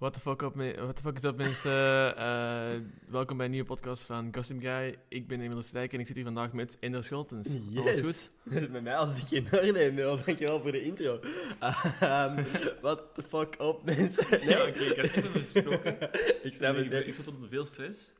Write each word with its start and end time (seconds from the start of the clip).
What 0.00 0.12
the 0.14 0.20
fuck, 0.20 0.42
up, 0.42 0.54
what 0.56 0.96
the 0.96 1.02
fuck 1.02 1.16
is 1.16 1.24
up 1.24 1.36
mensen? 1.36 2.16
Eh, 2.16 2.80
welkom 3.08 3.36
bij 3.36 3.46
een 3.46 3.52
nieuwe 3.52 3.66
podcast 3.66 4.02
van 4.02 4.34
Gossip 4.34 4.60
Guy. 4.60 4.98
Ik 5.08 5.26
ben 5.28 5.40
Emil 5.40 5.56
de 5.56 5.62
Stijk 5.62 5.92
en 5.92 6.00
ik 6.00 6.06
zit 6.06 6.14
hier 6.16 6.24
vandaag 6.24 6.52
met 6.52 6.76
Ender 6.78 7.04
Scholtens. 7.04 7.48
Alles 7.76 8.00
goed? 8.00 8.30
Met 8.70 8.82
mij 8.82 8.96
als 8.96 9.18
ik 9.18 9.26
geen 9.26 9.46
orde 9.52 9.92
nul. 9.92 10.16
Dankjewel 10.24 10.60
voor 10.60 10.72
de 10.72 10.82
intro. 10.82 11.20
Ehm 11.60 12.44
what 12.80 13.14
the 13.14 13.22
fuck 13.22 13.54
op, 13.58 13.84
mensen? 13.84 14.30
Nee, 14.30 14.48
Ja, 14.48 14.66
oké, 14.66 14.80
ik 14.80 14.96
had 14.96 15.04
even 15.06 15.30
gesproken. 15.52 15.98
ik 16.48 16.52
snap 16.52 16.74
Nee, 16.76 17.04
ik, 17.04 17.14
zat 17.14 17.26
onder 17.28 17.48
veel 17.48 17.66
stress. 17.66 18.12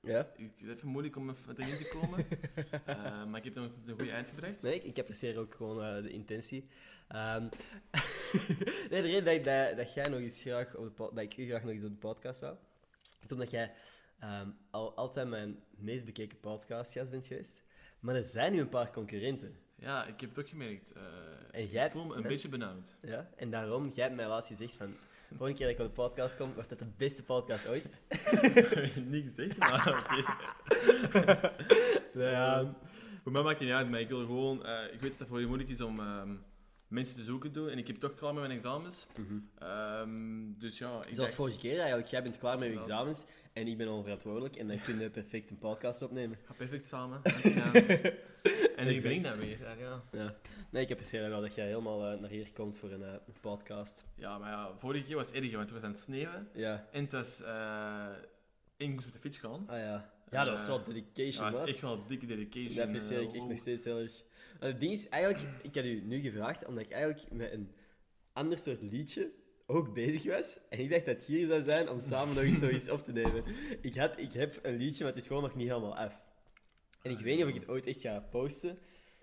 Ja? 0.00 0.20
Ik- 0.36 0.50
Het 0.56 0.68
is 0.68 0.74
even 0.74 0.88
moeilijk 0.88 1.16
om 1.16 1.28
erin 1.28 1.76
te 1.76 1.98
komen. 2.00 2.26
Eh, 2.84 3.24
maar 3.24 3.36
ik 3.38 3.44
heb 3.44 3.54
nog 3.54 3.64
een 3.64 3.94
goede 3.96 4.10
eind 4.10 4.28
gebracht. 4.28 4.62
Nee, 4.62 4.74
ik, 4.74 4.84
ik 4.84 4.98
apprecieer 4.98 5.38
ook 5.38 5.54
gewoon 5.54 5.84
eh, 5.84 6.02
de 6.02 6.10
intentie. 6.10 6.68
Ehm, 7.08 7.42
nee, 8.90 9.02
de 9.02 9.08
reden 9.08 9.24
dat, 9.24 9.34
ik- 9.34 9.44
dat, 9.44 9.76
dat 9.76 9.94
jij 9.94 10.08
nog 10.08 10.20
eens 10.20 10.40
graag 10.40 10.74
op 10.76 10.96
de 10.96 11.10
dat 11.14 11.24
ik 11.24 11.36
u 11.36 11.46
graag 11.46 11.62
nog 11.62 11.72
eens 11.72 11.84
op 11.84 11.90
de 11.90 11.96
podcast 11.96 12.40
wou, 12.40 12.56
is 13.24 13.32
omdat 13.32 13.50
jij 13.50 13.72
ehm, 14.18 14.48
al 14.70 14.94
altijd 14.96 15.28
mijn 15.28 15.62
meest 15.76 16.04
bekeken 16.04 16.40
podcastgast 16.40 17.10
bent 17.10 17.26
geweest. 17.26 17.62
Maar 18.00 18.14
er 18.14 18.24
zijn 18.26 18.52
nu 18.52 18.60
een 18.60 18.68
paar 18.68 18.90
concurrenten. 18.90 19.56
Ja, 19.74 20.06
ik 20.06 20.20
heb 20.20 20.30
het 20.30 20.38
ook 20.38 20.48
gemerkt. 20.48 20.92
Eh, 20.92 21.02
En 21.50 21.66
jij- 21.66 21.86
ik 21.86 21.92
voel 21.92 22.04
me 22.04 22.16
een 22.16 22.22
beetje 22.22 22.48
benauwd. 22.48 22.94
Ja? 23.02 23.28
En 23.36 23.50
daarom, 23.50 23.90
jij 23.94 24.04
hebt 24.04 24.16
mij 24.16 24.26
laatst 24.26 24.48
gezegd 24.48 24.74
van... 24.74 24.96
De 25.28 25.34
volgende 25.36 25.58
keer 25.58 25.66
dat 25.68 25.78
ik 25.78 25.82
op 25.82 25.94
de 25.96 26.02
podcast 26.02 26.36
kom, 26.36 26.54
wordt 26.54 26.68
dat 26.68 26.78
de 26.78 26.86
beste 26.96 27.24
podcast 27.24 27.68
ooit. 27.68 28.02
Niet 29.10 29.24
gezegd, 29.24 29.56
maar 29.58 29.98
oké. 29.98 30.24
Ja. 32.30 32.74
Voor 33.22 33.32
mij 33.32 33.42
maakt 33.42 33.58
het 33.58 33.66
niet 33.68 33.76
uit, 33.76 33.90
maar 33.90 34.00
ik 34.00 34.08
wil 34.08 34.20
gewoon... 34.26 34.64
eh, 34.64 34.84
ik 34.92 35.00
weet 35.00 35.10
dat 35.10 35.18
het 35.18 35.28
voor 35.28 35.40
je 35.40 35.46
moeilijk 35.46 35.70
is 35.70 35.80
om 35.80 36.00
ehm, 36.00 36.34
mensen 36.88 37.16
te 37.16 37.24
zoeken 37.24 37.52
doen. 37.52 37.68
En 37.68 37.78
ik 37.78 37.86
heb 37.86 37.96
toch 37.96 38.14
klaar 38.14 38.32
met 38.34 38.42
mijn 38.42 38.54
examens. 38.56 39.06
Ehm, 39.58 40.52
dus 40.58 40.78
ja, 40.78 40.96
ik 40.96 41.02
Zoals 41.02 41.16
dacht- 41.16 41.34
vorige 41.34 41.58
keer 41.58 41.78
eigenlijk. 41.78 42.08
Jij 42.08 42.22
bent 42.22 42.38
klaar 42.38 42.58
met 42.58 42.72
je 42.72 42.78
examens 42.80 43.24
en 43.52 43.66
ik 43.66 43.76
ben 43.76 43.88
onverantwoordelijk. 43.88 44.56
En 44.56 44.68
dan 44.68 44.78
kun 44.80 44.98
je 44.98 45.10
perfect 45.10 45.50
een 45.50 45.58
podcast 45.58 46.02
opnemen. 46.02 46.38
Ga 46.46 46.52
perfect 46.52 46.86
samen. 46.86 47.20
En 48.76 48.88
ik 48.88 49.02
ben 49.02 49.12
ik 49.12 49.22
dan 49.22 49.38
weer. 49.38 49.58
Ja, 49.78 50.02
ja. 50.12 50.34
Nee, 50.70 50.82
ik 50.84 50.90
apprecieer 50.90 51.28
wel 51.28 51.40
dat 51.40 51.54
jij 51.54 51.66
helemaal 51.66 52.10
eh, 52.12 52.20
naar 52.20 52.30
hier 52.30 52.52
komt 52.52 52.76
voor 52.76 52.90
een, 52.90 53.02
eh, 53.02 53.12
een 53.12 53.34
podcast. 53.40 54.04
ja, 54.14 54.38
maar 54.38 54.50
ja, 54.50 54.72
vorige 54.78 55.04
keer 55.04 55.16
was 55.16 55.26
het 55.26 55.36
erger, 55.36 55.56
want 55.56 55.62
het 55.70 55.72
was 55.72 55.82
aan 55.82 55.90
het 55.90 56.00
sneeuwen. 56.00 56.48
Ja. 56.54 56.86
En 56.92 57.02
het 57.02 57.12
was... 57.12 57.42
eh 57.42 58.06
ik 58.76 58.88
moest 58.88 59.04
met 59.04 59.12
de 59.14 59.20
fiets 59.20 59.38
gaan. 59.38 59.64
Ah 59.68 59.78
ja. 59.78 60.12
Ja, 60.30 60.44
dat 60.44 60.52
was 60.58 60.66
wel 60.66 60.84
dedication, 60.84 61.44
Ja, 61.44 61.50
dat 61.50 61.66
is 61.66 61.72
echt 61.72 61.82
wel 61.82 62.06
dikke 62.06 62.26
dedication. 62.26 62.74
Dat 62.74 62.84
apprecieer 62.86 63.20
ik 63.20 63.32
echt 63.34 63.48
nog 63.48 63.58
steeds 63.58 63.84
heel 63.84 63.98
erg. 63.98 64.22
Het 64.58 64.80
ding 64.80 64.92
is, 64.92 65.08
eigenlijk, 65.08 65.62
ik 65.62 65.74
had 65.74 65.84
u 65.84 66.00
nu 66.00 66.20
gevraagd, 66.20 66.66
omdat 66.66 66.84
ik 66.84 66.90
eigenlijk 66.90 67.32
met 67.32 67.52
een 67.52 67.74
ander 68.32 68.58
soort 68.58 68.82
liedje 68.82 69.30
ook 69.66 69.94
bezig 69.94 70.24
was. 70.24 70.58
En 70.68 70.78
ik 70.78 70.90
dacht 70.90 71.06
dat 71.06 71.16
het 71.16 71.24
hier 71.24 71.46
zou 71.46 71.62
zijn 71.62 71.88
om 71.88 72.00
samen 72.00 72.34
nog 72.34 72.44
eens 72.44 72.58
zoiets 72.58 72.90
op 72.90 73.04
te 73.04 73.12
nemen. 73.12 73.44
Ik, 73.80 73.94
had, 73.94 74.18
ik 74.18 74.32
heb 74.32 74.58
een 74.62 74.76
liedje, 74.76 75.04
maar 75.04 75.12
het 75.12 75.22
is 75.22 75.28
gewoon 75.28 75.42
nog 75.42 75.54
niet 75.54 75.68
helemaal 75.68 75.96
af. 75.96 76.20
En 77.02 77.10
ik 77.10 77.18
weet 77.18 77.34
niet 77.34 77.44
of 77.44 77.50
ik 77.50 77.54
het 77.60 77.68
ooit 77.68 77.86
echt 77.86 78.00
ga 78.00 78.20
posten, 78.30 78.78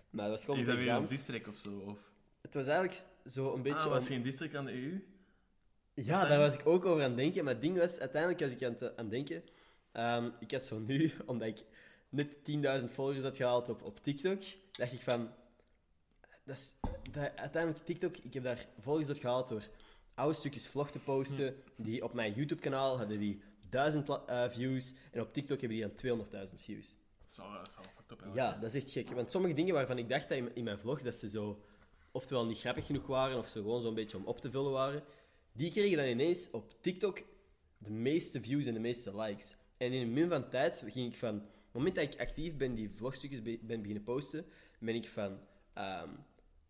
maar 0.10 0.30
dat 0.30 0.34
was 0.34 0.46
gewoon 0.46 0.60
Is 0.60 0.66
dat 0.66 0.76
weer 0.76 0.94
een 0.94 1.06
district 1.06 1.48
of 1.48 1.58
zo? 1.58 1.78
Of... 1.78 2.00
Het 2.42 2.54
was 2.54 2.68
eigenlijk 2.68 3.04
zo 3.26 3.54
een 3.54 3.62
beetje... 3.62 3.80
Ah, 3.80 3.86
om- 3.86 3.92
was 3.92 4.08
geen 4.08 4.24
district 4.24 4.56
aan 4.56 4.66
de 4.66 4.72
EU? 4.72 5.04
Ja, 5.94 6.26
daar 6.26 6.40
was 6.40 6.56
ik 6.56 6.66
ook 6.66 6.86
over 6.86 7.04
aan 7.04 7.10
het 7.10 7.18
denken. 7.18 7.44
Maar 7.44 7.54
het 7.54 7.62
ding 7.62 7.78
was, 7.78 8.00
uiteindelijk 8.00 8.42
was 8.42 8.52
ik 8.52 8.64
aan 8.64 8.72
het, 8.72 8.82
aan 8.82 8.92
het 8.96 9.10
denken... 9.10 9.44
ehm, 9.92 10.30
ik 10.40 10.52
had 10.52 10.64
zo 10.64 10.80
nu, 10.80 11.12
omdat 11.26 11.48
ik 11.48 11.64
net 12.10 12.36
10.000 12.82 12.92
volgers 12.92 13.24
had 13.24 13.38
gehaald 13.38 13.70
op, 13.70 13.82
op 13.84 14.00
TikTok, 14.04 14.44
dacht 14.72 14.92
ik 14.92 15.02
van... 15.02 15.30
Dat 16.44 16.58
is, 16.58 16.72
dat, 17.12 17.36
uiteindelijk, 17.36 17.86
TikTok, 17.86 18.18
ik 18.18 18.34
heb 18.34 18.44
daar 18.44 18.68
volgers 18.80 19.10
op 19.10 19.20
gehaald 19.20 19.50
door 19.50 19.68
oude 20.14 20.36
stukjes 20.36 20.68
vlog 20.68 20.92
te 20.92 21.00
posten. 21.00 21.56
Die 21.78 22.04
op 22.04 22.14
mijn 22.14 22.34
YouTube-kanaal 22.34 22.98
hadden 22.98 23.20
die 23.20 23.42
1000 23.70 24.06
pla- 24.06 24.24
eh, 24.26 24.50
views. 24.50 24.94
En 25.12 25.22
op 25.22 25.34
TikTok 25.34 25.60
hebben 25.60 25.78
die 25.78 25.88
dan 25.88 25.96
200.000 26.50 26.62
views. 26.62 26.96
Dat 27.22 27.30
is 27.30 27.38
wel, 27.38 27.52
dat 27.52 27.68
is 27.68 27.76
wel 27.76 27.86
fucked 27.96 28.28
up, 28.28 28.36
Ja, 28.36 28.52
dat 28.52 28.76
is 28.76 28.84
echt 28.84 28.92
gek. 28.92 29.10
Want 29.10 29.32
sommige 29.32 29.54
dingen 29.54 29.74
waarvan 29.74 29.98
ik 29.98 30.10
dacht 30.10 30.30
dat 30.30 30.38
in, 30.38 30.56
in 30.56 30.64
mijn 30.64 30.80
vlog 30.80 31.02
dat 31.02 31.16
ze 31.16 31.30
zo 31.30 31.64
oftewel 32.12 32.46
niet 32.46 32.60
grappig 32.60 32.86
genoeg 32.86 33.08
waren 33.08 33.38
of 33.38 33.48
ze 33.48 33.60
gewoon 33.60 33.82
zo'n 33.82 33.94
beetje 33.94 34.18
om 34.18 34.26
op 34.26 34.42
te 34.42 34.52
vullen 34.52 34.72
waren, 34.72 35.04
die 35.52 35.72
kregen 35.72 35.98
dan 35.98 36.06
ineens 36.06 36.52
op 36.52 36.74
TikTok 36.82 37.22
de 37.78 37.90
meeste 37.90 38.42
views 38.42 38.66
en 38.66 38.74
de 38.74 38.80
meeste 38.80 39.18
likes. 39.18 39.56
En 39.78 39.92
in 39.92 40.02
een 40.02 40.14
min 40.14 40.30
van 40.30 40.50
tijd 40.50 40.84
ging 40.88 41.14
ik 41.14 41.20
van, 41.20 41.46
het 41.76 41.84
moment 41.84 41.96
dat 41.96 42.04
ik 42.14 42.20
actief 42.20 42.56
ben, 42.58 42.76
die 42.76 42.90
vlogstukjes 42.90 43.42
be- 43.42 43.60
ben 43.62 43.80
beginnen 43.80 44.04
posten, 44.04 44.46
ben 44.80 44.96
ik 44.96 45.08
van 45.08 45.40
ehm 45.74 46.10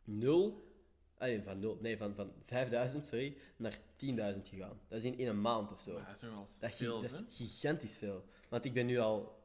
0, 0.03 0.73
nee, 1.19 1.41
van 1.43 1.59
0, 1.59 1.77
nee, 1.81 1.97
van, 1.97 2.15
van 2.15 2.31
5000, 2.45 3.05
sorry, 3.05 3.37
naar 3.55 3.79
10.000 3.97 4.47
gegaan. 4.49 4.79
Dat 4.87 4.97
is 4.97 5.03
in, 5.05 5.17
in 5.17 5.27
een 5.27 5.41
maand 5.41 5.71
of 5.71 5.79
zo. 5.81 5.93
Maar 5.93 6.05
dat 6.05 6.15
is 6.15 6.21
nogal 6.21 6.47
Dat, 6.59 6.75
veel, 6.75 7.01
dat 7.01 7.11
is 7.11 7.37
gigantisch 7.37 7.97
veel. 7.97 8.25
Want 8.49 8.65
ik 8.65 8.73
ben 8.73 8.85
nu 8.85 8.97
al... 8.97 9.43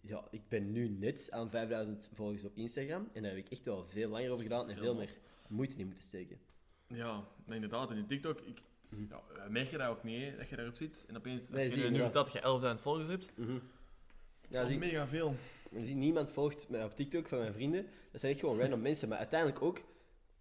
Ja, 0.00 0.24
ik 0.30 0.48
ben 0.48 0.72
nu 0.72 0.88
net 0.88 1.28
aan 1.30 1.50
5000 1.50 2.08
volgers 2.12 2.44
op 2.44 2.56
Instagram. 2.56 3.08
En 3.12 3.22
daar 3.22 3.30
heb 3.34 3.44
ik 3.44 3.50
echt 3.52 3.64
wel 3.64 3.84
veel 3.88 4.08
langer 4.08 4.30
over 4.30 4.42
gedaan 4.42 4.70
en 4.70 4.76
Veel 4.76 4.94
meer 4.94 5.16
moeite 5.48 5.76
in 5.76 5.86
moeten 5.86 6.04
steken. 6.04 6.38
Ja, 6.88 7.24
inderdaad. 7.48 7.90
En 7.90 7.96
in 7.96 8.06
TikTok, 8.06 8.40
ik, 8.40 8.62
Mhm. 8.88 9.02
ja, 9.08 9.22
wij 9.36 9.48
merken 9.48 9.78
dat 9.78 9.88
ook 9.88 10.02
niet, 10.04 10.36
dat 10.36 10.48
je 10.48 10.56
daarop 10.56 10.74
zit. 10.74 11.04
En 11.08 11.16
opeens, 11.16 11.40
als 11.42 11.50
Nee, 11.50 11.70
je 11.70 11.80
je 11.84 11.90
nu 11.90 12.00
vertelt 12.00 12.32
dat 12.32 12.32
je 12.32 12.40
11.000 12.76 12.80
volgers 12.82 13.08
hebt, 13.08 13.32
Mhm. 13.36 13.58
Ja, 14.48 14.62
is 14.62 14.68
zie, 14.68 14.78
mega 14.78 15.08
veel. 15.08 15.34
zie, 15.76 15.94
niemand 15.94 16.30
volgt 16.30 16.68
mij 16.68 16.84
op 16.84 16.96
TikTok 16.96 17.26
van 17.28 17.38
mijn 17.38 17.52
vrienden. 17.52 17.86
Dat 18.10 18.20
zijn 18.20 18.32
echt 18.32 18.40
gewoon 18.40 18.60
random 18.60 18.80
mensen. 18.90 19.08
Maar 19.08 19.18
uiteindelijk 19.18 19.62
ook... 19.62 19.78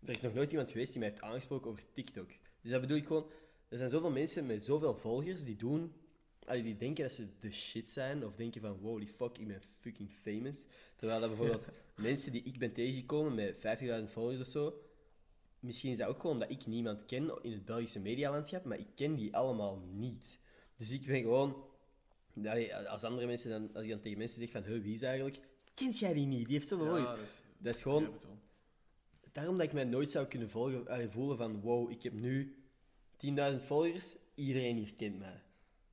Er 0.06 0.10
is 0.10 0.22
nog 0.22 0.34
nooit 0.34 0.52
iemand 0.52 0.72
geweest 0.72 0.92
die 0.92 1.00
mij 1.00 1.10
heeft 1.10 1.22
aangesproken 1.22 1.70
over 1.72 1.84
TikTok. 1.94 2.30
Dus 2.62 2.72
dat 2.72 2.82
bedoel 2.82 2.98
ik 2.98 3.06
gewoon... 3.08 3.26
Er 3.70 3.78
zijn 3.78 3.90
zoveel 3.90 4.12
mensen 4.12 4.46
met 4.46 4.64
zoveel 4.64 4.96
volgers 4.96 5.44
die 5.44 5.56
doen... 5.56 5.94
die 6.48 6.78
denken 6.78 7.04
dat 7.04 7.14
ze 7.14 7.28
de 7.40 7.52
shit 7.52 7.90
zijn. 7.90 8.26
Of 8.26 8.36
denken 8.36 8.62
van, 8.62 8.78
holy 8.82 9.08
fuck, 9.08 9.38
ik 9.38 9.48
ben 9.48 9.62
fucking 9.62 10.12
famous. 10.12 10.66
Terwijl 10.96 11.20
dat 11.20 11.30
bijvoorbeeld 11.30 11.66
mensen 11.96 12.32
die 12.32 12.44
ik 12.44 12.60
ben 12.60 12.74
tegengekomen 12.74 13.36
met 13.36 13.56
50.000 14.06 14.12
volgers 14.12 14.40
of 14.40 14.48
zo... 14.48 14.78
Misschien 15.60 15.92
is 15.92 15.98
dat 15.98 16.08
ook 16.08 16.22
gewoon 16.22 16.40
dat 16.40 16.50
ik 16.50 16.66
niemand 16.66 17.06
ken 17.06 17.32
in 17.42 17.52
het 17.52 17.66
Belgische 17.66 18.00
medialandschap, 18.00 18.64
maar 18.64 18.80
ik 18.80 18.88
ken 18.96 19.16
die 19.16 19.36
allemaal 19.36 19.82
niet. 19.92 20.40
Dus 20.76 20.92
ik 20.92 21.06
ben 21.06 21.22
gewoon... 21.22 21.64
allee, 22.38 22.76
als 22.76 23.04
andere 23.04 23.28
mensen 23.28 23.50
dan... 23.50 23.70
Als 23.74 23.84
ik 23.84 23.90
dan 23.90 24.00
tegen 24.00 24.18
mensen 24.18 24.40
zeg 24.40 24.52
van, 24.52 24.64
hey, 24.64 24.82
wie 24.82 24.94
is 24.94 25.02
eigenlijk? 25.02 25.40
Kent 25.74 26.00
jij 26.00 26.14
die 26.14 26.26
niet? 26.26 26.46
Die 26.46 26.56
heeft 26.56 26.68
zoveel 26.68 26.86
volgers. 26.86 27.10
Ja, 27.10 27.16
dat 27.16 27.26
is, 27.26 27.42
Dat 27.58 27.76
is 27.76 27.82
gewoon... 27.82 28.14
Daarom 29.32 29.58
dat 29.58 29.66
ik 29.66 29.74
mij 29.74 29.84
nooit 29.84 30.12
zou 30.12 30.26
kunnen 30.28 30.50
volgen, 30.50 30.88
allee, 30.88 31.10
voelen 31.10 31.38
van 31.38 31.62
wow, 31.62 31.92
ik 31.92 32.04
heb 32.04 32.14
nu 32.14 32.56
10.000 33.26 33.32
volgers, 33.66 34.16
iedereen 34.36 34.76
hier 34.78 34.94
kent 34.94 35.20
mij. 35.20 35.42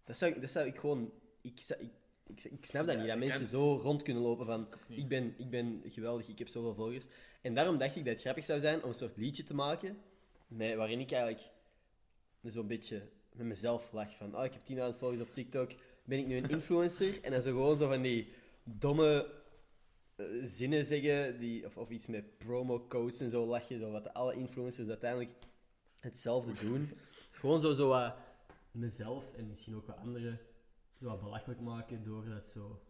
Dat 0.05 0.19
zou, 0.19 0.33
ik- 0.35 0.41
dat 0.41 0.51
zou 0.51 0.67
ik 0.67 0.77
gewoon... 0.79 1.13
Ik, 1.41 1.61
ik, 1.79 1.91
ik, 2.27 2.45
ik 2.45 2.65
snap 2.65 2.87
dat 2.87 2.95
Ja, 2.95 3.01
niet, 3.01 3.09
dat 3.11 3.19
mensen 3.19 3.47
zo 3.47 3.77
rond 3.83 4.03
kunnen 4.03 4.23
lopen 4.23 4.47
van 4.47 4.69
ik 4.89 5.09
ben, 5.09 5.35
ik 5.39 5.51
ben 5.51 5.83
geweldig, 5.85 6.29
ik 6.29 6.39
heb 6.39 6.49
zoveel 6.49 6.75
volgers. 6.75 7.07
En 7.41 7.55
daarom 7.55 7.79
dacht 7.79 7.97
ik 7.97 8.05
dat 8.05 8.13
het 8.13 8.23
grappig 8.23 8.45
zou 8.45 8.61
zijn 8.61 8.83
om 8.83 8.89
een 8.89 8.95
soort 8.95 9.17
liedje 9.17 9.43
te 9.45 9.55
maken, 9.55 9.99
met, 10.49 10.77
waarin 10.77 11.01
ik 11.01 11.11
eigenlijk 11.13 11.43
zo'n 12.43 12.67
beetje 12.67 13.03
met 13.33 13.47
mezelf 13.47 13.93
lach 13.93 14.17
van 14.17 14.37
oh, 14.37 14.45
ik 14.45 14.53
heb 14.53 14.93
10.000 14.93 14.99
volgers 14.99 15.21
op 15.21 15.35
TikTok, 15.35 15.71
ben 16.11 16.19
ik 16.19 16.27
nu 16.27 16.37
een 16.37 16.51
influencer? 16.51 17.23
en 17.25 17.31
dan 17.31 17.43
zo 17.43 17.51
gewoon 17.51 17.79
zo 17.79 17.89
van 17.89 18.03
die 18.03 18.29
domme 18.65 19.31
eh, 20.17 20.27
zinnen 20.43 20.85
zeggen, 20.85 21.39
die, 21.39 21.67
of, 21.67 21.77
of 21.77 21.91
iets 21.91 22.07
met 22.07 22.39
promo 22.39 22.87
codes 22.89 23.21
en 23.21 23.31
zo 23.31 23.47
lachen, 23.47 23.79
zo 23.79 23.91
wat 23.91 24.15
alle 24.15 24.35
influencers 24.35 24.89
uiteindelijk 24.89 25.31
hetzelfde 25.99 26.53
doen. 26.61 26.91
Gewoon 27.31 27.61
zo, 27.61 27.73
zo 27.73 27.89
wat 27.89 28.17
mezelf 28.71 29.35
en 29.37 29.47
misschien 29.49 29.77
ook 29.77 29.87
wat 29.87 29.97
anderen 29.97 30.41
zo 31.01 31.07
wat 31.07 31.23
belachelijk 31.23 31.61
maken 31.61 32.05
door 32.05 32.25
dat 32.29 32.47
zo... 32.47 32.83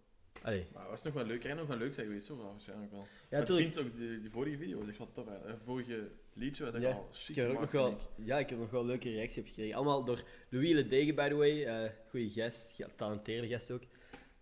Allee. 0.42 0.66
Maar 0.72 0.82
het 0.82 0.90
was 0.90 1.02
nog 1.02 1.14
wel 1.14 1.24
leuk. 1.24 1.40
Kan 1.40 1.56
nog 1.56 1.66
wel 1.66 1.76
leuk 1.76 1.94
zijn 1.94 2.06
geweest, 2.06 2.26
zo 2.26 2.36
waarschijnlijk 2.36 2.90
wel. 2.90 3.06
Ja, 3.30 3.38
maar 3.38 3.50
ik 3.50 3.56
vind 3.56 3.78
ook, 3.78 3.96
de, 3.96 4.20
die 4.20 4.30
vorige 4.30 4.56
video 4.56 4.78
was 4.78 4.88
echt 4.88 4.98
wel 4.98 5.12
tof. 5.12 5.26
hè. 5.26 5.58
Vorige 5.64 6.10
liedje 6.32 6.64
was 6.64 6.74
echt 6.74 6.82
Ja, 6.84 7.02
Ik 7.28 7.34
heb 7.34 7.50
ook 7.50 7.60
nog 7.60 7.70
wel, 7.70 7.90
ik. 7.90 7.98
ja, 8.26 8.38
ik 8.38 8.50
heb 8.50 8.58
nog 8.58 8.70
wel 8.70 8.84
leuke 8.86 9.10
reacties 9.10 9.38
op 9.42 9.46
gekregen. 9.48 9.74
Allemaal 9.76 10.04
door 10.04 10.22
Louis 10.48 10.72
Ledegen, 10.72 11.14
by 11.14 11.28
the 11.28 11.34
way. 11.34 11.64
eh 11.64 11.90
goeie 12.08 12.30
gast, 12.30 12.70
getalenteerde 12.72 13.48
gast 13.48 13.70
ook. 13.70 13.82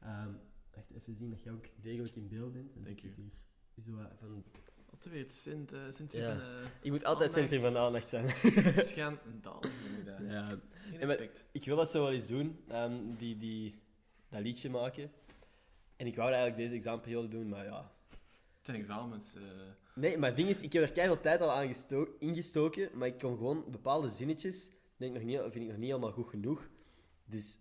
Ehm 0.03 0.29
echt 0.71 0.91
even 1.01 1.15
zien 1.15 1.31
dat 1.31 1.43
je 1.43 1.51
ook 1.51 1.65
degelijk 1.81 2.17
in 2.17 2.29
beeld 2.29 2.53
bent. 2.53 2.75
En 2.77 2.85
Dank 2.85 2.97
ik 3.01 3.05
u. 3.17 3.31
hier 3.75 3.85
zo 3.85 3.93
wat 3.97 4.13
van... 4.21 4.45
Altijd 4.91 5.15
weer 5.15 5.23
het 5.23 5.33
cent, 5.33 5.73
eh, 5.73 5.81
centrum 5.91 6.23
Ja. 6.23 6.29
van 6.39 6.41
eh, 6.41 6.69
Ik 6.81 6.91
moet 6.91 7.05
altijd 7.05 7.07
Aandacht. 7.31 7.33
centrum 7.33 7.61
van 7.61 7.73
de 7.73 7.79
aandacht 7.79 8.09
zijn. 8.09 8.29
schandaal. 8.85 9.61
je 9.63 10.03
dat. 10.05 10.19
ja. 10.29 10.47
Met- 10.91 11.01
respect. 11.09 11.45
Ik 11.53 11.65
wil 11.65 11.77
dat 11.77 11.91
zo 11.91 12.03
wel 12.03 12.13
eens 12.13 12.27
doen, 12.27 12.59
ehm, 12.69 12.93
die, 13.17 13.39
die, 13.39 13.75
dat 14.29 14.41
liedje 14.41 14.71
maken. 14.71 15.11
En 15.97 16.07
ik 16.07 16.17
wou 16.17 16.29
eigenlijk 16.29 16.61
deze 16.61 16.75
examenperiode 16.75 17.29
doen, 17.29 17.49
maar 17.49 17.65
ja... 17.65 17.93
Het 18.57 18.67
zijn 18.67 18.77
examens. 18.77 19.35
eh. 19.35 19.43
Nee, 19.99 20.17
maar 20.19 20.29
het 20.29 20.37
ding 20.39 20.49
is, 20.49 20.63
ik 20.63 20.73
heb 20.73 20.83
er 20.83 20.93
keihard 20.93 21.23
tijd 21.23 21.41
al 21.41 21.51
aan 21.53 21.67
gesto- 21.69 22.15
ingestoken, 22.19 22.91
maar 22.95 23.09
ik 23.09 23.19
kon 23.19 23.37
gewoon 23.37 23.65
bepaalde 23.71 24.09
zinnetjes, 24.09 24.71
denk 24.97 25.15
nog 25.15 25.23
niet, 25.23 25.41
vind 25.41 25.55
ik 25.55 25.67
nog 25.67 25.77
niet 25.77 25.87
helemaal 25.89 26.13
goed 26.13 26.29
genoeg. 26.29 26.69
Dus 27.25 27.59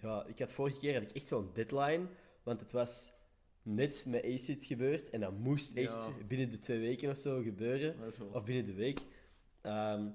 ja, 0.00 0.24
ik 0.26 0.38
had 0.38 0.52
vorige 0.52 0.78
keer 0.78 0.92
had 0.94 1.02
ik 1.02 1.10
echt 1.12 1.28
zo'n 1.28 1.50
deadline, 1.52 2.06
want 2.42 2.60
het 2.60 2.72
was 2.72 3.12
net 3.62 4.04
met 4.06 4.24
ACID 4.24 4.64
gebeurd 4.64 5.10
en 5.10 5.20
dat 5.20 5.32
moest 5.38 5.76
echt 5.76 5.92
Ja. 5.92 6.12
binnen 6.28 6.50
de 6.50 6.58
twee 6.58 6.78
weken 6.78 7.10
of 7.10 7.16
zo 7.18 7.42
gebeuren, 7.42 7.96
wel- 8.18 8.28
of 8.32 8.44
binnen 8.44 8.66
de 8.66 8.74
week. 8.74 9.00
Ehm, 9.60 10.08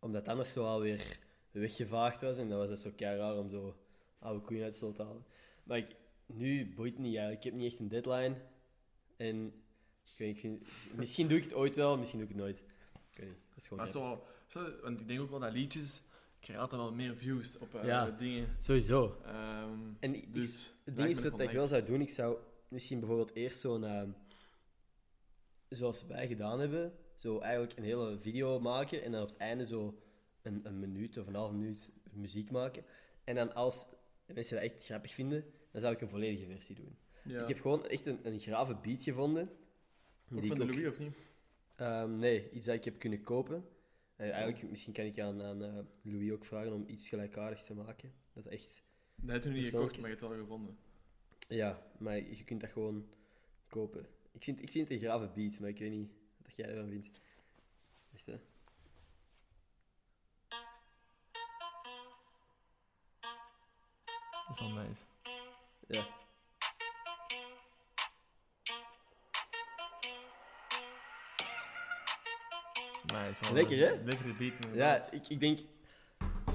omdat 0.00 0.28
anders 0.28 0.52
zo 0.52 0.64
alweer 0.64 1.18
weggevaagd 1.50 2.20
was. 2.20 2.38
En 2.38 2.48
dan 2.48 2.58
was 2.58 2.68
dat 2.68 2.78
zo 2.78 2.90
kei 2.96 3.16
raar 3.18 3.38
om 3.38 3.48
zo 3.48 3.76
oude 4.18 4.40
koeien 4.44 4.64
uit 4.64 4.78
te 4.78 4.92
halen. 4.96 5.24
Maar 5.64 5.78
ik, 5.78 5.96
nu 6.26 6.74
boeit 6.74 6.92
het 6.92 7.02
niet 7.02 7.16
eigenlijk. 7.16 7.44
Ik 7.44 7.50
heb 7.50 7.60
niet 7.60 7.70
echt 7.70 7.80
een 7.80 7.88
deadline. 7.88 8.36
En 9.16 9.52
ik 10.12 10.18
weet, 10.18 10.28
niet, 10.28 10.36
ik 10.36 10.40
vind, 10.40 10.96
misschien 10.96 11.28
doe 11.28 11.38
ik 11.38 11.44
het 11.44 11.54
ooit 11.54 11.76
wel, 11.76 11.98
misschien 11.98 12.18
doe 12.20 12.28
ik 12.28 12.34
het 12.34 12.42
nooit. 12.44 12.58
Ik 13.12 13.18
weet 13.18 13.28
niet. 13.28 13.38
Dat 13.48 13.56
is 13.58 13.62
gewoon 13.68 13.78
Maar 13.78 13.92
zo, 13.92 14.24
zo, 14.46 14.80
want 14.82 15.00
ik 15.00 15.08
denk 15.08 15.20
ook 15.20 15.30
wel 15.30 15.38
dat 15.40 15.52
liedjes 15.52 16.02
krijgen 16.40 16.64
altijd 16.64 16.80
wel 16.80 16.92
meer 16.92 17.16
views 17.16 17.58
op 17.58 17.74
eh, 17.74 17.84
Ja. 17.84 18.10
dingen. 18.10 18.56
Sowieso. 18.60 19.20
Ehm, 19.24 19.78
En 20.00 20.14
ik- 20.14 20.34
dus 20.34 20.74
Het 20.84 20.96
ding 20.96 21.08
is 21.08 21.22
wat 21.22 21.40
ik 21.40 21.50
wel 21.50 21.66
zou 21.66 21.82
doen, 21.82 22.00
ik 22.00 22.10
zou 22.10 22.36
misschien 22.68 22.98
bijvoorbeeld 22.98 23.34
eerst 23.34 23.60
zo'n, 23.60 23.84
ehm, 23.84 24.10
zoals 25.68 26.06
wij 26.06 26.26
gedaan 26.26 26.60
hebben, 26.60 26.92
zo 27.16 27.38
eigenlijk 27.38 27.78
een 27.78 27.84
hele 27.84 28.18
video 28.20 28.60
maken 28.60 29.02
en 29.02 29.12
dan 29.12 29.22
op 29.22 29.28
het 29.28 29.36
einde 29.38 29.66
zo 29.66 30.02
een, 30.42 30.60
een 30.62 30.78
minuut 30.80 31.18
of 31.18 31.26
een 31.26 31.34
half 31.34 31.52
minuut 31.52 31.90
muziek 32.12 32.50
maken. 32.50 32.84
En 33.24 33.34
dan 33.34 33.54
als 33.54 33.86
mensen 34.26 34.54
dat 34.60 34.64
echt 34.64 34.84
grappig 34.84 35.12
vinden, 35.14 35.44
dan 35.72 35.80
zou 35.80 35.94
ik 35.94 36.00
een 36.00 36.08
volledige 36.08 36.46
versie 36.46 36.74
doen. 36.74 36.96
Ja. 37.24 37.42
Ik 37.42 37.48
heb 37.48 37.60
gewoon 37.60 37.86
echt 37.86 38.06
een, 38.06 38.18
een 38.22 38.40
grave 38.40 38.74
beat 38.74 39.02
gevonden. 39.02 39.50
Ook 40.38 40.46
van 40.46 40.56
de 40.58 40.62
ook- 40.64 40.70
Louis, 40.70 40.86
of 40.88 40.98
niet? 40.98 41.14
Ehm, 41.76 42.18
nee, 42.18 42.50
iets 42.50 42.64
dat 42.64 42.74
ik 42.74 42.84
heb 42.84 42.98
kunnen 42.98 43.22
kopen. 43.22 43.64
En 44.16 44.30
eigenlijk, 44.32 44.70
misschien 44.70 44.92
kan 44.92 45.04
ik 45.04 45.18
aan, 45.18 45.42
aan 45.42 45.64
eh, 45.64 45.78
Louis 46.02 46.30
ook 46.32 46.44
vragen 46.44 46.72
om 46.72 46.84
iets 46.86 47.08
gelijkaardig 47.08 47.62
te 47.62 47.74
maken. 47.74 48.12
Dat 48.32 48.46
echt 48.46 48.82
Dat 49.14 49.34
heb 49.34 49.42
je 49.44 49.50
niet 49.58 49.68
gekocht, 49.68 49.92
maar 49.92 50.00
je 50.02 50.06
hebt 50.08 50.20
het 50.20 50.30
wel 50.30 50.38
gevonden. 50.38 50.78
Ja, 51.48 51.82
maar 51.98 52.16
je 52.16 52.44
kunt 52.44 52.60
dat 52.60 52.70
gewoon 52.70 53.08
kopen. 53.68 54.06
Ik 54.32 54.42
vind, 54.42 54.62
ik 54.62 54.70
vind 54.70 54.88
het 54.88 54.96
een 55.02 55.04
grave 55.08 55.28
beat, 55.34 55.58
maar 55.60 55.68
ik 55.68 55.78
weet 55.78 55.90
niet 55.90 56.10
wat 56.42 56.56
jij 56.56 56.68
ervan 56.68 56.88
vindt. 56.88 57.20
Echt, 58.14 58.26
hè? 58.26 58.38
Dat 64.46 64.56
is 64.56 64.60
wel 64.60 64.84
nice. 64.84 65.02
Ja. 65.86 66.08
Nice 73.12 73.54
Lekker, 73.54 73.78
hè? 73.78 74.04
Lekkere 74.04 74.34
beat, 74.38 74.52
Ja, 74.74 75.10
ik, 75.12 75.28
ik 75.28 75.40
denk... 75.40 75.58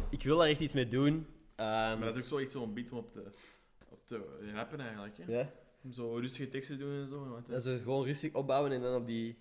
Ik 0.10 0.24
wil 0.24 0.38
daar 0.38 0.48
echt 0.48 0.60
iets 0.60 0.74
mee 0.74 0.88
doen. 0.88 1.13
Ehm, 1.56 1.68
Maar 1.68 2.00
dat 2.00 2.16
is 2.16 2.22
ook 2.22 2.28
zo 2.28 2.38
echt 2.38 2.52
zo'n 2.52 2.74
beat 2.74 2.92
om 2.92 2.98
op 2.98 3.12
te, 3.12 3.24
op 3.90 4.07
te 4.07 4.50
rappen 4.54 4.80
eigenlijk. 4.80 5.18
Hè? 5.18 5.38
ja, 5.40 5.52
Om 5.84 5.92
zo 5.92 6.16
rustige 6.18 6.50
teksten 6.50 6.78
te 6.78 6.84
doen 6.84 7.02
en 7.02 7.07
zo. 7.07 7.30
want, 7.30 7.48
dat 7.48 7.60
is 7.60 7.66
er 7.66 7.80
gewoon 7.80 8.06
rustig 8.06 8.34
opbouwen 8.34 8.72
en 8.72 8.81
dan 8.81 8.96
op 8.96 9.07
die 9.07 9.38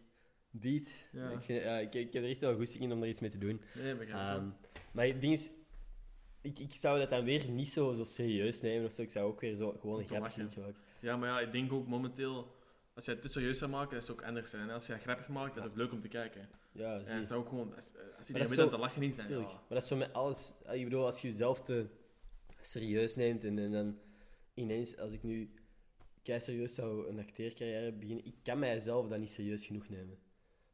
beat. 0.50 0.86
Ja. 1.12 1.30
Ik, 1.30 1.42
vind, 1.42 1.62
ja, 1.62 1.78
ik, 1.78 1.94
ik 1.94 2.12
heb 2.12 2.22
er 2.22 2.28
echt 2.30 2.40
wel 2.40 2.54
goesting 2.56 2.82
in 2.84 2.92
om 2.92 3.02
er 3.02 3.08
iets 3.08 3.20
mee 3.20 3.30
te 3.30 3.38
doen. 3.38 3.60
Nee, 3.74 3.94
begrijp 3.94 4.00
ik 4.00 4.08
Ehm, 4.28 4.40
wel. 4.40 4.52
maar 4.92 5.06
het 5.06 5.20
ding 5.20 5.32
is... 5.32 5.50
Ik, 6.40 6.58
ik 6.58 6.72
zou 6.74 6.98
dat 6.98 7.10
dan 7.10 7.24
weer 7.24 7.48
niet 7.48 7.68
zo, 7.68 7.92
zo 7.92 8.04
serieus 8.04 8.60
nemen 8.60 8.86
of 8.86 8.92
zo. 8.92 9.02
Ik 9.02 9.10
zou 9.10 9.26
ook 9.26 9.40
weer 9.40 9.54
zo 9.54 9.76
gewoon 9.80 9.94
een 9.94 10.00
liedje 10.00 10.20
maken. 10.20 10.76
Ja, 11.00 11.16
maar 11.16 11.28
ja, 11.28 11.40
ik 11.46 11.52
denk 11.52 11.72
ook 11.72 11.86
momenteel, 11.86 12.53
als 12.94 13.04
je 13.04 13.10
het 13.10 13.22
te 13.22 13.28
serieus 13.28 13.58
zou 13.58 13.70
maken, 13.70 13.90
dat 13.94 14.02
is 14.02 14.08
het 14.08 14.18
ook 14.18 14.24
anders 14.26 14.50
zijn. 14.50 14.70
Als 14.70 14.86
je 14.86 14.92
het 14.92 15.02
grappig 15.02 15.28
maakt, 15.28 15.54
dat 15.54 15.64
is 15.64 15.70
ook 15.70 15.76
leuk 15.76 15.92
om 15.92 16.00
te 16.00 16.08
kijken. 16.08 16.48
Ja, 16.72 16.98
zie 16.98 17.06
En 17.06 17.12
je. 17.12 17.18
het 17.18 17.26
zou 17.28 17.40
ook 17.40 17.48
gewoon, 17.48 17.74
als, 17.74 17.84
als 17.84 17.94
dat 18.16 18.26
iedereen 18.26 18.42
is 18.42 18.48
weet 18.48 18.58
zo- 18.58 18.64
dat 18.64 18.72
te 18.74 18.78
lachen 18.78 19.00
niet 19.00 19.14
zijn. 19.14 19.28
Ja. 19.30 19.38
Maar 19.40 19.62
dat 19.68 19.82
is 19.82 19.88
zo 19.88 19.96
met 19.96 20.12
alles. 20.12 20.52
Ah, 20.66 20.74
Ik 20.74 20.84
bedoel, 20.84 21.04
als 21.04 21.20
je 21.20 21.28
jezelf 21.28 21.60
te 21.62 21.86
serieus 22.60 23.16
neemt 23.16 23.44
en, 23.44 23.58
en 23.58 23.70
dan 23.72 23.98
ineens, 24.54 24.98
als 24.98 25.12
ik 25.12 25.22
nu 25.22 25.50
kei 26.22 26.40
serieus 26.40 26.74
zou 26.74 27.08
een 27.08 27.18
acteercarrière 27.18 27.92
beginnen, 27.92 28.24
ik 28.26 28.34
kan 28.42 28.58
mijzelf 28.58 29.08
dan 29.08 29.20
niet 29.20 29.30
serieus 29.30 29.66
genoeg 29.66 29.88
nemen. 29.88 30.18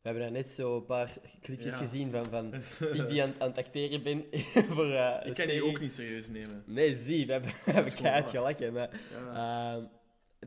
We 0.03 0.09
hebben 0.09 0.23
daar 0.23 0.33
net 0.33 0.49
zo 0.51 0.77
een 0.77 0.85
paar 0.85 1.17
clipjes 1.41 1.73
Ja. 1.73 1.79
gezien 1.79 2.11
van, 2.11 2.25
van 2.27 2.55
ik 2.99 3.09
die 3.09 3.23
aan, 3.23 3.35
aan 3.39 3.49
het 3.49 3.59
acteren 3.59 4.03
ben 4.03 4.25
voor 4.75 4.91
eh, 4.93 5.17
een 5.21 5.29
Ik 5.31 5.35
kan 5.35 5.47
die 5.47 5.65
ook 5.65 5.81
niet 5.81 5.93
serieus 5.93 6.29
nemen. 6.29 6.63
Nee, 6.67 6.95
zie, 6.95 7.27
we 7.27 7.33
hebben, 7.33 7.51
we 7.51 7.71
hebben 7.73 7.93
is 7.93 8.01
keihard 8.01 8.31
gelachen. 8.31 8.73
Maar 8.73 9.01
Ja. 9.13 9.75
Ehm, 9.77 9.85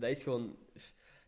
dat 0.02 0.10
is 0.10 0.24
gewoon... 0.24 0.58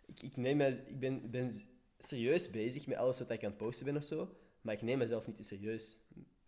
Ik, 0.08 0.22
ik, 0.24 0.36
neem 0.38 0.58
mij, 0.58 0.84
ik 0.86 1.00
ben, 1.00 1.32
ben 1.32 1.52
serieus 1.98 2.50
bezig 2.50 2.88
met 2.88 2.98
alles 2.98 3.20
wat 3.20 3.30
ik 3.32 3.44
aan 3.44 3.50
het 3.50 3.58
posten 3.58 3.86
ben 3.86 3.96
of 3.96 4.04
zo, 4.04 4.38
maar 4.62 4.74
ik 4.74 4.82
neem 4.82 4.98
mezelf 4.98 5.28
niet 5.28 5.38
te 5.38 5.44
serieus 5.44 5.98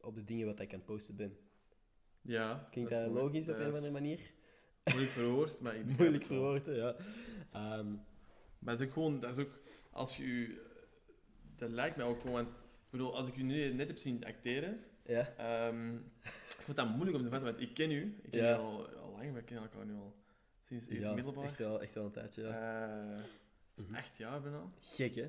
op 0.01 0.15
de 0.15 0.24
dingen 0.24 0.45
wat 0.45 0.59
ik 0.59 0.71
aan 0.71 0.77
het 0.77 0.86
posten 0.88 1.15
ben. 1.15 1.38
ja. 2.21 2.68
Klinkt 2.71 2.92
dat 2.92 3.09
mooi. 3.09 3.21
logisch 3.21 3.50
op 3.50 3.56
een 3.56 3.59
of 3.59 3.65
dat 3.65 3.74
andere 3.75 3.92
manier? 3.94 4.19
Moeilijk 4.83 5.12
verwoord, 5.12 5.59
maar 5.59 5.75
ik 5.75 5.86
Moeilijk 5.98 6.24
verwoorden, 6.25 6.75
ja. 6.75 6.95
Ehm, 7.51 7.92
Maar 8.59 8.74
het 8.74 8.80
is 8.80 8.88
ook 8.88 8.94
gewoon, 8.94 9.19
dat 9.19 9.38
is 9.38 9.45
ook, 9.45 9.59
als 9.92 10.18
je, 10.18 10.24
u- 10.24 10.59
dat 11.56 11.69
lijkt 11.69 11.95
mij 11.95 12.06
ook 12.06 12.19
gewoon, 12.19 12.33
want 12.36 12.51
ik 12.51 12.57
bedoel, 12.89 13.15
als 13.15 13.27
ik 13.27 13.36
u 13.38 13.42
nu 13.44 13.74
net 13.74 13.88
heb 13.88 13.98
zien 13.98 14.25
acteren, 14.25 14.80
ja. 15.06 15.33
ehm, 15.38 15.95
ik 16.24 16.62
vond 16.63 16.77
dat 16.77 16.89
moeilijk 16.89 17.18
om 17.18 17.24
te 17.24 17.30
vatten, 17.30 17.50
want 17.50 17.62
ik 17.62 17.74
ken 17.74 17.92
u, 17.92 18.19
ik 18.21 18.31
ken 18.31 18.42
Ja. 18.44 18.56
u 18.56 18.59
al, 18.59 18.88
al 18.89 19.12
lang, 19.12 19.33
we 19.33 19.44
kennen 19.44 19.63
elkaar 19.69 19.86
nu 19.86 19.94
al 19.94 20.15
sinds 20.63 20.88
eerste 20.88 21.07
ja, 21.09 21.15
middelbaar. 21.15 21.44
echt 21.45 21.57
wel, 21.57 21.81
echt 21.81 21.94
wel 21.94 22.06
een 22.06 22.12
tijdje, 22.12 22.42
ja. 22.42 23.15
Eh, 23.18 23.24
dat 23.77 23.85
is 23.85 23.91
Mhm. 23.91 23.95
echt 23.95 24.18
jaar 24.18 24.41
bijna. 24.41 24.62
Gek, 24.81 25.15
hè? 25.15 25.27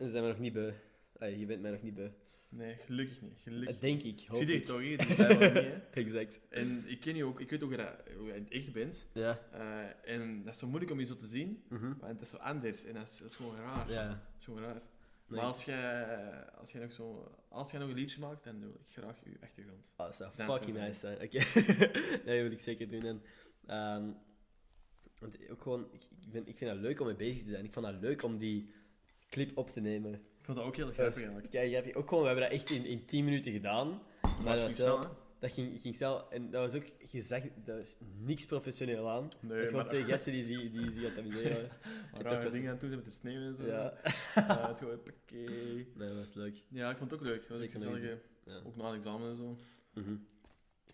Ze 0.00 0.08
zijn 0.10 0.22
me 0.22 0.28
nog 0.28 0.38
niet 0.38 0.52
beu. 0.52 0.72
Allee, 1.18 1.38
je 1.38 1.46
bent 1.46 1.60
mij 1.62 1.70
nog 1.70 1.82
niet 1.82 1.94
beu. 1.94 2.08
Nee, 2.48 2.74
gelukkig 2.76 3.20
niet. 3.20 3.32
Gelukkig. 3.42 3.68
Dat 3.72 3.80
denk 3.80 4.02
ik, 4.02 4.20
ik 4.20 4.26
hoop 4.26 4.36
zie 4.36 4.46
dit 4.46 4.56
ik. 4.60 4.66
toch 4.66 4.80
niet, 4.80 5.16
hè. 5.16 5.80
Exact. 6.02 6.40
En 6.48 6.84
ik 6.86 7.00
ken 7.00 7.16
je 7.16 7.24
ook, 7.24 7.40
ik 7.40 7.50
weet 7.50 7.62
ook 7.62 7.72
hoe, 8.16 8.26
je 8.26 8.32
in 8.34 8.42
het 8.44 8.52
echt 8.52 8.72
bent. 8.72 9.06
Ja. 9.12 9.38
Eh, 9.52 10.14
en 10.14 10.44
dat 10.44 10.54
is 10.54 10.60
zo 10.60 10.66
moeilijk 10.66 10.92
om 10.92 11.00
je 11.00 11.06
zo 11.06 11.16
te 11.16 11.26
zien, 11.26 11.62
Mhm. 11.68 11.84
want 11.98 12.12
het 12.12 12.20
is 12.20 12.28
zo 12.30 12.36
anders 12.36 12.84
en 12.84 12.94
dat 12.94 13.08
is, 13.08 13.18
dat 13.18 13.28
is 13.30 13.34
gewoon 13.36 13.56
raar. 13.56 13.90
Ja. 13.90 14.08
Dat 14.08 14.18
is 14.38 14.44
gewoon 14.44 14.62
raar. 14.62 14.74
Nee. 15.26 15.38
Maar 15.38 15.40
als 15.48 15.64
jij, 15.64 16.50
als 16.50 16.72
jij 16.72 16.80
nog 16.82 16.92
zo, 16.92 17.32
als 17.48 17.70
jij 17.70 17.80
nog 17.80 17.88
een 17.88 17.94
liedje 17.94 18.20
maakt, 18.20 18.44
dan 18.44 18.60
doe 18.60 18.70
ik 18.70 18.80
graag 18.92 19.24
je 19.24 19.36
achtergrond. 19.42 19.92
Oh, 19.96 20.06
dat 20.06 20.16
zou 20.16 20.30
fucking 20.36 20.76
nice 20.76 20.98
zijn. 20.98 21.14
Oké. 21.22 21.38
nee, 22.24 22.24
dat 22.24 22.24
wil 22.24 22.50
ik 22.50 22.60
zeker 22.60 22.88
doen. 22.88 23.02
En, 23.04 23.22
ehm, 23.66 24.10
want 25.20 25.36
ook 25.50 25.62
gewoon, 25.62 25.86
ik, 25.92 26.02
ik, 26.20 26.32
ben, 26.32 26.46
ik 26.46 26.56
vind 26.58 26.70
het 26.70 26.80
leuk 26.80 27.00
om 27.00 27.06
mee 27.06 27.14
bezig 27.16 27.42
te 27.42 27.50
zijn. 27.50 27.64
Ik 27.64 27.72
vond 27.72 27.86
het 27.86 28.00
leuk 28.00 28.22
om 28.22 28.38
die 28.38 28.70
clip 29.28 29.56
op 29.56 29.68
te 29.70 29.80
nemen. 29.80 30.12
Ik 30.14 30.44
vond 30.46 30.56
dat 30.58 30.66
ook 30.66 30.76
heel 30.76 30.86
Dat 30.86 30.94
grappig 30.94 31.16
eigenlijk. 31.22 31.54
grappig. 31.72 31.94
Ook 31.94 32.08
gewoon, 32.08 32.22
we 32.22 32.28
hebben 32.30 32.48
dat 32.50 32.58
echt 32.58 32.70
in, 32.70 32.84
in 32.84 33.04
10 33.04 33.24
minuten 33.24 33.52
gedaan. 33.52 33.88
Maar 33.88 34.32
Dat 34.44 34.44
dat, 34.44 34.58
ging 34.60 34.72
snel, 34.74 34.98
wel, 34.98 35.16
dat 35.38 35.50
ging, 35.50 35.80
ging 35.80 35.94
snel. 35.94 36.30
En 36.30 36.50
dat 36.50 36.72
was 36.72 36.82
ook 36.82 36.88
gezegd, 36.98 37.46
dat 37.64 37.76
was 37.78 37.96
niks 38.18 38.46
professioneel 38.46 39.10
aan. 39.10 39.22
Nee, 39.40 39.50
dat 39.50 39.58
is 39.58 39.68
gewoon 39.68 39.74
maar 39.84 39.92
twee 39.92 40.04
gasten 40.04 40.32
die, 40.32 40.44
die, 40.46 40.70
die 40.70 40.90
zich 40.90 40.96
aan 41.04 41.10
het 41.10 41.18
amuseren 41.18 41.68
toch 42.12 42.22
rare 42.22 42.42
was- 42.44 42.52
dingen 42.52 42.66
aan 42.66 42.72
het 42.72 42.80
doen 42.80 42.90
zijn 42.90 43.02
met 43.04 43.12
de 43.12 43.18
sneeuw 43.18 43.40
en 43.42 43.54
zo. 43.54 43.66
Ja. 43.66 43.94
Ja, 44.34 44.68
het 44.68 44.78
gewoon 44.78 45.02
pakket. 45.02 45.48
Nee, 45.98 46.08
dat 46.08 46.16
was 46.16 46.34
leuk. 46.34 46.62
Ja, 46.68 46.90
ik 46.90 46.96
vond 46.96 47.10
het 47.10 47.20
ook 47.20 47.26
leuk. 47.26 47.38
Dat 47.40 47.48
was 47.48 47.56
ook 47.56 47.62
Zeker 47.62 47.78
gezellige, 47.80 48.20
Ja. 48.44 48.60
ook 48.64 48.76
na 48.76 48.86
het 48.86 48.96
examen 48.96 49.30
en 49.30 49.36
zo. 49.36 49.56
Mhm. 49.94 50.14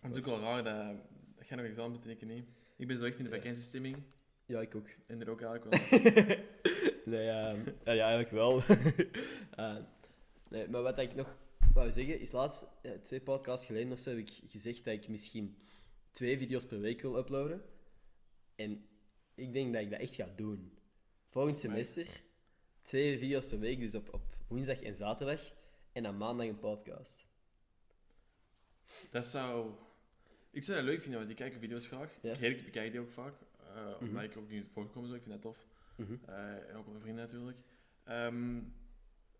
Het 0.01 0.11
is 0.11 0.17
ook 0.17 0.25
wel 0.25 0.39
raar 0.39 0.63
dat, 0.63 0.95
dat 1.37 1.47
jij 1.47 1.57
nog 1.57 1.65
examen 1.65 1.91
hebt 1.91 2.05
en 2.05 2.11
ik 2.11 2.25
niet. 2.25 2.45
Ik 2.77 2.87
ben 2.87 2.97
zo 2.97 3.03
echt 3.05 3.17
in 3.17 3.23
de 3.23 3.29
Ja. 3.29 3.35
vakantiestemming. 3.35 3.97
Ja, 4.47 4.61
ik 4.61 4.75
ook. 4.75 4.87
En 5.07 5.21
er 5.21 5.29
ook 5.29 5.41
eigenlijk 5.41 5.89
wel. 5.89 6.01
nee, 7.13 7.29
ehm, 7.29 7.59
ja, 7.83 7.91
ja, 7.91 8.05
eigenlijk 8.15 8.29
wel. 8.29 8.61
Eh, 9.55 9.77
nee, 10.49 10.67
maar 10.67 10.81
wat 10.81 10.99
ik 10.99 11.15
nog 11.15 11.37
wou 11.73 11.91
zeggen, 11.91 12.19
is 12.19 12.31
laatst, 12.31 12.67
eh, 12.81 12.91
twee 12.91 13.21
podcasts 13.21 13.65
geleden 13.65 13.91
of 13.91 13.99
zo, 13.99 14.09
heb 14.09 14.19
ik 14.19 14.39
gezegd 14.45 14.85
dat 14.85 14.93
ik 14.93 15.07
misschien 15.07 15.57
twee 16.11 16.37
video's 16.37 16.65
per 16.65 16.79
week 16.79 17.01
wil 17.01 17.17
uploaden. 17.17 17.61
En 18.55 18.85
ik 19.35 19.53
denk 19.53 19.73
dat 19.73 19.81
ik 19.81 19.89
dat 19.89 19.99
echt 19.99 20.15
ga 20.15 20.33
doen. 20.35 20.77
Volgend 21.27 21.59
semester, 21.59 22.23
twee 22.81 23.17
video's 23.17 23.45
per 23.45 23.59
week, 23.59 23.79
dus 23.79 23.95
op, 23.95 24.13
op 24.13 24.37
woensdag 24.47 24.81
en 24.81 24.95
zaterdag. 24.95 25.53
En 25.91 26.03
dan 26.03 26.17
maandag 26.17 26.47
een 26.47 26.59
podcast. 26.59 27.27
Dat 29.11 29.25
zou... 29.25 29.71
Ik 30.51 30.63
zou 30.63 30.77
dat 30.77 30.87
leuk 30.87 31.01
vinden, 31.01 31.19
want 31.19 31.31
ik 31.31 31.37
kijk 31.37 31.53
video's 31.59 31.87
graag. 31.87 32.19
Ja. 32.21 32.33
Ik 32.33 32.63
bekijk 32.63 32.91
die 32.91 33.01
ook 33.01 33.11
vaak. 33.11 33.33
Eh, 33.77 34.01
omdat 34.01 34.23
ik 34.23 34.37
ook 34.37 34.49
niet 34.49 34.65
voorkom, 34.71 35.05
zo. 35.05 35.13
ik 35.13 35.23
vind 35.23 35.33
dat 35.33 35.41
tof. 35.41 35.67
Mhm. 35.95 36.15
Eh, 36.25 36.69
en 36.69 36.75
ook 36.75 36.87
mijn 36.87 36.99
vrienden 36.99 37.25
natuurlijk. 37.25 37.57
Ehm, 38.03 38.59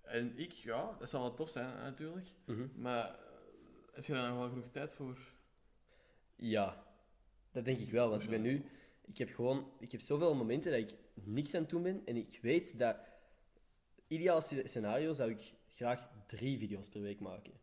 en 0.02 0.38
ik, 0.40 0.52
ja, 0.52 0.96
dat 1.00 1.10
zou 1.10 1.24
wel 1.24 1.34
tof 1.34 1.50
zijn 1.50 1.78
natuurlijk. 1.78 2.28
Mhm. 2.46 2.68
Maar 2.76 3.06
eh, 3.10 3.16
heb 3.94 4.06
je 4.06 4.14
daar 4.14 4.30
nog 4.30 4.38
wel 4.38 4.50
genoeg 4.50 4.68
tijd 4.68 4.94
voor? 4.94 5.18
Ja, 6.36 6.84
dat 7.52 7.66
denk 7.66 7.80
ik 7.80 7.92
wel. 7.92 8.10
Want 8.10 8.24
ik 8.24 8.30
ben 8.30 8.42
nu... 8.42 8.66
Ik 9.06 9.18
heb 9.18 9.30
gewoon... 9.30 9.72
Ik 9.80 9.92
heb 9.92 10.02
zoveel 10.02 10.36
momenten 10.36 10.72
dat 10.72 10.80
ik 10.80 10.94
niks 11.14 11.54
aan 11.54 11.62
het 11.62 11.70
doen 11.70 11.84
ben. 11.84 12.02
En 12.06 12.16
ik 12.16 12.40
weet 12.42 12.80
dat... 12.80 12.98
Ideaal 14.08 14.42
sce- 14.42 14.68
scenario 14.68 15.14
zou 15.14 15.30
ik 15.32 15.56
graag 15.68 16.10
drie 16.28 16.58
video's 16.58 16.90
per 16.90 17.02
week 17.02 17.20
maken. 17.20 17.54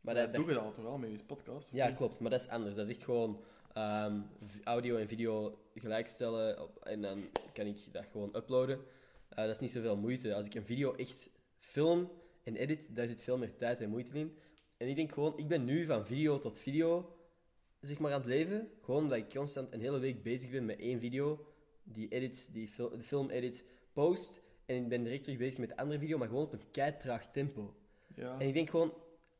Maar 0.00 0.14
dat, 0.14 0.34
doe 0.34 0.46
je 0.46 0.54
dat 0.54 0.62
al 0.62 0.72
toch 0.72 0.84
wel 0.84 0.98
met 0.98 1.10
je 1.10 1.24
podcast? 1.24 1.72
ja, 1.72 1.86
niet? 1.86 1.96
klopt. 1.96 2.20
Maar 2.20 2.30
dat 2.30 2.40
is 2.40 2.48
anders. 2.48 2.76
Dat 2.76 2.88
is 2.88 2.94
echt 2.94 3.04
gewoon 3.04 3.44
ehm, 3.74 4.20
audio 4.64 4.96
en 4.96 5.08
video 5.08 5.58
gelijkstellen. 5.74 6.62
Op, 6.62 6.78
en 6.84 7.02
dan 7.02 7.24
kan 7.52 7.66
ik 7.66 7.76
dat 7.92 8.06
gewoon 8.06 8.36
uploaden. 8.36 8.78
Eh, 9.28 9.36
dat 9.36 9.48
is 9.50 9.58
niet 9.58 9.70
zoveel 9.70 9.96
moeite. 9.96 10.34
Als 10.34 10.46
ik 10.46 10.54
een 10.54 10.64
video 10.64 10.94
echt 10.94 11.30
film 11.58 12.10
en 12.42 12.56
edit, 12.56 12.80
daar 12.88 13.06
zit 13.06 13.22
veel 13.22 13.38
meer 13.38 13.56
tijd 13.56 13.80
en 13.80 13.90
moeite 13.90 14.18
in. 14.18 14.36
En 14.76 14.88
ik 14.88 14.96
denk 14.96 15.12
gewoon, 15.12 15.38
ik 15.38 15.48
ben 15.48 15.64
nu 15.64 15.86
van 15.86 16.06
video 16.06 16.38
tot 16.38 16.58
video 16.58 17.16
zeg 17.80 17.98
maar, 17.98 18.12
aan 18.12 18.18
het 18.20 18.28
leven. 18.28 18.70
Gewoon 18.82 19.02
omdat 19.02 19.18
ik 19.18 19.30
constant 19.30 19.72
een 19.72 19.80
hele 19.80 19.98
week 19.98 20.22
bezig 20.22 20.50
ben 20.50 20.64
met 20.64 20.78
één 20.78 21.00
video. 21.00 21.46
Die 21.82 22.08
edit, 22.08 22.48
die 22.52 22.68
fil- 22.68 22.96
de 22.96 23.02
film 23.02 23.30
edit, 23.30 23.64
post. 23.92 24.42
En 24.66 24.76
ik 24.76 24.88
ben 24.88 25.02
direct 25.02 25.22
terug 25.24 25.38
bezig 25.38 25.58
met 25.58 25.68
de 25.68 25.76
andere 25.76 25.98
video, 25.98 26.18
maar 26.18 26.28
gewoon 26.28 26.44
op 26.44 26.52
een 26.52 26.70
kei 26.70 26.96
traag 26.96 27.30
tempo. 27.32 27.74
Ja. 28.14 28.38
En 28.38 28.46
ik 28.46 28.54
denk 28.54 28.70
gewoon, 28.70 28.94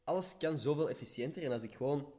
alles 0.04 0.36
kan 0.38 0.58
zoveel 0.58 0.90
efficiënter. 0.90 1.42
En 1.42 1.52
als 1.52 1.62
ik 1.62 1.74
gewoon 1.74 2.12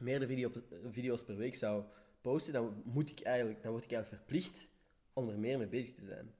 meerdere 0.00 0.26
video, 0.26 0.50
video's 0.90 1.24
per 1.24 1.36
week 1.36 1.54
zou 1.54 1.84
posten, 2.20 2.52
dan, 2.52 2.82
moet 2.84 3.10
ik 3.10 3.20
eigenlijk, 3.20 3.62
dan 3.62 3.70
word 3.72 3.84
ik 3.84 3.92
eigenlijk 3.92 4.22
verplicht 4.24 4.68
om 5.12 5.28
er 5.28 5.38
meer 5.38 5.58
mee 5.58 5.66
bezig 5.66 5.94
te 5.94 6.04
zijn. 6.04 6.34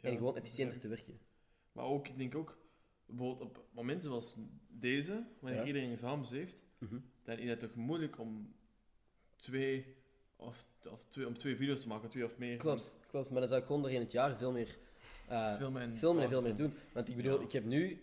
Ja, 0.00 0.08
en 0.08 0.16
gewoon 0.16 0.36
efficiënter 0.36 0.80
te 0.80 0.88
werken. 0.88 1.18
Maar 1.72 1.84
ook, 1.84 2.08
ik 2.08 2.18
denk 2.18 2.34
ook, 2.34 2.58
bijvoorbeeld 3.06 3.48
op 3.48 3.64
momenten 3.72 4.08
zoals 4.08 4.36
deze, 4.68 5.24
wanneer 5.40 5.60
Ja. 5.60 5.66
iedereen 5.66 5.92
examens 5.92 6.30
heeft, 6.30 6.62
Mhm. 6.78 6.98
dan 7.24 7.38
is 7.38 7.48
het 7.48 7.60
toch 7.60 7.74
moeilijk 7.74 8.18
om 8.18 8.54
twee, 9.36 9.96
of, 10.36 10.66
of 10.90 11.04
twee, 11.08 11.26
om 11.26 11.38
twee 11.38 11.56
video's 11.56 11.80
te 11.80 11.88
maken, 11.88 12.08
twee 12.08 12.24
of 12.24 12.38
meer. 12.38 12.56
Klopt, 12.56 12.94
klopt. 13.10 13.30
Maar 13.30 13.38
dan 13.40 13.48
zou 13.48 13.60
ik 13.60 13.66
gewoon 13.66 13.82
doorheen 13.82 14.00
het 14.00 14.12
jaar 14.12 14.36
veel 14.36 14.52
meer 14.52 14.78
eh, 15.28 15.56
Filmen 15.56 15.82
en, 15.82 15.96
filmen 15.96 16.22
en 16.22 16.28
veel 16.28 16.42
meer 16.42 16.56
doen. 16.56 16.72
Want 16.92 17.08
ik 17.08 17.16
bedoel, 17.16 17.40
ik 17.40 17.52
heb 17.52 17.64
nu... 17.64 18.02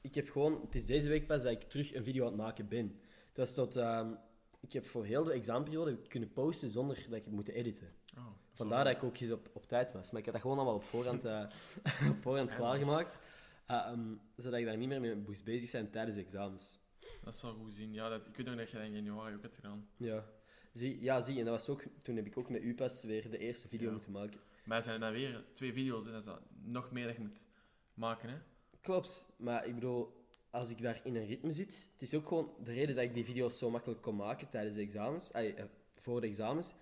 Ik 0.00 0.14
heb 0.14 0.28
gewoon... 0.30 0.60
Het 0.64 0.74
is 0.74 0.86
deze 0.86 1.08
week 1.08 1.26
pas 1.26 1.42
dat 1.42 1.52
ik 1.52 1.62
terug 1.62 1.94
een 1.94 2.04
video 2.04 2.22
aan 2.24 2.32
het 2.32 2.40
maken 2.40 2.68
ben. 2.68 3.00
Het 3.28 3.36
was 3.36 3.54
tot... 3.54 3.76
ehm, 3.76 4.12
ik 4.60 4.72
heb 4.72 4.86
voor 4.86 5.04
heel 5.04 5.24
de 5.24 5.32
examenperiode 5.32 5.96
kunnen 6.08 6.32
posten 6.32 6.70
zonder 6.70 6.96
dat 7.08 7.18
ik 7.18 7.24
het 7.24 7.34
moet 7.34 7.48
editen. 7.48 7.92
Oh, 8.16 8.26
Vandaar 8.52 8.84
dat 8.84 8.96
ik 8.96 9.02
ook 9.02 9.18
eens 9.18 9.30
op, 9.30 9.50
op 9.52 9.66
tijd 9.66 9.92
was. 9.92 10.10
Maar 10.10 10.18
ik 10.20 10.24
had 10.24 10.34
dat 10.34 10.42
gewoon 10.42 10.56
allemaal 10.56 10.74
op 10.74 10.84
voorhand, 10.84 11.24
eh, 11.24 11.44
op 12.10 12.16
voorhand 12.22 12.54
klaargemaakt. 12.54 13.18
Eh, 13.66 13.76
ehm, 13.76 14.14
zodat 14.36 14.58
ik 14.58 14.64
daar 14.66 14.76
niet 14.76 14.88
meer 14.88 15.00
mee 15.00 15.14
moest 15.14 15.44
bezig 15.44 15.68
zijn 15.68 15.90
tijdens 15.90 16.16
de 16.16 16.22
examens. 16.22 16.78
Dat 17.24 17.34
is 17.34 17.42
wel 17.42 17.54
goed 17.54 17.74
zien. 17.74 17.92
Ja, 17.92 18.08
dat, 18.08 18.26
ik 18.26 18.36
weet 18.36 18.46
nog 18.46 18.56
dat 18.56 18.70
je 18.70 18.76
dat 18.76 18.86
in 18.86 18.92
januari 18.92 19.34
ook 19.34 19.42
hebt 19.42 19.54
gedaan. 19.54 19.88
Ja. 19.96 20.24
Zie, 20.72 21.02
ja, 21.02 21.22
zie. 21.22 21.38
En 21.38 21.44
dat 21.44 21.54
was 21.54 21.68
ook... 21.68 21.84
Toen 22.02 22.16
heb 22.16 22.26
ik 22.26 22.38
ook 22.38 22.48
met 22.48 22.62
u 22.62 22.74
pas 22.74 23.04
weer 23.04 23.30
de 23.30 23.38
eerste 23.38 23.68
video 23.68 23.86
Ja. 23.86 23.92
moeten 23.92 24.12
maken. 24.12 24.40
Maar 24.64 24.76
er 24.76 24.82
zijn 24.82 25.00
dan 25.00 25.12
weer 25.12 25.44
twee 25.52 25.72
video's 25.72 26.06
en 26.06 26.12
dat 26.12 26.26
is 26.26 26.32
nog 26.62 26.90
meer 26.90 27.06
dat 27.06 27.16
je 27.16 27.22
moet 27.22 27.46
maken, 27.94 28.28
hè? 28.28 28.36
Klopt, 28.80 29.26
maar 29.36 29.66
ik 29.66 29.74
bedoel, 29.74 30.19
als 30.50 30.70
ik 30.70 30.82
daar 30.82 31.00
in 31.04 31.16
een 31.16 31.26
ritme 31.26 31.52
zit, 31.52 31.88
het 31.92 32.02
is 32.02 32.14
ook 32.14 32.28
gewoon 32.28 32.54
de 32.64 32.72
reden 32.72 32.94
dat 32.94 33.04
ik 33.04 33.14
die 33.14 33.24
video's 33.24 33.58
zo 33.58 33.70
makkelijk 33.70 34.02
kon 34.02 34.16
maken 34.16 34.50
tijdens 34.50 34.76
de 34.76 34.82
examens, 34.82 35.30
eh, 35.30 35.64
voor 35.98 36.20
de 36.20 36.26
examens. 36.26 36.74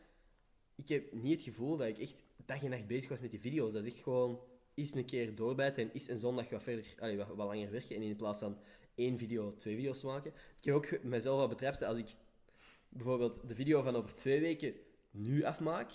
Ik 0.74 0.88
heb 0.88 1.12
niet 1.12 1.32
het 1.32 1.42
gevoel 1.42 1.76
dat 1.76 1.88
ik 1.88 1.98
echt 1.98 2.22
dag 2.46 2.62
en 2.62 2.70
nacht 2.70 2.86
bezig 2.86 3.08
was 3.08 3.20
met 3.20 3.30
die 3.30 3.40
video's. 3.40 3.72
Dat 3.72 3.84
is 3.84 3.92
echt 3.92 4.02
gewoon 4.02 4.40
eens 4.74 4.94
een 4.94 5.04
keer 5.04 5.34
doorbijten 5.34 5.82
en 5.82 5.90
eens 5.92 6.08
een 6.08 6.18
zondag 6.18 6.48
wat 6.48 6.62
verder, 6.62 7.16
wat, 7.16 7.26
wat 7.26 7.46
langer 7.46 7.70
werken 7.70 7.96
en 7.96 8.02
in 8.02 8.16
plaats 8.16 8.38
van 8.38 8.58
één 8.94 9.18
video, 9.18 9.56
twee 9.56 9.76
video's 9.76 10.02
maken. 10.02 10.32
Ik 10.58 10.64
heb 10.64 10.74
ook 10.74 11.02
mezelf 11.02 11.40
al 11.40 11.48
betrapt 11.48 11.82
als 11.82 11.98
ik 11.98 12.14
bijvoorbeeld 12.88 13.48
de 13.48 13.54
video 13.54 13.82
van 13.82 13.96
over 13.96 14.14
twee 14.14 14.40
weken 14.40 14.74
nu 15.10 15.44
afmaak, 15.44 15.90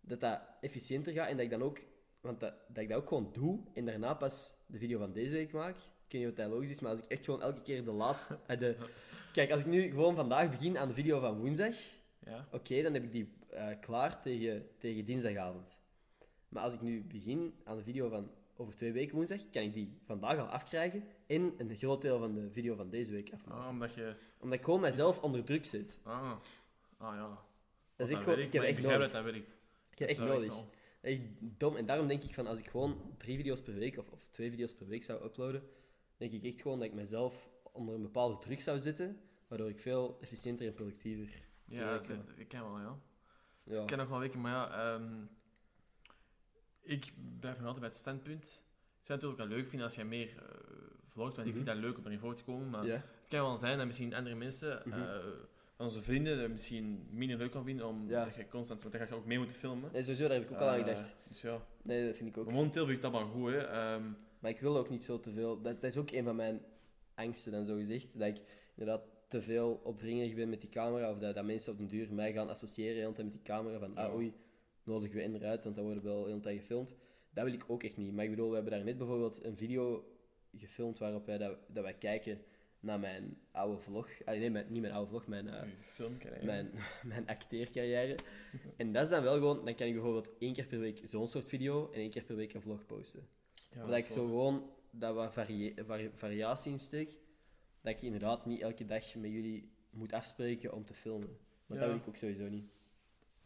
dat 0.00 0.20
dat 0.20 0.40
efficiënter 0.60 1.12
gaat 1.12 1.28
en 1.28 1.36
dat 1.36 1.44
ik 1.44 1.50
dan 1.50 1.62
ook, 1.62 1.80
want 2.20 2.40
dat, 2.40 2.54
dat 2.68 2.82
ik 2.82 2.88
dat 2.88 2.98
ook 2.98 3.08
gewoon 3.08 3.30
doe 3.32 3.60
en 3.74 3.84
daarna 3.84 4.14
pas 4.14 4.54
de 4.66 4.78
video 4.78 4.98
van 4.98 5.12
deze 5.12 5.34
week 5.34 5.52
maak. 5.52 5.76
Ik 6.14 6.20
weet 6.20 6.28
niet 6.28 6.38
of 6.38 6.44
dat 6.44 6.54
logisch 6.54 6.70
is, 6.70 6.80
maar 6.80 6.90
als 6.90 7.00
ik 7.00 7.04
echt 7.10 7.24
gewoon 7.24 7.42
elke 7.42 7.60
keer 7.60 7.84
de 7.84 7.90
laatste... 7.90 8.38
eh, 8.46 8.58
De, 8.58 8.76
kijk, 9.32 9.50
als 9.50 9.60
ik 9.60 9.66
nu 9.66 9.90
gewoon 9.90 10.14
vandaag 10.14 10.50
begin 10.50 10.78
aan 10.78 10.88
de 10.88 10.94
video 10.94 11.20
van 11.20 11.38
woensdag, 11.38 11.74
Ja. 12.26 12.48
oké, 12.52 12.82
dan 12.82 12.94
heb 12.94 13.02
ik 13.02 13.12
die 13.12 13.32
eh, 13.50 13.68
klaar 13.80 14.22
tegen, 14.22 14.68
tegen 14.78 15.04
dinsdagavond. 15.04 15.76
Maar 16.48 16.62
als 16.62 16.74
ik 16.74 16.80
nu 16.80 17.02
begin 17.02 17.54
aan 17.64 17.76
de 17.76 17.82
video 17.82 18.08
van 18.08 18.30
over 18.56 18.74
twee 18.74 18.92
weken 18.92 19.14
woensdag, 19.14 19.50
kan 19.50 19.62
ik 19.62 19.72
die 19.72 19.98
vandaag 20.04 20.38
al 20.38 20.46
afkrijgen 20.46 21.04
en 21.26 21.54
een 21.58 21.76
groot 21.76 22.02
deel 22.02 22.18
van 22.18 22.34
de 22.34 22.50
video 22.50 22.74
van 22.74 22.90
deze 22.90 23.12
week 23.12 23.32
afmaken. 23.32 23.62
Ah, 23.62 23.68
omdat 23.68 23.94
je... 23.94 24.14
Omdat 24.38 24.58
ik 24.58 24.64
gewoon 24.64 24.80
mezelf 24.80 25.20
onder 25.20 25.44
druk 25.44 25.64
zet. 25.64 25.98
Ah, 26.02 26.32
ah 26.96 27.14
ja. 27.14 27.38
Dat 27.96 28.08
is 28.08 28.14
echt 28.14 28.22
gewoon... 28.24 28.38
Ik 28.38 28.52
heb 28.52 28.62
echt 28.62 28.82
nodig. 28.82 29.10
dat 29.10 29.24
werkt. 29.24 29.56
Ik 29.90 29.98
heb 29.98 30.08
echt 30.08 30.18
nodig. 30.18 30.54
Echt 31.00 31.20
dom. 31.40 31.76
En 31.76 31.86
daarom 31.86 32.06
denk 32.06 32.22
ik 32.22 32.34
van 32.34 32.46
als 32.46 32.58
ik 32.58 32.66
gewoon 32.68 33.14
drie 33.16 33.36
video's 33.36 33.62
per 33.62 33.74
week 33.74 33.98
of, 33.98 34.10
of 34.10 34.26
twee 34.30 34.50
video's 34.50 34.74
per 34.74 34.86
week 34.86 35.04
zou 35.04 35.24
uploaden, 35.24 35.62
denk 36.16 36.32
ik 36.32 36.44
echt 36.44 36.60
gewoon 36.62 36.78
dat 36.78 36.88
ik 36.88 36.94
mezelf 36.94 37.48
onder 37.72 37.94
een 37.94 38.02
bepaalde 38.02 38.38
druk 38.38 38.60
zou 38.60 38.78
zetten, 38.78 39.20
waardoor 39.48 39.68
ik 39.68 39.78
veel 39.78 40.18
efficiënter 40.20 40.66
en 40.66 40.72
productiever. 40.74 41.42
Ja, 41.64 42.00
ik 42.36 42.48
ken 42.48 42.62
wel, 42.62 42.78
ja. 42.78 42.98
Ja. 43.64 43.80
Ik 43.80 43.86
ken 43.86 43.98
nog 43.98 44.08
wel 44.08 44.18
weken, 44.18 44.40
maar 44.40 44.52
ja, 44.52 44.94
ehm, 44.94 45.24
ik 46.80 47.12
blijf 47.40 47.54
nog 47.56 47.64
altijd 47.66 47.80
bij 47.80 47.88
het 47.88 47.98
standpunt. 47.98 48.42
Ik 48.44 49.06
zou 49.10 49.18
het 49.18 49.28
natuurlijk 49.28 49.38
wel 49.38 49.46
leuk 49.58 49.66
vinden 49.68 49.86
als 49.86 49.96
jij 49.96 50.04
meer 50.04 50.28
eh, 50.28 50.44
vlogt, 51.08 51.36
want 51.36 51.48
ik 51.48 51.54
vind 51.54 51.66
Mhm. 51.66 51.74
dat 51.74 51.84
leuk 51.84 51.98
om 51.98 52.04
erin 52.04 52.18
voor 52.18 52.34
te 52.34 52.44
komen. 52.44 52.70
Maar 52.70 52.84
het 52.84 53.02
kan 53.28 53.40
wel 53.40 53.56
zijn 53.58 53.78
dat 53.78 53.86
misschien 53.86 54.14
andere 54.14 54.34
mensen, 54.34 54.82
Mhm. 54.84 54.98
eh, 55.00 55.14
van 55.76 55.86
onze 55.86 56.02
vrienden, 56.02 56.38
dat 56.40 56.50
misschien 56.50 57.06
minder 57.10 57.36
leuk 57.36 57.50
kan 57.50 57.64
vinden, 57.64 57.86
omdat 57.86 58.10
Ja. 58.34 58.40
je 58.40 58.48
constant, 58.48 58.80
want 58.82 58.94
dan 58.94 59.06
ga 59.06 59.14
je 59.14 59.20
ook 59.20 59.26
mee 59.26 59.38
moeten 59.38 59.56
filmen. 59.56 59.92
Nee, 59.92 60.02
sowieso, 60.02 60.22
daar 60.28 60.32
heb 60.36 60.42
ik 60.42 60.50
ook 60.52 60.58
al 60.60 60.68
aan 60.68 60.78
Eh, 60.78 60.84
gedacht. 60.84 61.16
Dus 61.28 61.40
ja, 61.40 61.66
Nee, 61.82 62.06
dat 62.06 62.16
vind 62.16 62.28
ik 62.28 62.36
ook. 62.36 62.50
momenteel 62.50 62.84
vind 62.84 62.96
ik 62.96 63.02
dat 63.02 63.12
wel 63.12 63.26
goed, 63.28 63.50
hè. 63.50 63.58
Ehm, 63.58 64.02
Maar 64.44 64.52
ik 64.52 64.60
wil 64.60 64.76
ook 64.76 64.90
niet 64.90 65.04
zo 65.04 65.20
te 65.20 65.32
veel. 65.32 65.60
Dat, 65.62 65.80
dat 65.80 65.90
is 65.90 65.96
ook 65.96 66.10
een 66.10 66.24
van 66.24 66.36
mijn 66.36 66.60
angsten, 67.14 67.52
dan 67.52 67.64
zo 67.64 67.76
gezegd. 67.76 68.18
Dat 68.18 68.28
ik 68.28 68.40
inderdaad 68.74 69.06
te 69.28 69.42
veel 69.42 69.80
opdringerig 69.82 70.34
ben 70.34 70.48
met 70.48 70.60
die 70.60 70.70
camera. 70.70 71.10
Of 71.10 71.18
dat, 71.18 71.34
dat 71.34 71.44
mensen 71.44 71.72
op 71.72 71.78
den 71.78 71.86
duur 71.86 72.14
mij 72.14 72.32
gaan 72.32 72.48
associëren 72.48 73.14
met 73.16 73.32
die 73.32 73.42
camera. 73.42 73.78
Van, 73.78 73.96
ah 73.96 74.14
oei, 74.14 74.34
nodigen 74.82 75.16
we 75.16 75.22
in 75.22 75.34
eruit, 75.34 75.64
want 75.64 75.76
dan 75.76 75.84
worden 75.84 76.02
we 76.02 76.08
wel 76.08 76.22
de 76.22 76.28
hele 76.28 76.40
tijd 76.40 76.58
gefilmd. 76.58 76.94
Dat 77.30 77.44
wil 77.44 77.52
ik 77.52 77.64
ook 77.66 77.82
echt 77.82 77.96
niet. 77.96 78.12
Maar 78.12 78.24
ik 78.24 78.30
bedoel, 78.30 78.48
we 78.48 78.54
hebben 78.54 78.72
daar 78.72 78.84
net 78.84 78.98
bijvoorbeeld 78.98 79.44
een 79.44 79.56
video 79.56 80.04
gefilmd 80.56 80.98
waarop 80.98 81.26
wij, 81.26 81.38
dat, 81.38 81.58
dat 81.66 81.82
wij 81.82 81.94
kijken 81.94 82.38
naar 82.80 83.00
mijn 83.00 83.38
oude 83.50 83.78
vlog. 83.78 84.08
Allee, 84.24 84.40
nee, 84.40 84.50
mijn, 84.50 84.66
niet 84.68 84.80
mijn 84.80 84.94
oude 84.94 85.10
vlog, 85.10 85.26
mijn, 85.26 85.48
eh, 85.48 85.62
mijn, 86.42 86.70
mijn 87.12 87.26
acteercarrière. 87.26 88.16
En 88.76 88.92
dat 88.92 89.02
is 89.02 89.10
dan 89.10 89.22
wel 89.22 89.34
gewoon, 89.34 89.64
dan 89.64 89.74
kan 89.74 89.86
ik 89.86 89.92
bijvoorbeeld 89.92 90.28
één 90.38 90.52
keer 90.52 90.66
per 90.66 90.78
week 90.78 91.00
zo'n 91.04 91.28
soort 91.28 91.44
video 91.44 91.90
en 91.92 92.00
één 92.00 92.10
keer 92.10 92.24
per 92.24 92.36
week 92.36 92.54
een 92.54 92.62
vlog 92.62 92.86
posten. 92.86 93.28
Ja, 93.74 93.86
dat 93.86 93.96
ik 93.96 94.06
zo 94.06 94.26
gewoon 94.26 94.70
dat 94.90 95.14
wat 95.14 95.32
varie- 95.32 95.74
vari- 95.84 96.10
variatie 96.14 96.72
in 96.72 96.78
steek. 96.78 97.16
Dat 97.80 97.92
ik 97.92 98.02
inderdaad 98.02 98.46
niet 98.46 98.60
elke 98.60 98.84
dag 98.84 99.14
met 99.14 99.30
jullie 99.30 99.70
moet 99.90 100.12
afspreken 100.12 100.72
om 100.72 100.84
te 100.84 100.94
filmen. 100.94 101.28
Want 101.66 101.80
Ja. 101.80 101.86
dat 101.86 101.88
wil 101.88 101.96
ik 101.96 102.08
ook 102.08 102.16
sowieso 102.16 102.48
niet. 102.48 102.64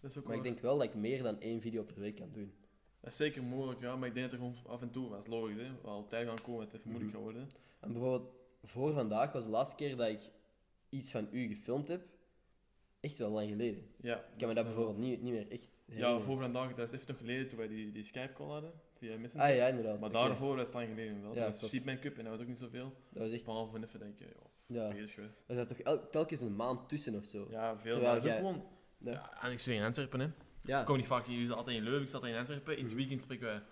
Dat 0.00 0.10
is 0.10 0.16
ook 0.18 0.24
Maar 0.24 0.36
ik 0.36 0.42
denk 0.42 0.60
wel 0.60 0.76
dat 0.78 0.86
ik 0.86 0.94
meer 0.94 1.22
dan 1.22 1.40
één 1.40 1.60
video 1.60 1.82
per 1.84 2.00
week 2.00 2.16
kan 2.16 2.30
doen. 2.32 2.52
Dat 3.00 3.10
is 3.10 3.16
zeker 3.16 3.42
mogelijk, 3.42 3.80
ja, 3.80 3.96
maar 3.96 4.08
ik 4.08 4.14
denk 4.14 4.30
dat 4.30 4.40
er 4.40 4.46
gewoon 4.46 4.66
af 4.74 4.82
en 4.82 4.90
toe, 4.90 5.08
dat 5.10 5.18
is 5.22 5.26
logisch, 5.26 5.56
hè, 5.60 5.70
wel 5.82 6.06
tijd 6.06 6.26
gaan 6.28 6.42
komen 6.42 6.60
dat 6.60 6.72
het 6.72 6.76
even 6.80 6.90
moeilijk 6.90 7.12
Mhm. 7.14 7.22
gaat 7.24 7.32
worden. 7.32 7.48
En 7.80 7.92
bijvoorbeeld 7.92 8.32
voor 8.64 8.92
vandaag 8.92 9.32
was 9.32 9.44
de 9.44 9.50
laatste 9.50 9.76
keer 9.76 9.96
dat 9.96 10.08
ik 10.08 10.20
iets 10.88 11.10
van 11.10 11.28
u 11.32 11.46
gefilmd 11.46 11.88
heb. 11.88 12.06
Echt 13.00 13.18
wel 13.18 13.30
lang 13.30 13.48
geleden. 13.48 13.86
Ja, 14.00 14.16
Ik 14.16 14.38
kan 14.38 14.48
me 14.48 14.54
dat 14.54 14.64
bijvoorbeeld 14.64 14.98
niet, 14.98 15.22
niet 15.22 15.32
meer 15.32 15.50
echt 15.50 15.68
Ja, 15.84 16.18
voor 16.20 16.38
vandaag, 16.40 16.74
dat 16.74 16.88
is 16.88 16.94
even 16.94 17.06
nog 17.08 17.16
geleden 17.18 17.48
toen 17.48 17.58
wij 17.58 17.68
die, 17.68 17.92
die 17.92 18.04
Skype-call 18.04 18.46
hadden, 18.48 18.72
via 18.98 19.18
Messenger. 19.18 19.46
Ah 19.48 19.54
ja, 19.56 19.66
inderdaad. 19.66 20.00
Maar 20.00 20.10
daarvoor, 20.10 20.56
dat 20.56 20.66
is 20.66 20.72
lang 20.72 20.88
geleden 20.88 21.22
wel. 21.22 21.34
Ja, 21.34 21.44
dat 21.44 21.60
was. 21.60 21.70
Sheepman 21.70 21.98
Cup 21.98 22.16
en 22.18 22.22
dat 22.24 22.32
was 22.32 22.40
ook 22.42 22.46
niet 22.48 22.58
zoveel. 22.58 22.92
Dat 23.10 23.22
was 23.22 23.32
echt... 23.32 23.44
Behalve 23.44 23.70
van 23.70 23.82
even 23.82 23.98
denk 23.98 24.18
je, 24.18 24.24
ja, 24.66 24.82
Ja. 24.82 24.88
bezig 24.92 25.14
geweest. 25.14 25.42
Er 25.46 25.54
zat 25.54 25.68
toch 25.68 25.78
el- 25.78 26.08
telkens 26.10 26.40
een 26.40 26.56
maand 26.56 26.88
tussen 26.88 27.14
of 27.14 27.24
zo. 27.24 27.46
Ja, 27.50 27.78
veel. 27.78 27.82
Terwijl 27.82 28.02
Maar 28.02 28.14
dat 28.14 28.24
is 28.24 28.30
jij- 28.30 28.40
ook 28.42 28.46
gewoon... 28.46 28.64
Ja. 28.98 29.12
Ja, 29.12 29.42
en 29.42 29.52
ik 29.52 29.58
studeer 29.58 29.78
in 29.80 29.84
Antwerpen, 29.86 30.20
hè. 30.20 30.28
Ja. 30.62 30.80
Ik 30.80 30.86
kom 30.86 30.96
niet 30.96 31.06
vaak 31.06 31.24
hier, 31.24 31.46
dus 31.46 31.56
altijd 31.56 31.76
in 31.76 31.82
Leuven, 31.82 32.02
ik 32.02 32.06
zat 32.08 32.14
altijd 32.14 32.32
in 32.32 32.38
Antwerpen. 32.38 32.76
In 32.78 32.84
het 32.84 32.94
weekend 32.94 33.22
spreken 33.22 33.46
wij 33.46 33.62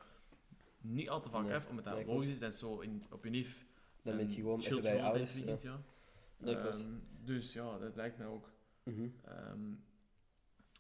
niet 0.81 1.09
al 1.09 1.21
te 1.21 1.29
vaak 1.29 1.45
Nee. 1.45 1.55
af, 1.55 1.69
omdat 1.69 1.85
dat 1.85 1.95
Nee, 1.95 2.03
klopt. 2.05 2.19
logisch 2.19 2.33
is. 2.35 2.39
Dat 2.41 2.53
is 2.53 2.59
zo 2.59 2.79
in, 2.81 3.03
op 3.11 3.25
je 3.25 3.31
nief. 3.31 3.67
Dan 4.03 4.17
ben 4.17 4.29
je 4.29 4.35
gewoon 4.35 4.61
even 4.61 4.81
bij 4.83 4.97
je 4.97 5.03
ouders. 5.03 5.35
het 5.35 5.39
Ja. 5.39 5.45
weekend, 5.47 5.63
ja. 6.43 6.69
Ehm, 6.71 6.83
dus 7.25 7.53
ja, 7.53 7.79
dat 7.79 7.97
lijkt 7.97 8.19
mij 8.19 8.27
ook. 8.27 8.51
Mhm. 8.83 9.09
Ehm, 9.25 9.61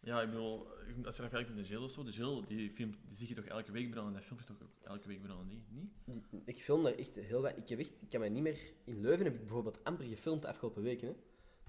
ja, 0.02 0.22
ik 0.22 0.30
bedoel, 0.30 0.66
als 0.68 0.86
je 0.96 1.02
dat 1.02 1.14
vergelijkt 1.14 1.54
met 1.54 1.58
de 1.64 1.70
Jill 1.70 1.82
of 1.82 1.90
zo, 1.90 2.04
de 2.04 2.10
Jill, 2.10 2.44
die, 2.46 2.70
filmt, 2.70 2.96
die 3.08 3.16
zie 3.16 3.28
je 3.28 3.34
toch 3.34 3.44
elke 3.44 3.72
week 3.72 3.90
branden, 3.90 4.12
dat 4.12 4.24
film 4.24 4.40
je 4.40 4.46
toch 4.46 4.62
ook 4.62 4.84
elke 4.84 5.08
week 5.08 5.22
branden, 5.22 5.48
niet? 5.48 5.92
niet? 6.00 6.42
Ik 6.44 6.62
film 6.62 6.82
daar 6.82 6.94
echt 6.94 7.14
heel 7.14 7.42
weinig. 7.42 7.62
Ik, 7.62 7.68
heb 7.68 7.78
echt, 7.78 7.92
ik 8.00 8.10
kan 8.10 8.20
mij 8.20 8.28
niet 8.28 8.42
meer... 8.42 8.58
In 8.84 9.00
Leuven 9.00 9.24
heb 9.24 9.34
ik 9.34 9.40
bijvoorbeeld 9.40 9.84
amper 9.84 10.04
gefilmd 10.04 10.42
de 10.42 10.48
afgelopen 10.48 10.82
weken. 10.82 11.08
Hè. 11.08 11.14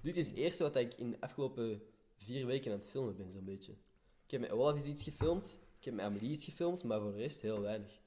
Dit 0.00 0.16
is 0.16 0.28
het 0.28 0.36
eerste 0.36 0.62
wat 0.62 0.76
ik 0.76 0.94
in 0.94 1.10
de 1.10 1.20
afgelopen 1.20 1.82
vier 2.16 2.46
weken 2.46 2.72
aan 2.72 2.78
het 2.78 2.88
filmen 2.88 3.16
ben, 3.16 3.32
zo'n 3.32 3.44
beetje. 3.44 3.72
Ik 4.24 4.30
heb 4.30 4.40
met 4.40 4.50
Olaf 4.50 4.86
iets 4.86 5.02
gefilmd. 5.02 5.60
Ik 5.78 5.84
heb 5.84 5.94
met 5.94 6.04
Amelie 6.04 6.30
iets 6.30 6.44
gefilmd, 6.44 6.84
maar 6.84 7.00
voor 7.00 7.12
de 7.12 7.18
rest 7.18 7.40
heel 7.40 7.60
weinig. 7.60 8.00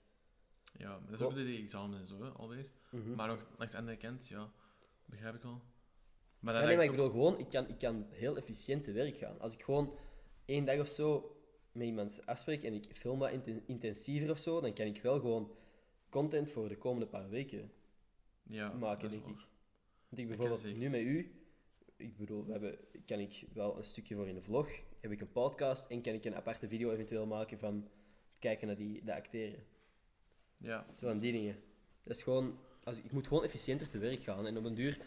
Ja, 0.77 0.89
maar 0.89 1.09
dat 1.09 1.19
is 1.19 1.25
ook 1.25 1.33
de 1.33 1.43
die 1.43 1.63
examen 1.63 1.99
en 1.99 2.05
zo, 2.05 2.23
hè, 2.23 2.29
alweer. 2.29 2.65
Mhm. 2.89 3.15
Maar 3.15 3.27
nog 3.27 3.45
langs 3.57 3.73
de 3.73 3.79
andere 3.79 3.97
kant, 3.97 4.27
ja, 4.27 4.51
begrijp 5.05 5.35
ik 5.35 5.43
al. 5.43 5.61
Maar 6.39 6.53
Ja, 6.53 6.65
nee, 6.65 6.75
maar 6.75 6.85
ik 6.85 6.91
bedoel 6.91 7.09
gewoon, 7.09 7.39
ik 7.39 7.49
kan, 7.49 7.67
ik 7.67 7.77
kan 7.77 8.05
heel 8.09 8.37
efficiënt 8.37 8.83
te 8.83 8.91
werk 8.91 9.17
gaan. 9.17 9.39
Als 9.39 9.53
ik 9.53 9.63
gewoon 9.63 9.93
één 10.51 10.65
dag 10.65 10.79
of 10.79 10.87
zo 10.87 11.35
met 11.71 11.87
iemand 11.87 12.25
afspreek 12.25 12.63
en 12.63 12.73
ik 12.73 12.85
film 12.93 13.19
wat 13.19 13.31
inten- 13.31 13.63
intensiever 13.65 14.29
of 14.31 14.39
zo, 14.39 14.61
dan 14.61 14.73
kan 14.73 14.85
ik 14.85 15.01
wel 15.01 15.19
gewoon 15.19 15.51
content 16.09 16.51
voor 16.51 16.69
de 16.69 16.77
komende 16.77 17.07
paar 17.07 17.29
weken 17.29 17.71
ja, 18.43 18.73
maken, 18.73 19.09
denk 19.09 19.25
ik. 19.25 19.47
Want 20.09 20.21
ik 20.21 20.27
bijvoorbeeld 20.27 20.77
nu 20.77 20.89
met 20.89 21.01
u, 21.01 21.31
ik 21.95 22.17
bedoel, 22.17 22.45
we 22.45 22.51
hebben, 22.51 22.77
kan 23.05 23.19
ik 23.19 23.43
wel 23.53 23.77
een 23.77 23.83
stukje 23.83 24.15
voor 24.15 24.27
in 24.27 24.35
de 24.35 24.41
vlog, 24.41 24.69
heb 24.99 25.11
ik 25.11 25.21
een 25.21 25.31
podcast 25.31 25.89
en 25.89 26.01
kan 26.01 26.13
ik 26.13 26.25
een 26.25 26.35
aparte 26.35 26.67
video 26.67 26.91
eventueel 26.91 27.25
maken 27.25 27.59
van 27.59 27.87
kijken 28.39 28.67
naar 28.67 28.75
die, 28.75 29.03
dat 29.03 29.15
acteren. 29.15 29.63
Ja, 30.57 30.85
Zo 30.93 31.09
aan 31.09 31.19
die 31.19 31.31
dingen. 31.31 31.55
Dat 32.03 32.15
is 32.15 32.23
gewoon, 32.23 32.59
als, 32.83 32.97
ik 32.97 33.03
ik 33.05 33.11
moet 33.11 33.27
gewoon 33.27 33.43
efficiënter 33.43 33.89
te 33.89 33.97
werk 33.97 34.23
gaan 34.23 34.47
en 34.47 34.57
op 34.57 34.63
een 34.63 34.75
duur, 34.75 34.99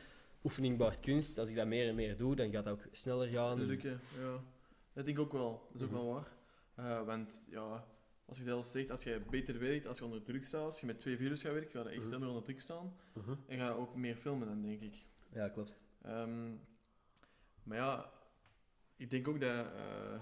oefening 0.45 0.77
baart 0.77 1.01
kunst, 1.01 1.39
als 1.39 1.49
ik 1.49 1.57
dat 1.57 1.67
meer 1.67 1.89
en 1.89 1.95
meer 1.95 2.17
doe, 2.17 2.37
dan 2.37 2.51
gaat 2.51 2.65
dat 2.65 2.73
ook 2.73 2.87
sneller 2.93 3.29
gaan. 3.29 3.63
lukken, 3.63 4.01
ja. 4.19 4.43
Dat 4.95 5.05
denk 5.05 5.17
ik 5.19 5.25
ook 5.25 5.33
wel, 5.33 5.67
dat 5.73 5.81
is 5.81 5.83
ook 5.87 5.93
Mhm. 5.93 5.99
wel 6.05 6.13
waar. 6.15 6.29
Eh, 6.75 7.07
want 7.07 7.43
ja, 7.47 7.85
als 8.27 8.39
je 8.39 8.45
dat 8.45 8.57
al 8.57 8.65
zegt, 8.65 8.91
als 8.91 9.03
je 9.03 9.23
beter 9.31 9.59
werkt, 9.59 9.87
als 9.87 9.99
je 9.99 10.05
onder 10.05 10.23
druk 10.23 10.45
staat, 10.45 10.63
als 10.65 10.81
je 10.81 10.87
met 10.87 10.99
twee 10.99 11.17
virus 11.17 11.43
gaat 11.43 11.53
werken, 11.53 11.71
ga 11.71 11.81
je 11.83 11.89
echt 11.89 11.99
Mhm. 11.99 12.09
veel 12.09 12.19
meer 12.19 12.29
onder 12.29 12.43
druk 12.43 12.61
staan. 12.61 12.97
Mhm. 13.13 13.35
En 13.47 13.59
ga 13.59 13.67
je 13.67 13.73
ook 13.77 13.95
meer 13.95 14.17
filmen 14.17 14.47
dan, 14.49 14.63
denk 14.63 14.81
ik. 14.81 15.07
Ja, 15.33 15.49
klopt. 15.49 15.77
Ehm, 16.03 16.51
Maar 17.63 17.77
ja, 17.79 18.13
ik 18.97 19.11
denk 19.11 19.29
ook 19.29 19.41
dat... 19.41 19.51
eh, 19.51 20.15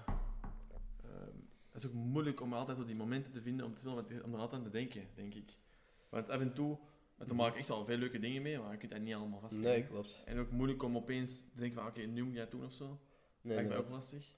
ehm, 1.03 1.37
het 1.71 1.83
is 1.83 1.85
ook 1.87 1.93
moeilijk 1.93 2.41
om 2.41 2.53
altijd 2.53 2.77
zo 2.77 2.85
die 2.85 2.95
momenten 2.95 3.31
te 3.31 3.41
vinden 3.41 3.65
om, 3.65 3.73
te 3.73 3.81
filmen, 3.81 4.23
om 4.23 4.33
er 4.33 4.39
altijd 4.39 4.61
aan 4.61 4.67
te 4.67 4.77
denken, 4.77 5.07
denk 5.15 5.33
ik. 5.33 5.57
Want 6.09 6.29
af 6.29 6.41
en 6.41 6.53
toe, 6.53 6.77
want 7.15 7.29
er 7.29 7.35
maken 7.35 7.59
echt 7.59 7.67
wel 7.67 7.85
veel 7.85 7.97
leuke 7.97 8.19
dingen 8.19 8.41
mee, 8.41 8.59
maar 8.59 8.71
je 8.71 8.77
kunt 8.77 8.91
dat 8.91 9.01
niet 9.01 9.13
allemaal 9.13 9.39
vastleggen. 9.39 9.71
Nee, 9.79 9.87
klopt. 9.87 10.21
En 10.25 10.39
ook 10.39 10.51
moeilijk 10.51 10.83
om 10.83 10.95
opeens 10.97 11.37
te 11.39 11.59
denken 11.59 11.77
van, 11.79 11.87
oké, 11.87 12.01
nu 12.01 12.23
moet 12.23 12.33
jij 12.33 12.41
het 12.41 12.51
doen 12.51 12.65
of 12.65 12.73
zo. 12.73 12.99
Nee, 13.41 13.55
Lijkt 13.55 13.69
mij 13.69 13.77
ook 13.79 13.89
lastig. 13.89 14.35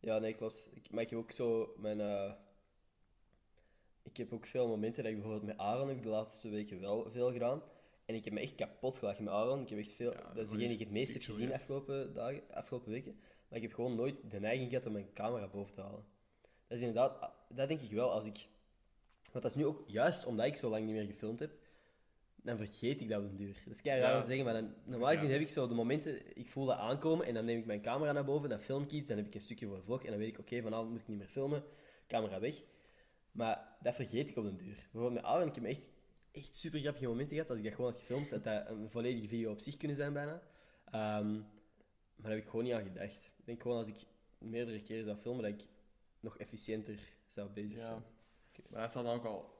Ja, 0.00 0.18
nee, 0.18 0.34
klopt. 0.34 0.66
Ik, 0.74 0.90
maar 0.90 1.02
ik 1.02 1.10
heb 1.10 1.18
ook 1.18 1.30
zo 1.30 1.74
mijn... 1.76 2.00
eh, 2.00 2.32
ik 4.02 4.16
heb 4.16 4.32
ook 4.32 4.46
veel 4.46 4.68
momenten 4.68 5.02
dat 5.02 5.12
ik 5.12 5.18
bijvoorbeeld 5.18 5.46
met 5.46 5.58
Aaron 5.58 5.88
heb 5.88 5.96
ik 5.96 6.02
de 6.02 6.08
laatste 6.08 6.48
weken 6.48 6.80
wel 6.80 7.10
veel 7.10 7.32
gedaan. 7.32 7.62
En 8.04 8.14
ik 8.14 8.24
heb 8.24 8.32
me 8.32 8.40
echt 8.40 8.54
kapot 8.54 8.96
gelachen 8.98 9.24
met 9.24 9.32
Aaron. 9.32 9.60
Ik 9.62 9.68
heb 9.68 9.78
echt 9.78 9.92
veel... 9.92 10.12
Ja, 10.12 10.32
dat 10.34 10.44
is 10.44 10.50
degene 10.50 10.66
die 10.66 10.76
ik 10.76 10.82
het 10.84 10.90
meest 10.90 11.12
heb 11.12 11.22
gezien 11.22 11.48
gast. 11.48 11.60
afgelopen 11.60 12.14
dagen, 12.14 12.42
afgelopen 12.50 12.90
weken. 12.90 13.20
Maar 13.48 13.58
ik 13.58 13.62
heb 13.62 13.72
gewoon 13.74 13.94
nooit 13.94 14.30
de 14.30 14.40
neiging 14.40 14.68
gehad 14.70 14.86
om 14.86 14.92
mijn 14.92 15.12
camera 15.12 15.48
boven 15.48 15.74
te 15.74 15.80
halen. 15.80 16.04
Dat 16.66 16.78
is 16.78 16.84
inderdaad... 16.84 17.20
ah, 17.20 17.30
Dat 17.48 17.68
denk 17.68 17.80
ik 17.80 17.90
wel 17.90 18.10
als 18.12 18.24
ik... 18.24 18.46
Want 19.32 19.42
dat 19.42 19.44
is 19.44 19.54
nu 19.54 19.66
ook 19.66 19.84
juist 19.86 20.26
omdat 20.26 20.46
ik 20.46 20.56
zo 20.56 20.68
lang 20.68 20.84
niet 20.84 20.94
meer 20.94 21.06
gefilmd 21.06 21.38
heb. 21.38 21.50
Dan 22.48 22.56
vergeet 22.56 23.00
ik 23.00 23.08
dat 23.08 23.22
op 23.22 23.28
den 23.28 23.36
duur. 23.36 23.62
Dat 23.64 23.74
is 23.74 23.80
kei 23.80 24.00
raar 24.00 24.14
om 24.16 24.20
te 24.20 24.26
zeggen, 24.26 24.44
maar 24.44 24.54
dan, 24.54 24.74
normaal 24.84 25.10
gezien 25.10 25.30
heb 25.30 25.40
ik 25.40 25.48
zo 25.48 25.66
de 25.66 25.74
momenten... 25.74 26.36
Ik 26.36 26.48
voel 26.48 26.66
dat 26.66 26.76
aankomen 26.78 27.26
en 27.26 27.34
dan 27.34 27.44
neem 27.44 27.58
ik 27.58 27.64
mijn 27.66 27.82
camera 27.82 28.12
naar 28.12 28.24
boven, 28.24 28.48
dan 28.48 28.60
film 28.60 28.82
ik 28.82 28.90
iets, 28.92 29.08
dan 29.08 29.16
heb 29.16 29.26
ik 29.26 29.34
een 29.34 29.40
stukje 29.40 29.66
voor 29.66 29.82
vlog 29.82 30.04
en 30.04 30.10
dan 30.10 30.18
weet 30.18 30.28
ik, 30.28 30.38
oké, 30.38 30.62
vanavond 30.62 30.90
moet 30.90 31.00
ik 31.00 31.08
niet 31.08 31.18
meer 31.18 31.26
filmen, 31.26 31.64
camera 32.06 32.40
weg. 32.40 32.62
Maar 33.32 33.76
dat 33.82 33.94
vergeet 33.94 34.28
ik 34.28 34.36
op 34.36 34.44
den 34.44 34.56
duur. 34.56 34.74
Bijvoorbeeld 34.74 35.12
met 35.12 35.22
Aaron, 35.24 35.48
ik 35.48 35.54
heb 35.54 35.64
echt, 35.64 35.90
echt 36.32 36.56
super 36.56 36.80
grappige 36.80 37.06
momenten 37.06 37.34
gehad. 37.34 37.50
Als 37.50 37.58
ik 37.58 37.64
dat 37.64 37.74
gewoon 37.74 37.90
had 37.90 38.00
gefilmd, 38.00 38.30
had 38.30 38.44
dat 38.44 38.68
een 38.68 38.90
volledige 38.90 39.28
video 39.28 39.50
op 39.50 39.60
zich 39.60 39.76
kunnen 39.76 39.96
zijn 39.96 40.12
bijna. 40.12 40.42
Ehm, 40.84 41.32
maar 41.32 41.42
daar 42.16 42.30
heb 42.30 42.40
ik 42.40 42.48
gewoon 42.48 42.64
niet 42.64 42.74
aan 42.74 42.82
gedacht. 42.82 43.24
Ik 43.36 43.44
denk 43.44 43.62
gewoon 43.62 43.78
als 43.78 43.88
ik 43.88 43.96
meerdere 44.38 44.82
keren 44.82 45.04
zou 45.04 45.16
filmen, 45.16 45.42
dat 45.42 45.60
ik 45.60 45.68
nog 46.20 46.38
efficiënter 46.38 46.98
zou 47.28 47.50
bezig 47.50 47.78
Ja. 47.78 47.84
zijn. 47.84 48.02
Maar 48.70 48.80
dat 48.80 48.92
zal 48.92 49.02
dan 49.02 49.14
ook 49.14 49.24
al 49.24 49.57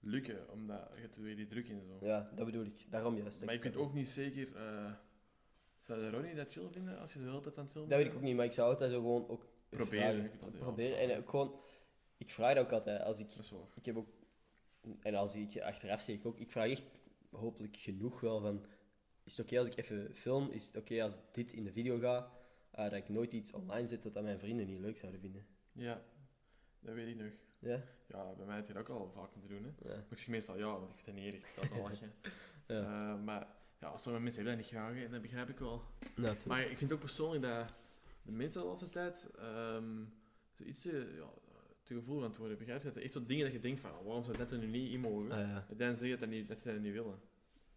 lukken, 0.00 0.50
omdat 0.50 0.90
je 0.94 1.00
hebt 1.00 1.16
weer 1.16 1.36
die 1.36 1.46
druk 1.46 1.68
in 1.68 1.82
zo. 1.86 2.06
Ja, 2.06 2.30
dat 2.34 2.44
bedoel 2.46 2.64
ik. 2.64 2.86
Daarom 2.90 3.16
juist. 3.16 3.44
maar 3.44 3.54
ik 3.54 3.62
zo- 3.62 3.78
ook 3.78 3.94
niet 3.94 4.08
zeker... 4.08 4.56
eh 4.56 4.92
zou 5.80 6.00
de 6.00 6.10
Ronnie 6.10 6.34
dat 6.34 6.52
chill 6.52 6.68
vinden 6.70 6.98
als 6.98 7.12
je 7.12 7.18
zo 7.18 7.24
de 7.24 7.30
hele 7.30 7.42
tijd 7.42 7.56
aan 7.58 7.62
het 7.62 7.72
filmen 7.72 7.90
Dat 7.90 7.98
weet 7.98 8.08
ik 8.10 8.14
ook 8.14 8.22
niet, 8.22 8.36
maar 8.36 8.44
ik 8.44 8.52
zou 8.52 8.70
altijd 8.70 8.90
zo 8.90 9.00
gewoon 9.00 9.28
ook 9.28 9.46
Proberen, 9.68 10.30
altijd 10.40 10.58
Proberen. 10.58 10.98
En 10.98 11.18
ook 11.18 11.28
gewoon... 11.30 11.60
Ik 12.16 12.30
vraag 12.30 12.54
dat 12.54 12.64
ook 12.64 12.72
altijd. 12.72 13.02
Als 13.02 13.20
ik. 13.20 13.26
Ik 13.74 13.84
heb 13.84 13.96
ook, 13.96 14.08
en 15.00 15.14
als 15.14 15.34
ik 15.34 15.60
achteraf 15.60 16.00
zie 16.00 16.14
ik 16.14 16.26
ook, 16.26 16.38
ik 16.38 16.50
vraag 16.50 16.70
echt 16.70 16.82
hopelijk 17.30 17.76
genoeg 17.76 18.20
wel 18.20 18.40
van, 18.40 18.64
is 19.24 19.36
het 19.36 19.46
oké 19.46 19.58
als 19.58 19.68
ik 19.68 19.76
even 19.76 20.14
film? 20.14 20.50
Is 20.50 20.66
het 20.66 20.76
oké 20.76 21.02
als 21.02 21.18
dit 21.32 21.52
in 21.52 21.64
de 21.64 21.72
video 21.72 21.98
gaat? 21.98 22.30
eh, 22.70 22.84
dat 22.84 22.92
ik 22.92 23.08
nooit 23.08 23.32
iets 23.32 23.52
online 23.52 23.86
zet 23.88 24.02
dat 24.02 24.22
mijn 24.22 24.38
vrienden 24.38 24.66
niet 24.66 24.78
leuk 24.80 24.96
zouden 24.98 25.20
vinden. 25.20 25.46
Ja, 25.72 26.02
dat 26.80 26.94
weet 26.94 27.08
ik 27.08 27.16
nog. 27.16 27.32
Ja? 27.60 27.82
Ja, 28.06 28.32
bij 28.36 28.46
mij 28.46 28.56
had 28.56 28.66
je 28.66 28.72
dat 28.72 28.82
ook 28.82 28.98
al 28.98 29.10
vaak 29.14 29.28
moeten 29.34 29.56
doen. 29.56 29.64
Hè. 29.64 29.88
Ja. 29.88 29.94
Maar 29.94 30.04
ik 30.10 30.18
zeg 30.18 30.28
meestal 30.28 30.58
ja, 30.58 30.78
want 30.78 30.90
ik 30.90 30.98
vind 30.98 31.16
het 31.16 31.24
niet 31.24 31.34
vind 31.34 31.54
dat 31.56 31.68
wel 31.68 31.82
lachen. 31.82 32.12
Ja. 32.66 33.12
Eh, 33.12 33.22
maar 33.24 33.46
ja, 33.80 33.96
sommige 33.96 34.22
mensen 34.24 34.42
hebben 34.44 34.62
dat 34.62 34.70
niet 34.72 34.80
graag 34.80 35.04
en 35.04 35.10
dat 35.10 35.22
begrijp 35.22 35.48
ik 35.48 35.58
wel. 35.58 35.82
Maar 36.46 36.70
ik 36.70 36.78
vind 36.78 36.92
ook 36.92 36.98
persoonlijk 37.00 37.42
dat 37.42 37.66
de 38.22 38.32
mensen 38.32 38.60
de 38.60 38.66
laatste 38.66 38.88
tijd 38.88 39.30
ehm 39.38 40.04
zoiets 40.52 40.82
te, 40.82 41.12
ja, 41.16 41.30
te 41.82 41.94
gevoel 41.94 42.16
aan 42.22 42.28
het 42.28 42.36
worden. 42.36 42.58
Begrijp 42.58 42.80
je? 42.82 42.86
Dat 42.86 42.96
er 42.96 43.02
echt 43.02 43.12
zo 43.12 43.26
dingen 43.26 43.44
dat 43.44 43.52
je 43.52 43.60
denkt 43.60 43.80
van, 43.80 43.90
waarom 44.04 44.24
zou 44.24 44.36
dat 44.36 44.52
er 44.52 44.58
nu 44.58 44.66
niet 44.66 44.92
in 44.92 45.00
mogen? 45.00 45.30
Ah, 45.32 45.38
ja. 45.38 45.66
En 45.70 45.76
dan 45.76 45.96
zeg 45.96 46.08
je 46.08 46.16
dat, 46.16 46.28
niet, 46.28 46.48
dat 46.48 46.60
ze 46.60 46.72
dat 46.72 46.80
niet 46.80 46.92
willen. 46.92 47.20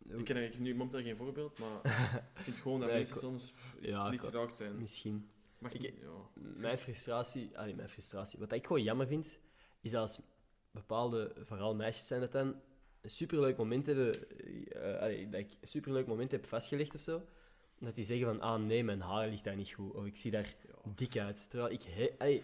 Ik 0.07 0.25
ken 0.25 0.37
ik 0.37 0.51
heb 0.51 0.61
nu 0.61 0.75
momenteel 0.75 1.01
geen 1.01 1.15
voorbeeld, 1.17 1.59
maar 1.59 1.79
ik 2.37 2.43
vind 2.43 2.57
gewoon 2.57 2.79
dat 2.79 2.89
Nee, 2.89 2.97
mensen 2.97 3.17
soms 3.17 3.53
Ja, 3.79 4.09
niet 4.09 4.19
geraakt 4.19 4.55
zijn. 4.55 4.77
Misschien. 4.79 5.29
Mag 5.57 5.73
ik- 5.73 5.81
ja. 6.01 6.29
Mijn 6.33 6.77
frustratie, 6.77 7.57
allee, 7.57 7.75
mijn 7.75 7.89
frustratie, 7.89 8.39
wat 8.39 8.51
ik 8.51 8.65
gewoon 8.67 8.83
jammer 8.83 9.07
vind, 9.07 9.39
is 9.83 9.91
dat 9.91 10.01
als 10.01 10.19
bepaalde, 10.71 11.31
vooral 11.43 11.75
meisjes 11.75 12.07
zijn 12.07 12.19
dat 12.21 12.31
dan, 12.31 12.55
een 13.01 13.09
superleuk 13.09 13.57
moment 13.57 13.85
hebben, 13.85 14.29
eh, 14.71 15.31
dat 15.31 15.39
ik 15.39 15.51
een 15.61 15.67
superleuk 15.67 16.07
moment 16.07 16.31
heb 16.31 16.45
vastgelegd 16.45 16.95
of 16.95 17.01
zo, 17.01 17.25
dat 17.79 17.95
die 17.95 18.03
zeggen 18.05 18.25
van, 18.27 18.41
ah 18.41 18.61
nee, 18.63 18.83
mijn 18.83 19.01
haar 19.01 19.27
ligt 19.29 19.43
daar 19.43 19.55
niet 19.55 19.71
goed, 19.71 19.93
of 19.93 20.05
ik 20.05 20.17
zie 20.17 20.31
daar 20.31 20.55
Ja. 20.67 20.91
dik 20.95 21.17
uit. 21.17 21.49
Terwijl 21.49 21.71
ik... 21.73 21.81
he- 21.83 22.15
allee, 22.17 22.43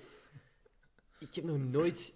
ik 1.19 1.35
heb 1.35 1.43
nog 1.43 1.57
nooit... 1.57 2.13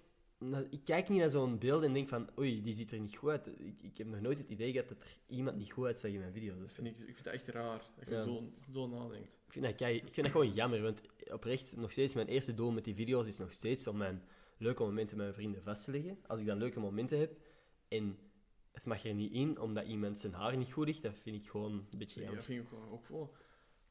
ik 0.69 0.79
kijk 0.83 1.09
niet 1.09 1.19
naar 1.19 1.29
zo'n 1.29 1.57
beeld 1.57 1.83
en 1.83 1.93
denk 1.93 2.09
van, 2.09 2.29
oei, 2.37 2.63
die 2.63 2.73
ziet 2.73 2.91
er 2.91 2.99
niet 2.99 3.15
goed 3.15 3.29
uit. 3.29 3.47
Ik, 3.47 3.81
ik 3.81 3.97
heb 3.97 4.07
nog 4.07 4.21
nooit 4.21 4.37
het 4.37 4.49
idee 4.49 4.71
gehad 4.71 4.87
dat 4.89 4.97
er 5.01 5.17
iemand 5.27 5.57
niet 5.57 5.71
goed 5.71 5.85
uitzag 5.85 6.11
in 6.11 6.19
mijn 6.19 6.33
video's. 6.33 6.59
Dus 6.59 6.79
ik, 6.79 6.85
ik 6.85 6.95
vind 6.97 7.17
het 7.17 7.27
echt 7.27 7.47
raar 7.47 7.81
dat 7.95 8.07
je 8.07 8.15
Ja. 8.15 8.23
zo, 8.23 8.43
zo 8.73 8.87
nadenkt. 8.87 9.39
ik, 9.45 9.51
vind 9.51 9.65
dat 9.79 9.89
ik 9.89 10.01
vind 10.03 10.15
dat 10.15 10.31
gewoon 10.31 10.53
jammer, 10.53 10.81
want 10.81 11.01
oprecht, 11.31 11.75
nog 11.75 11.91
steeds, 11.91 12.13
mijn 12.13 12.27
eerste 12.27 12.53
doel 12.53 12.71
met 12.71 12.83
die 12.83 12.95
video's 12.95 13.27
is 13.27 13.37
nog 13.37 13.53
steeds 13.53 13.87
om 13.87 13.97
mijn 13.97 14.23
leuke 14.57 14.83
momenten 14.83 15.17
met 15.17 15.25
mijn 15.25 15.37
vrienden 15.37 15.61
vast 15.63 15.85
te 15.85 15.91
leggen. 15.91 16.17
Als 16.27 16.39
ik 16.39 16.45
dan 16.45 16.57
leuke 16.57 16.79
momenten 16.79 17.19
heb 17.19 17.37
en 17.87 18.17
het 18.71 18.85
mag 18.85 19.03
er 19.05 19.13
niet 19.13 19.31
in, 19.31 19.59
omdat 19.59 19.85
iemand 19.85 20.19
zijn 20.19 20.33
haar 20.33 20.57
niet 20.57 20.71
goed 20.71 20.85
ligt, 20.85 21.01
dat 21.01 21.19
vind 21.19 21.35
ik 21.35 21.49
gewoon 21.49 21.71
een 21.91 21.97
beetje 21.97 22.19
Ja, 22.19 22.25
jammer. 22.25 22.35
dat 22.35 22.45
vind 22.55 22.67
ik 22.67 22.73
ook, 22.73 22.91
ook 22.91 23.07
wel. 23.07 23.33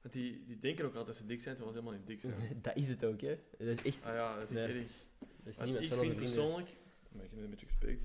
Want 0.00 0.14
die, 0.14 0.44
die 0.44 0.58
denken 0.58 0.84
ook 0.84 0.90
altijd 0.94 1.06
dat 1.06 1.16
ze 1.16 1.26
dik 1.26 1.40
zijn, 1.40 1.56
terwijl 1.56 1.76
ze 1.76 1.82
helemaal 1.82 2.06
niet 2.06 2.22
dik 2.22 2.32
zijn. 2.32 2.60
dat 2.62 2.76
is 2.76 2.88
het 2.88 3.04
ook, 3.04 3.20
hè. 3.20 3.38
Dat 3.58 3.66
is 3.68 3.82
echt... 3.82 4.04
Ah 4.04 4.14
ja, 4.14 4.38
dat 4.38 4.50
is 4.50 4.56
echt 4.56 4.68
Nee. 4.68 4.82
erg. 4.82 4.92
Dat 5.18 5.52
is 5.52 5.58
niemand 5.58 5.84
ik 5.84 5.92
vind 5.94 6.16
persoonlijk, 6.16 6.70
maar 7.12 7.24
ik 7.24 7.30
heb 7.30 7.40
een 7.40 7.50
beetje 7.50 7.66
gespeeld. 7.66 7.98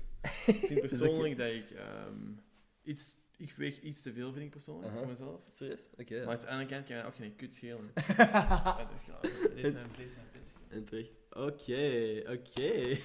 ik 0.46 0.54
vind 0.66 0.80
persoonlijk 0.88 1.36
dat 1.36 1.50
ik 1.50 1.70
ehm, 1.70 2.32
iets, 2.82 3.16
ik 3.38 3.52
weeg 3.52 3.80
iets 3.80 4.02
te 4.02 4.12
veel, 4.12 4.32
vind 4.32 4.44
ik 4.44 4.50
persoonlijk, 4.50 4.88
Aha. 4.88 4.98
voor 4.98 5.06
mezelf. 5.08 5.40
Serieus? 5.50 5.88
Oké, 5.96 6.14
ja. 6.14 6.24
Maar 6.24 6.34
aan 6.34 6.40
de 6.40 6.46
andere 6.48 6.68
kant 6.68 6.86
kan 6.86 6.96
je 6.96 7.04
ook 7.04 7.14
geen 7.14 7.36
kut 7.36 7.54
schelen. 7.54 7.90
Is 9.54 9.72
mijn, 9.72 9.86
deze 9.96 10.04
is 10.04 10.14
mijn 10.14 10.30
pits. 10.32 10.54
En 10.68 10.84
terecht. 10.84 11.10
Oké, 11.30 12.22
oké. 12.30 12.70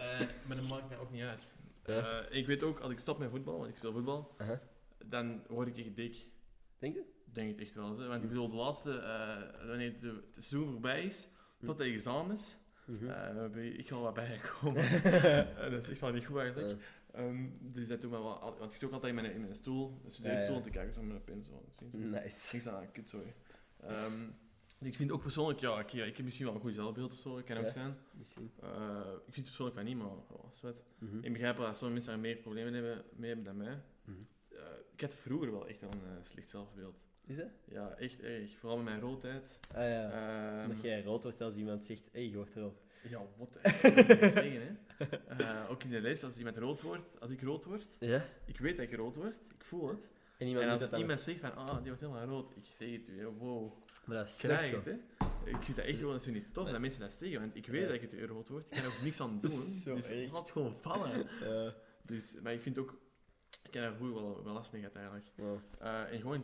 Eh, 0.00 0.26
maar 0.46 0.56
dat 0.56 0.68
maakt 0.68 0.88
mij 0.88 0.98
ook 0.98 1.10
niet 1.10 1.22
uit. 1.22 1.56
Ja. 1.84 2.20
Eh, 2.22 2.38
ik 2.38 2.46
weet 2.46 2.62
ook, 2.62 2.80
als 2.80 2.92
ik 2.92 2.98
stop 2.98 3.18
met 3.18 3.30
voetbal, 3.30 3.58
want 3.58 3.70
ik 3.70 3.76
speel 3.76 3.92
voetbal, 3.92 4.34
Aha. 4.38 4.60
dan 5.04 5.42
word 5.48 5.68
ik 5.68 5.78
echt 5.78 5.96
dik. 5.96 6.16
Denk 6.78 6.94
je? 6.94 7.02
Denk 7.32 7.50
het 7.50 7.60
echt 7.60 7.74
wel. 7.74 7.98
Hè? 7.98 8.06
Want 8.08 8.22
ik 8.22 8.28
bedoel, 8.28 8.48
de 8.50 8.56
laatste, 8.56 8.98
eh, 8.98 9.66
wanneer 9.66 9.92
het, 9.92 10.02
het 10.02 10.44
seizoen 10.44 10.70
voorbij 10.70 11.04
is, 11.04 11.28
tot 11.64 11.78
de 11.78 11.84
examens, 11.84 12.56
Mhm. 12.84 13.50
ben 13.52 13.78
ik 13.78 13.88
wel 13.88 14.00
wat 14.00 14.14
bijgekomen. 14.14 14.82
Dat 15.70 15.82
is 15.82 15.88
echt 15.88 16.00
wel 16.00 16.12
niet 16.12 16.24
goed 16.26 16.38
eigenlijk. 16.38 16.82
Ehm, 17.12 17.48
dus 17.60 17.88
dat 17.88 18.00
doet 18.00 18.10
me 18.10 18.16
wel, 18.18 18.38
al- 18.38 18.58
want 18.58 18.72
ik 18.72 18.78
zit 18.78 18.86
ook 18.88 18.94
altijd 18.94 19.14
in 19.16 19.20
mijn, 19.22 19.34
in 19.34 19.40
mijn 19.40 19.56
stoel, 19.56 20.00
een 20.04 20.10
studeerstoel, 20.10 20.50
Ja, 20.50 20.56
ja. 20.58 20.62
te 20.64 20.70
kijken 20.70 20.92
zo 20.94 21.02
met 21.02 21.16
een 21.16 21.24
pen. 21.24 21.44
Zo. 21.44 21.64
Nice. 21.90 22.54
Niks 22.56 22.68
aan, 22.68 22.92
kut, 22.92 23.08
sorry. 23.08 23.34
Ehm, 23.80 24.28
ik 24.80 24.94
vind 24.96 25.10
ook 25.12 25.22
persoonlijk, 25.22 25.60
ja, 25.60 25.80
ik, 25.80 25.88
ja, 25.88 26.04
ik 26.04 26.16
heb 26.16 26.24
misschien 26.24 26.46
wel 26.46 26.54
een 26.54 26.60
goed 26.60 26.74
zelfbeeld 26.74 27.12
of 27.12 27.18
zo, 27.18 27.34
dat 27.34 27.44
kan 27.44 27.56
ook 27.56 27.66
zijn. 27.70 27.94
Misschien. 28.12 28.50
Eh, 28.62 29.00
ik 29.26 29.32
vind 29.32 29.36
het 29.36 29.44
persoonlijk 29.44 29.76
van 29.76 29.84
niet, 29.86 29.96
maar 29.96 30.06
oh, 30.06 30.44
zwet. 30.54 30.82
Mhm. 30.98 31.18
Ik 31.22 31.32
begrijp 31.32 31.56
wel 31.56 31.66
dat 31.66 31.76
sommige 31.76 31.92
mensen 31.94 32.12
daar 32.12 32.20
meer 32.32 32.36
problemen 32.42 32.74
hebben, 32.74 33.04
mee 33.16 33.26
hebben 33.28 33.44
dan 33.46 33.56
mij. 33.56 33.80
Mhm. 34.04 34.16
Eh, 34.48 34.58
ik 34.92 35.00
had 35.00 35.14
vroeger 35.14 35.50
wel 35.50 35.68
echt 35.68 35.82
een 35.82 35.88
eh, 35.88 36.22
slecht 36.22 36.48
zelfbeeld. 36.48 36.96
Is 37.26 37.36
dat? 37.36 37.50
Ja, 37.64 37.90
echt 37.94 38.20
erg. 38.20 38.58
Vooral 38.58 38.76
met 38.76 38.86
mijn 38.86 39.00
roodheid. 39.00 39.60
Ah 39.74 39.76
ja. 39.88 40.60
Ehm, 40.60 40.68
dat 40.68 40.82
jij 40.82 41.02
rood 41.02 41.22
wordt 41.22 41.40
als 41.40 41.56
iemand 41.56 41.84
zegt, 41.86 42.02
hé, 42.04 42.20
hey, 42.20 42.28
je 42.28 42.36
wordt 42.36 42.54
rood. 42.54 42.82
Ja, 43.08 43.22
wat 43.36 43.56
eigenlijk 43.62 44.32
zeggen, 44.32 44.60
hè. 44.66 44.72
Eh, 45.38 45.70
ook 45.70 45.82
in 45.84 45.90
de 45.90 46.00
les, 46.00 46.24
als 46.24 46.38
iemand 46.38 46.56
rood 46.56 46.82
wordt, 46.82 47.20
als 47.20 47.30
ik 47.30 47.42
rood 47.42 47.64
word, 47.64 47.86
Ja? 47.98 48.24
ik 48.46 48.58
weet 48.58 48.76
dat 48.76 48.86
ik 48.86 48.94
rood 48.96 49.16
word, 49.16 49.36
ik 49.54 49.64
voel 49.64 49.88
het. 49.88 50.10
En 50.38 50.46
iemand 50.46 50.64
en 50.66 50.70
als 50.72 50.80
dat 50.90 51.00
iemand 51.00 51.20
zegt 51.20 51.40
van, 51.40 51.54
ah, 51.56 51.76
die 51.76 51.84
wordt 51.86 52.00
helemaal 52.00 52.24
rood, 52.26 52.56
ik 52.56 52.64
zeg 52.78 52.90
het 52.90 53.10
wow. 53.38 53.72
Maar 54.04 54.16
dat 54.16 54.42
het, 54.42 54.84
hè. 54.84 54.92
Ik 55.44 55.56
vind 55.64 55.76
dat 55.76 55.86
echt 55.86 55.98
gewoon 55.98 56.12
dat 56.12 56.26
is 56.26 56.32
niet 56.32 56.54
tof 56.54 56.68
dat 56.70 56.80
mensen 56.80 57.00
dat 57.00 57.12
zeggen, 57.12 57.40
want 57.40 57.56
ik 57.56 57.66
weet 57.66 57.80
Ja. 57.80 57.86
dat 57.86 57.96
ik 58.02 58.10
het 58.10 58.28
rood 58.30 58.48
word, 58.48 58.64
ik 58.64 58.70
kan 58.70 58.80
er 58.80 58.86
ook 58.96 59.02
niks 59.02 59.20
aan 59.20 59.38
doen. 59.40 59.50
Is 59.50 59.82
zo 59.82 59.94
dus 59.94 60.08
erg. 60.08 60.32
laat 60.32 60.40
het 60.42 60.50
gewoon 60.50 60.76
vallen. 60.80 61.26
Ja. 61.48 61.74
Dus, 62.02 62.36
maar 62.42 62.52
ik 62.52 62.62
vind 62.62 62.78
ook, 62.78 62.98
ik 63.64 63.74
heb 63.74 63.82
daar 63.82 63.94
vroeger 63.94 64.22
wel, 64.22 64.44
wel 64.44 64.52
last 64.52 64.72
mee 64.72 64.80
gehad 64.80 64.96
eigenlijk. 64.96 65.26
Eh, 65.78 66.12
en 66.12 66.20
gewoon, 66.20 66.40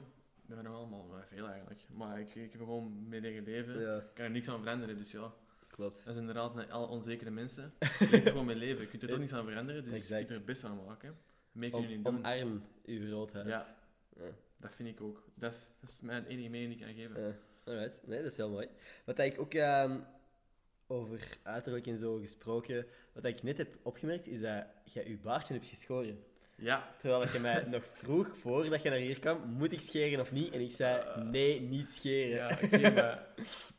we 0.47 0.55
hebben 0.55 0.65
nog 0.65 0.75
allemaal 0.81 1.11
wel 1.11 1.23
veel 1.23 1.47
eigenlijk, 1.49 1.81
maar 1.93 2.21
ik, 2.21 2.35
ik 2.35 2.53
heb 2.53 2.61
gewoon 2.61 3.09
mee 3.09 3.21
leren 3.21 3.45
leven. 3.45 3.97
Ik 3.97 4.05
kan 4.15 4.25
er 4.25 4.31
niks 4.31 4.49
aan 4.49 4.59
veranderen, 4.61 4.97
dus 4.97 5.11
ja. 5.11 5.33
Klopt. 5.77 6.03
Dat 6.05 6.15
is 6.15 6.21
inderdaad 6.21 6.55
met 6.55 6.71
alle 6.71 6.87
onzekere 6.87 7.31
mensen. 7.31 7.73
Je 7.99 8.07
er 8.11 8.21
gewoon 8.23 8.45
mee 8.47 8.57
leven. 8.57 8.83
Je 8.83 8.89
kunt 8.89 9.03
er 9.03 9.09
toch 9.09 9.19
niks 9.19 9.33
aan 9.33 9.45
veranderen, 9.45 9.85
dus 9.85 9.93
Exact. 9.93 10.09
je 10.11 10.17
kunt 10.17 10.29
er 10.31 10.37
het 10.37 10.45
beste 10.47 10.67
aan 10.67 10.85
maken. 10.87 11.19
Niet 11.53 11.73
doen. 11.73 12.01
omarm 12.07 12.63
uw 12.85 13.11
roodheid. 13.11 13.47
Ja, 13.47 13.77
Ja. 14.17 14.23
dat 14.57 14.71
vind 14.75 14.89
ik 14.89 15.01
ook. 15.01 15.25
Dat 15.35 15.53
is, 15.55 15.73
dat 15.81 15.91
is 15.91 16.01
mijn 16.01 16.25
enige 16.27 16.49
mening 16.49 16.71
die 16.71 16.79
ik 16.79 16.85
kan 16.87 17.05
geven. 17.05 17.21
Ja, 17.23 17.37
alright. 17.73 18.07
Nee, 18.07 18.23
dat 18.23 18.31
is 18.31 18.37
heel 18.37 18.51
mooi. 18.51 18.69
Wat 19.05 19.19
ik 19.19 19.41
ook 19.41 19.55
ehm, 19.55 19.99
over 20.87 21.21
uiterlijk 21.43 21.87
en 21.87 21.97
zo 21.99 22.17
gesproken, 22.17 22.87
wat 23.13 23.25
ik 23.25 23.43
net 23.43 23.57
heb 23.57 23.77
opgemerkt, 23.83 24.27
is 24.27 24.41
dat 24.41 24.65
jij 24.85 25.09
je 25.09 25.17
baardje 25.19 25.55
hebt 25.55 25.67
geschoren. 25.67 26.25
Ja, 26.59 26.95
Terwijl 27.01 27.33
je 27.33 27.39
mij 27.39 27.65
nog 27.71 27.85
vroeg, 27.93 28.37
voordat 28.39 28.83
je 28.83 28.89
naar 28.89 28.99
hier 28.99 29.19
kwam, 29.19 29.41
moet 29.51 29.73
ik 29.73 29.81
scheren 29.81 30.21
of 30.21 30.33
niet? 30.33 30.53
En 30.53 30.61
ik 30.61 30.71
zei, 30.71 30.99
Eh. 31.01 31.23
nee, 31.23 31.61
niet 31.61 31.89
scheren. 31.91 32.37
ja 32.37 32.59
oké, 32.65 32.91
maar 32.91 33.27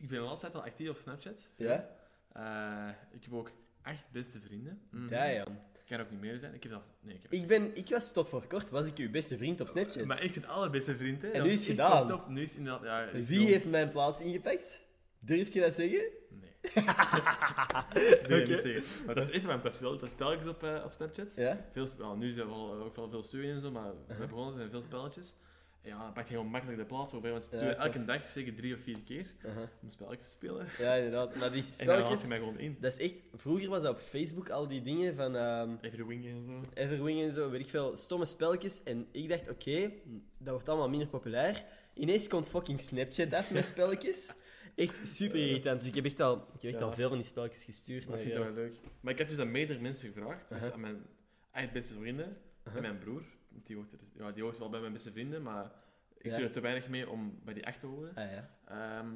ik 0.00 0.08
ben 0.08 0.18
de 0.18 0.24
laatste 0.24 0.46
tijd 0.46 0.62
al 0.62 0.68
actief 0.68 0.88
op 0.88 0.96
Snapchat. 0.96 1.52
Ja? 1.56 1.88
Eh, 2.32 2.94
ik 3.10 3.24
heb 3.24 3.32
ook 3.32 3.50
acht 3.82 4.10
beste 4.12 4.40
vrienden. 4.40 4.80
Mhm. 4.90 5.08
Damn. 5.08 5.58
kan 5.86 6.00
ook 6.00 6.10
niet 6.10 6.20
meer 6.20 6.38
zijn. 6.38 6.54
Ik 6.54 6.62
heb 6.62 6.72
dat... 6.72 6.82
Nee, 7.00 7.14
ik 7.14 7.22
heb 7.22 7.32
Ik, 7.32 7.46
ben, 7.46 7.76
ik 7.76 7.88
was 7.88 8.12
tot 8.12 8.28
voor 8.28 8.46
kort 8.46 8.70
was 8.70 8.86
ik 8.86 8.96
uw 8.96 9.10
beste 9.10 9.36
vriend 9.36 9.60
op 9.60 9.68
Snapchat. 9.68 10.04
Maar 10.04 10.18
echt 10.18 10.36
een 10.36 10.46
allerbeste 10.46 10.96
vriend, 10.96 11.22
hè. 11.22 11.28
En 11.28 11.42
nu 11.42 11.48
is 11.50 11.60
echt 11.60 11.70
gedaan. 11.70 12.08
Top. 12.08 12.28
Nu 12.28 12.42
is 12.42 12.56
inderdaad... 12.56 12.82
Ja, 12.82 13.02
ik 13.02 13.26
Wie 13.26 13.46
heeft 13.46 13.64
mijn 13.64 13.90
plaats 13.90 14.20
ingepakt? 14.20 14.80
Durf 15.18 15.52
je 15.52 15.60
dat 15.60 15.74
zeggen? 15.74 16.02
Nee. 16.28 16.50
nee, 18.28 18.46
niet 18.46 18.58
zeggen. 18.58 19.06
Maar 19.06 19.14
dat 19.14 19.28
is 19.28 19.34
even, 19.34 19.48
want 19.48 19.62
dat 19.62 19.72
is 19.72 19.78
wel 19.78 19.98
dat 19.98 20.10
spelletjes 20.10 20.48
op, 20.48 20.62
eh, 20.62 20.82
op 20.84 20.92
Snapchat. 20.92 21.32
Ja? 21.36 21.66
Veel, 21.72 22.16
nu 22.16 22.32
zijn 22.32 22.46
we 22.46 22.52
ook 22.54 22.96
wel 22.96 23.08
veel 23.10 23.22
studie 23.22 23.50
en 23.50 23.60
zo, 23.60 23.70
maar 23.70 23.92
we 24.06 24.26
begonnen 24.26 24.54
zijn 24.54 24.70
veel 24.70 24.82
spelletjes. 24.82 25.34
Ja, 25.82 25.98
dan 26.02 26.12
pak 26.12 26.26
je 26.26 26.34
gewoon 26.34 26.50
makkelijk 26.50 26.78
de 26.78 26.84
plaats 26.84 27.12
over, 27.14 27.30
want 27.30 27.48
Ja, 27.50 27.56
sturen 27.56 27.78
elke 27.78 27.96
tof. 27.96 28.06
dag 28.06 28.28
zeker 28.28 28.54
drie 28.54 28.74
of 28.74 28.80
vier 28.80 28.98
keer 29.04 29.26
Aha. 29.46 29.68
om 29.82 29.90
spelletjes 29.90 30.26
te 30.26 30.32
spelen. 30.32 30.66
Ja, 30.78 30.94
inderdaad. 30.94 31.34
Maar 31.36 31.52
die 31.52 31.62
spelletjes, 31.80 32.22
je 32.22 32.28
mij 32.28 32.38
gewoon 32.38 32.58
in. 32.58 32.76
dat 32.80 32.92
is 32.92 32.98
echt... 32.98 33.22
Vroeger 33.34 33.68
was 33.68 33.82
dat 33.82 33.94
op 33.94 34.00
Facebook 34.00 34.48
al 34.50 34.68
die 34.68 34.82
dingen 34.82 35.14
van 35.14 35.36
ehm 35.36 35.70
Everwing 35.80 36.26
en 36.26 36.44
zo. 36.44 36.64
Everwing 36.74 37.20
en 37.22 37.32
zo, 37.32 37.50
weet 37.50 37.60
ik 37.60 37.66
veel, 37.68 37.96
stomme 37.96 38.24
spelletjes. 38.24 38.82
En 38.82 39.06
ik 39.12 39.28
dacht, 39.28 39.48
oké, 39.50 39.90
dat 40.38 40.52
wordt 40.52 40.68
allemaal 40.68 40.88
minder 40.88 41.08
populair. 41.08 41.64
Ineens 41.94 42.28
komt 42.28 42.48
fucking 42.48 42.80
Snapchat 42.80 43.32
af 43.32 43.50
met 43.50 43.66
spelletjes. 43.74 44.34
Echt 44.76 45.00
super 45.08 45.36
irritant. 45.48 45.80
Dus 45.80 45.88
ik 45.88 45.94
heb 45.94 46.04
echt 46.04 46.20
al, 46.20 46.36
ik 46.36 46.62
heb 46.62 46.70
echt 46.70 46.80
Ja. 46.80 46.86
al 46.86 46.92
veel 46.92 47.08
van 47.08 47.18
die 47.18 47.26
spelletjes 47.26 47.64
gestuurd. 47.64 48.06
Dat 48.06 48.18
vind 48.18 48.30
ik 48.30 48.36
wel 48.38 48.52
leuk. 48.52 48.72
Maar 49.00 49.12
ik 49.12 49.18
heb 49.18 49.28
dus 49.28 49.38
aan 49.38 49.50
meerdere 49.50 49.78
mensen 49.80 50.12
gevraagd. 50.12 50.48
Dus 50.48 50.70
aan 50.72 50.80
mijn 50.80 51.70
beste 51.72 51.94
vrienden 51.94 52.36
en 52.74 52.82
mijn 52.82 52.98
broer. 52.98 53.22
Die 53.64 53.76
hoort, 53.76 53.92
er, 53.92 53.98
ja, 54.18 54.32
die 54.32 54.42
hoort 54.42 54.58
wel 54.58 54.68
bij 54.68 54.80
mijn 54.80 54.92
beste 54.92 55.12
vrienden, 55.12 55.42
maar 55.42 55.72
ik 56.18 56.30
stuur 56.30 56.44
er 56.44 56.52
te 56.52 56.60
weinig 56.60 56.88
mee 56.88 57.08
om 57.10 57.38
bij 57.44 57.54
die 57.54 57.62
echt 57.62 57.80
te 57.80 57.86
horen. 57.86 58.14
Ah 58.14 58.30
ja. 58.30 58.50
Ehm, 58.64 59.08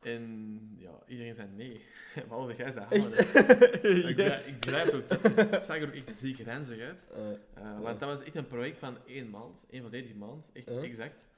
en 0.00 0.58
ja, 0.76 0.90
iedereen 1.06 1.34
zei 1.34 1.48
nee. 1.48 1.84
Behalve 2.28 2.54
jij 2.56 2.70
zei 2.70 2.84
halen. 2.84 3.12
Ik, 4.08 4.16
het 4.64 4.94
ook. 4.94 5.08
Het, 5.50 5.64
zag 5.64 5.76
er 5.76 5.86
ook 5.86 5.94
echt 5.94 6.18
ziek 6.18 6.38
renzig 6.38 6.80
uit. 6.80 7.08
Eh, 7.14 7.30
Eh, 7.54 7.80
Want 7.80 8.00
dat 8.00 8.08
was 8.08 8.22
echt 8.22 8.34
een 8.34 8.46
project 8.46 8.78
van 8.78 8.96
één 9.06 9.30
maand, 9.30 9.66
één 9.70 9.82
volledige 9.82 10.14
maand, 10.16 10.50
echt 10.52 10.68
Uh-huh. 10.68 10.84
exact. 10.84 11.28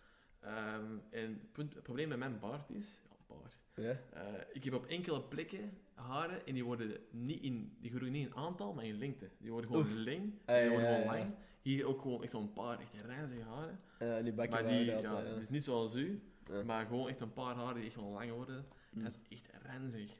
Ehm, 0.40 0.84
en 1.10 1.40
het, 1.56 1.82
probleem 1.82 2.08
met 2.08 2.18
mijn 2.18 2.38
baard 2.38 2.70
is, 2.70 3.00
ja, 3.04 3.34
baard. 3.34 3.62
Eh, 3.74 4.22
ik 4.52 4.64
heb 4.64 4.74
op 4.74 4.86
enkele 4.86 5.22
plekken 5.22 5.78
haren 5.94 6.46
en 6.46 6.54
die 6.54 6.64
worden 6.64 6.96
niet 7.10 7.42
in, 7.42 7.76
die 7.80 7.90
groeien 7.90 8.12
niet 8.12 8.26
in 8.26 8.34
aantal, 8.34 8.72
maar 8.74 8.84
in 8.84 8.98
lengte. 8.98 9.28
Die 9.38 9.50
worden 9.50 9.70
gewoon 9.70 9.86
Oef. 9.86 10.04
lang, 10.04 10.32
Ah, 10.44 10.60
die 10.60 10.68
worden 10.70 10.86
gewoon 10.94 11.04
lang. 11.16 11.34
Hier 11.62 11.86
ook 11.86 12.00
gewoon 12.00 12.22
echt 12.22 12.30
zo'n 12.30 12.52
paar 12.52 12.78
echt 12.80 13.06
renzige 13.06 13.42
haren. 13.42 14.24
Die 14.24 14.32
bakken 14.32 14.64
Maar 14.64 14.72
die, 14.72 14.84
ja, 14.84 15.16
het 15.16 15.42
is 15.42 15.48
niet 15.48 15.64
zoals 15.64 15.94
u, 15.94 16.22
Ja. 16.50 16.62
maar 16.62 16.86
gewoon 16.86 17.08
echt 17.08 17.20
een 17.20 17.32
paar 17.32 17.54
haren 17.54 17.74
die 17.74 17.84
echt 17.84 17.94
gewoon 17.94 18.12
lang 18.12 18.30
worden. 18.30 18.64
Mm. 18.90 19.02
Dat 19.02 19.12
is 19.12 19.36
echt 19.36 19.48
renzig. 19.62 20.10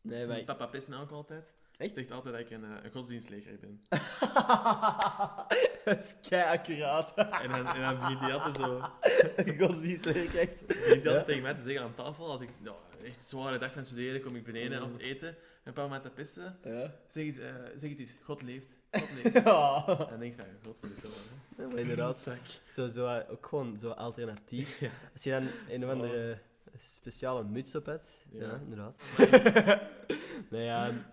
Nee. 0.00 0.44
Papa 0.44 0.66
pist 0.66 0.94
ook 0.94 1.10
altijd. 1.10 1.54
Echt? 1.76 1.94
Zegt 1.94 2.10
altijd 2.10 2.34
dat 2.34 2.42
ik 2.42 2.50
een, 2.50 2.64
eh, 2.64 2.84
een 2.84 2.90
godsdienstleger 2.90 3.58
ben. 3.60 3.82
dat 5.84 5.98
is 5.98 6.20
kei 6.28 6.58
accuraat. 6.58 7.14
En 7.14 7.48
dan, 7.48 7.66
en 7.66 7.80
dan 7.80 7.98
begint 7.98 8.20
hij 8.20 8.34
altijd 8.34 8.56
zo... 8.56 8.80
Godsdienstleer 9.66 10.38
echt. 10.38 10.66
begint 10.66 11.02
hij 11.02 11.06
altijd 11.06 11.26
tegen 11.26 11.42
mij 11.42 11.54
te 11.54 11.62
zeggen 11.62 11.82
aan 11.82 11.94
tafel, 11.94 12.30
als 12.30 12.40
ik 12.40 12.48
ja, 12.62 12.74
echt 13.04 13.16
een 13.16 13.24
zware 13.24 13.58
dag 13.58 13.72
van 13.72 13.84
studeren, 13.84 14.20
kom 14.22 14.36
ik 14.36 14.44
beneden 14.44 14.82
om 14.82 14.98
te 14.98 15.04
eten. 15.04 15.36
En 15.68 15.74
papa 15.74 15.88
met 15.88 16.02
te 16.02 16.10
pissen. 16.10 16.58
Ja. 16.64 16.94
Zeg 17.08 17.26
het, 17.26 17.38
eh, 17.38 17.54
zeg 17.76 17.90
het 17.90 17.98
eens, 17.98 18.14
God 18.22 18.42
leeft. 18.42 18.74
God 18.90 19.12
leeft. 19.22 19.44
Ja. 19.44 19.84
En 19.86 20.06
dan 20.08 20.18
denk 20.18 20.34
je, 20.34 20.42
van, 20.42 20.46
god 20.64 20.78
voor 20.78 20.88
de 20.88 21.66
maar 21.68 21.78
inderdaad, 21.78 22.20
zo, 22.20 22.32
zo, 22.70 22.88
zo, 22.88 23.06
eh, 23.06 23.30
ook 23.30 23.46
gewoon 23.46 23.78
zo 23.80 23.90
alternatief. 23.90 24.78
Ja. 24.80 24.90
Als 25.12 25.22
je 25.22 25.30
dan 25.30 25.48
een 25.68 25.84
of 25.84 25.90
andere 25.90 26.38
speciale 26.78 27.44
muts 27.44 27.74
op 27.74 27.86
hebt. 27.86 28.24
Ja, 28.30 28.46
Ja. 28.46 28.54
inderdaad. 28.54 29.02
nee, 30.50 30.64
ja, 30.64 31.06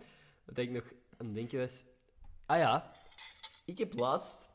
wat 0.45 0.57
ik 0.57 0.69
nog 0.69 0.83
aan 1.17 1.25
het 1.25 1.35
denken 1.35 1.59
was... 1.59 1.85
Ah 2.45 2.57
ja, 2.57 2.91
ik 3.65 3.77
heb 3.77 3.93
laatst... 3.93 4.49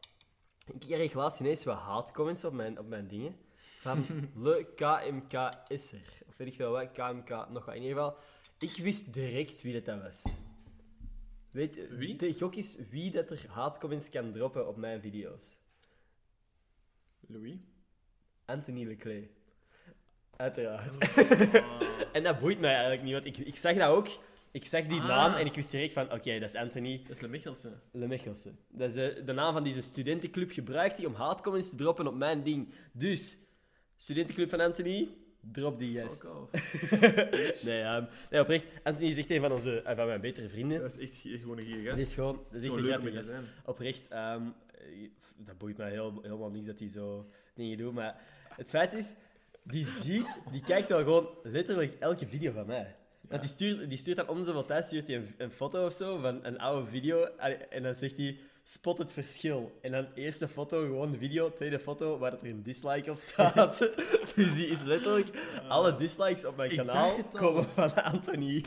Ik 0.66 0.80
kreeg 0.80 1.12
laatst 1.12 1.40
ineens 1.40 1.64
wat 1.64 1.78
haatcomments 1.78 2.44
op 2.44 2.52
mijn, 2.52 2.78
op 2.78 2.86
mijn 2.88 3.08
dingen. 3.08 3.36
Van 3.80 4.04
le 4.34 4.66
KMK'er. 4.74 6.02
Of 6.28 6.36
weet 6.36 6.48
ik 6.48 6.54
veel 6.54 6.70
wat, 6.70 6.92
KMK, 6.92 7.48
nog 7.50 7.64
wat. 7.64 7.74
In 7.74 7.82
ieder 7.82 7.96
geval, 7.96 8.16
ik 8.60 8.76
wist 8.82 9.12
direct 9.12 9.62
wie 9.62 9.72
dat, 9.72 9.84
dat 9.84 10.02
was. 10.02 10.24
Weet, 11.50 11.76
Wie? 11.90 12.16
De 12.16 12.34
gok 12.34 12.54
is 12.54 12.76
wie 12.90 13.10
dat 13.10 13.30
er 13.30 13.44
haatcomments 13.48 14.08
kan 14.10 14.32
droppen 14.32 14.68
op 14.68 14.76
mijn 14.76 15.00
video's. 15.00 15.56
Louis? 17.26 17.56
Anthony 18.44 18.84
Leclerc. 18.86 19.30
Uiteraard. 20.36 20.96
Oh. 20.96 21.80
En 22.12 22.22
dat 22.22 22.40
boeit 22.40 22.60
mij 22.60 22.70
eigenlijk 22.72 23.02
niet, 23.02 23.12
want 23.12 23.26
ik, 23.26 23.36
ik 23.36 23.56
zag 23.56 23.76
dat 23.76 23.88
ook. 23.88 24.08
Ik 24.50 24.64
zag 24.66 24.86
die 24.86 25.00
Ah. 25.00 25.08
naam 25.08 25.34
en 25.34 25.46
ik 25.46 25.54
wist 25.54 25.70
direct 25.70 25.92
van, 25.92 26.12
oké, 26.12 26.38
dat 26.38 26.48
is 26.48 26.54
Anthony 26.54 27.02
Dat 27.02 27.16
is 27.16 27.20
Le 27.20 27.28
Michelsen. 27.28 27.82
Lemechelsen. 27.92 28.58
Dat 28.68 28.96
is 28.96 28.96
eh, 28.96 29.26
de 29.26 29.32
naam 29.32 29.52
van 29.52 29.64
deze 29.64 29.80
studentenclub 29.82 30.50
gebruikt 30.50 30.96
hij 30.96 31.06
om 31.06 31.14
haatcomments 31.14 31.68
te 31.68 31.76
droppen 31.76 32.06
op 32.06 32.14
mijn 32.14 32.42
ding. 32.42 32.68
Dus, 32.92 33.36
studentenclub 33.96 34.50
van 34.50 34.60
Anthony, 34.60 35.08
drop 35.52 35.78
die 35.78 35.92
juist. 35.92 36.24
Off. 36.24 36.50
Nee, 37.64 37.82
ehm, 37.82 38.04
nee, 38.30 38.40
oprecht, 38.40 38.64
Anthony 38.82 39.08
is 39.08 39.18
echt 39.18 39.30
een 39.30 39.40
van, 39.40 39.52
onze, 39.52 39.82
eh, 39.82 39.96
van 39.96 40.06
mijn 40.06 40.20
betere 40.20 40.48
vrienden. 40.48 40.80
Dat 40.80 40.98
is 40.98 41.08
echt 41.08 41.40
gewoon 41.40 41.58
een 41.58 41.64
gier 41.64 41.76
Dat 41.84 41.86
gast. 41.86 42.00
is 42.06 42.14
gewoon, 42.14 42.34
dat 42.50 42.62
is 42.62 42.68
echt 42.68 42.74
Gewoon 42.74 43.06
een 43.06 43.12
gast. 43.12 43.26
zijn. 43.26 43.44
Oprecht, 43.64 44.08
eh, 44.08 44.36
dat 45.36 45.58
boeit 45.58 45.76
mij 45.76 45.90
heel, 45.90 46.18
helemaal 46.22 46.50
niks 46.50 46.66
dat 46.66 46.78
hij 46.78 46.88
zo 46.88 47.30
dingen 47.54 47.78
doet. 47.78 47.92
Maar 47.94 48.20
het 48.56 48.68
feit 48.68 48.92
is, 48.92 49.14
die 49.62 49.84
ziet, 49.86 50.40
die 50.50 50.62
kijkt 50.62 50.88
wel 50.88 50.98
gewoon 50.98 51.28
letterlijk 51.42 51.96
elke 51.98 52.26
video 52.26 52.52
van 52.52 52.66
mij. 52.66 52.94
Want 53.28 53.42
die 53.42 53.50
stuurt, 53.50 53.88
die 53.88 53.98
stuurt 53.98 54.16
dan 54.16 54.28
om 54.28 54.44
zoveel 54.44 54.64
tijd 54.64 54.84
stuurt 54.84 55.06
hij 55.06 55.16
een, 55.16 55.34
een 55.38 55.50
foto 55.50 55.86
of 55.86 55.92
zo 55.94 56.18
van 56.18 56.44
een 56.44 56.58
oude 56.58 56.90
video. 56.90 57.24
En 57.70 57.82
dan 57.82 57.94
zegt 57.94 58.16
hij, 58.16 58.38
spot 58.64 58.98
het 58.98 59.12
verschil. 59.12 59.78
En 59.82 59.92
dan 59.92 60.06
eerste 60.14 60.48
foto, 60.48 60.80
gewoon 60.80 61.10
de 61.10 61.18
video. 61.18 61.52
Tweede 61.52 61.78
foto, 61.78 62.18
waar 62.18 62.32
er 62.32 62.38
een 62.42 62.62
dislike 62.62 63.10
op 63.10 63.16
staat. 63.16 63.78
dus 64.36 64.54
die 64.54 64.66
is 64.66 64.82
letterlijk... 64.82 65.28
Alle 65.68 65.96
dislikes 65.96 66.44
op 66.44 66.56
mijn 66.56 66.76
kanaal 66.76 67.24
komen 67.32 67.64
van 67.64 67.94
Anthony. 67.94 68.56
Ik 68.56 68.66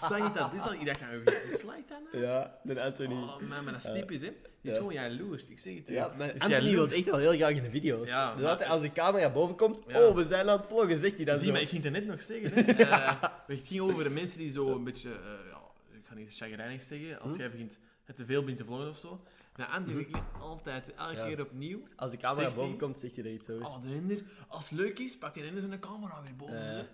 zag 0.00 0.22
het 0.22 0.34
dat 0.34 0.52
dislike. 0.52 0.78
Ik 0.78 0.86
dacht, 0.86 0.98
gaan 1.00 1.10
we 1.24 1.44
dislike 1.50 1.82
dan? 1.88 2.20
ja, 2.20 2.58
de 2.62 2.82
Anthony. 2.82 3.14
Oh, 3.14 3.40
man, 3.40 3.64
maar 3.64 3.72
dat 3.72 3.84
is 3.84 3.92
typisch, 3.92 4.20
hè. 4.20 4.32
Die 4.60 4.70
is 4.70 4.72
ja. 4.72 4.76
gewoon 4.76 4.92
jaloers. 4.92 5.48
Ik 5.48 5.58
zeg 5.58 5.74
het 5.74 5.86
je. 5.86 5.92
Ja, 5.92 6.12
maar 6.18 6.32
Anthony 6.38 6.70
wil 6.70 6.88
echt 6.88 7.04
wel 7.04 7.18
heel 7.18 7.32
graag 7.32 7.50
in 7.56 7.62
de 7.62 7.70
video's. 7.70 8.08
Ja, 8.08 8.34
dus 8.34 8.44
altijd 8.44 8.68
als 8.68 8.82
de 8.82 8.92
camera 8.92 9.30
boven 9.32 9.56
komt, 9.56 9.82
Ja. 9.86 10.06
oh, 10.06 10.14
we 10.14 10.24
zijn 10.24 10.48
aan 10.48 10.58
het 10.58 10.66
vloggen, 10.68 10.98
zegt 10.98 11.16
hij 11.16 11.24
dan 11.24 11.36
Zie, 11.36 11.46
zo. 11.46 11.52
maar 11.52 11.60
ik 11.60 11.68
ging 11.68 11.82
het 11.84 11.92
net 11.92 12.06
nog 12.06 12.22
zeggen. 12.22 12.52
Hè. 12.54 12.72
Eh, 12.88 13.22
het 13.46 13.60
ging 13.64 13.80
over 13.80 14.04
de 14.04 14.10
mensen 14.10 14.38
die 14.38 14.52
zo 14.52 14.68
een 14.74 14.84
beetje, 14.84 15.08
eh, 15.10 15.96
ik 15.98 16.04
ga 16.08 16.14
niet 16.14 16.28
chagrijnig 16.36 16.82
zeggen, 16.82 17.20
als 17.20 17.32
Hm? 17.32 17.38
jij 17.38 17.50
begint 17.50 17.78
het 18.08 18.16
te 18.16 18.24
veel 18.24 18.40
begint 18.40 18.58
te 18.58 18.64
vloggen 18.64 18.88
of 18.88 18.96
zo. 18.96 19.20
Nou, 19.56 19.70
Andy 19.72 19.92
Wiggly 19.92 20.20
altijd, 20.40 20.94
elke 20.94 21.16
Ja. 21.16 21.26
keer 21.26 21.40
opnieuw. 21.40 21.82
Als 21.96 22.10
de 22.10 22.16
camera 22.16 22.46
boven 22.50 22.68
hij? 22.68 22.76
komt, 22.78 22.98
zegt 22.98 23.16
hij 23.16 23.24
er 23.24 23.30
iets 23.32 23.50
over. 23.50 23.66
Oh, 23.66 23.82
de 23.82 23.88
Ender, 23.94 24.22
als 24.48 24.70
het 24.70 24.78
leuk 24.78 24.98
is, 24.98 25.18
pak 25.18 25.34
je 25.34 25.42
Ender 25.42 25.60
zijn 25.60 25.80
camera 25.80 26.22
weer 26.22 26.36
boven. 26.36 26.78
Eh, 26.78 26.84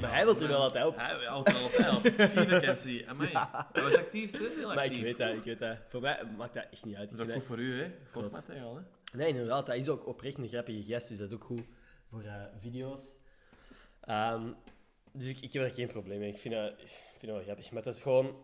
maar 0.00 0.12
hij 0.12 0.24
wil 0.24 0.40
er 0.40 0.48
wel 0.48 0.60
altijd 0.62 0.86
op. 0.86 0.96
Hij 0.96 1.18
wil 1.18 1.28
altijd 1.28 1.62
altijd 1.62 1.96
op. 1.96 2.02
Zie 2.28 2.40
je 2.40 2.48
vakantie. 2.60 3.08
Amai. 3.08 3.30
Hij 3.72 3.82
was 3.82 3.96
actief, 3.96 4.30
ze 4.36 4.46
is 4.48 4.54
heel 4.54 4.66
Maar 4.68 4.76
actief. 4.78 4.96
ik 4.96 5.02
weet 5.02 5.16
dat, 5.18 5.34
ik 5.34 5.42
weet 5.42 5.58
dat. 5.58 5.78
Voor 5.88 6.00
mij 6.00 6.24
maakt 6.36 6.54
dat 6.54 6.66
echt 6.70 6.84
niet 6.84 6.96
uit. 6.96 7.10
Ik 7.10 7.16
Dat 7.16 7.26
is 7.26 7.32
ook 7.32 7.38
goed 7.38 7.46
voor 7.48 7.58
u, 7.58 7.80
hè. 7.82 7.90
Voor 8.10 8.28
materiaal, 8.30 8.74
hè. 8.76 8.82
dat- 8.82 9.12
Nee, 9.14 9.28
inderdaad, 9.28 9.66
dat 9.66 9.76
is 9.76 9.88
ook 9.88 10.06
oprecht 10.06 10.38
een 10.38 10.48
grappige 10.48 10.82
gast, 10.82 11.08
dus 11.08 11.18
dat 11.18 11.28
is 11.28 11.34
ook 11.34 11.44
goed 11.44 11.62
voor 12.10 12.22
eh, 12.22 12.42
video's. 12.58 13.16
Ehm, 14.00 14.52
dus 15.12 15.28
ik, 15.28 15.40
ik 15.40 15.52
heb 15.52 15.62
er 15.62 15.70
geen 15.70 15.88
probleem 15.88 16.18
mee. 16.18 16.30
Ik 16.32 16.38
vind 16.38 16.54
dat, 16.54 16.70
ik 16.70 16.88
vind 17.18 17.20
dat 17.20 17.30
wel 17.34 17.42
grappig. 17.42 17.70
Maar 17.70 17.82
het 17.84 17.94
is 17.94 18.02
gewoon... 18.02 18.36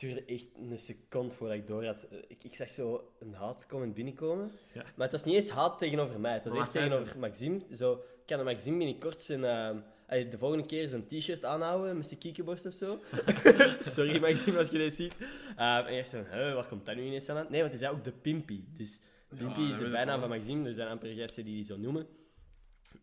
Het 0.00 0.08
duurde 0.08 0.24
echt 0.32 0.46
een 0.70 0.78
seconde 0.78 1.34
voordat 1.34 1.56
ik 1.56 1.66
door 1.66 1.84
had. 1.84 2.06
Ik, 2.28 2.44
ik 2.44 2.54
zag 2.54 2.70
zo 2.70 3.12
een 3.18 3.34
haatcomment 3.34 3.94
binnenkomen. 3.94 4.50
Ja. 4.72 4.82
Maar 4.82 4.92
het 5.08 5.12
was 5.12 5.24
niet 5.24 5.34
eens 5.34 5.50
haat 5.50 5.78
tegenover 5.78 6.20
mij. 6.20 6.32
Het 6.32 6.44
was 6.44 6.52
Maar 6.52 6.62
echt 6.62 6.72
tegenover 6.72 7.18
Maxime. 7.18 7.60
Zo, 7.72 7.92
ik 7.92 8.26
kan 8.26 8.38
de 8.38 8.44
Maxime 8.44 8.76
binnenkort 8.78 9.22
zijn... 9.22 9.44
ehm, 9.44 10.30
de 10.30 10.38
volgende 10.38 10.66
keer 10.66 10.88
zijn 10.88 11.06
t-shirt 11.06 11.44
aanhouden 11.44 11.96
met 11.96 12.06
zijn 12.06 12.20
kiekenborst 12.20 12.66
of 12.66 12.72
zo. 12.72 12.98
Sorry 13.80 14.20
Maxime 14.20 14.58
als 14.58 14.70
je 14.70 14.78
dit 14.78 14.94
ziet. 14.94 15.14
Ehm, 15.56 15.86
en 15.86 15.96
dacht 15.96 16.08
zo, 16.08 16.16
"Huh, 16.16 16.54
waar 16.54 16.66
komt 16.66 16.86
dat 16.86 16.96
nu 16.96 17.02
ineens 17.02 17.28
aan? 17.28 17.46
Nee, 17.50 17.60
want 17.60 17.72
hij 17.72 17.80
zei 17.80 17.92
ook 17.96 18.04
de 18.04 18.12
Pimpy. 18.12 18.64
Dus 18.76 19.00
Pimpy 19.28 19.60
Ja, 19.60 19.68
is 19.68 19.76
dat 19.76 19.84
de 19.84 19.90
bijnaam 19.90 20.20
van. 20.20 20.28
Maxime. 20.28 20.68
Er 20.68 20.74
zijn 20.74 20.88
amper 20.88 21.08
gasten 21.14 21.44
die 21.44 21.54
die 21.54 21.64
zo 21.64 21.76
noemen. 21.76 22.06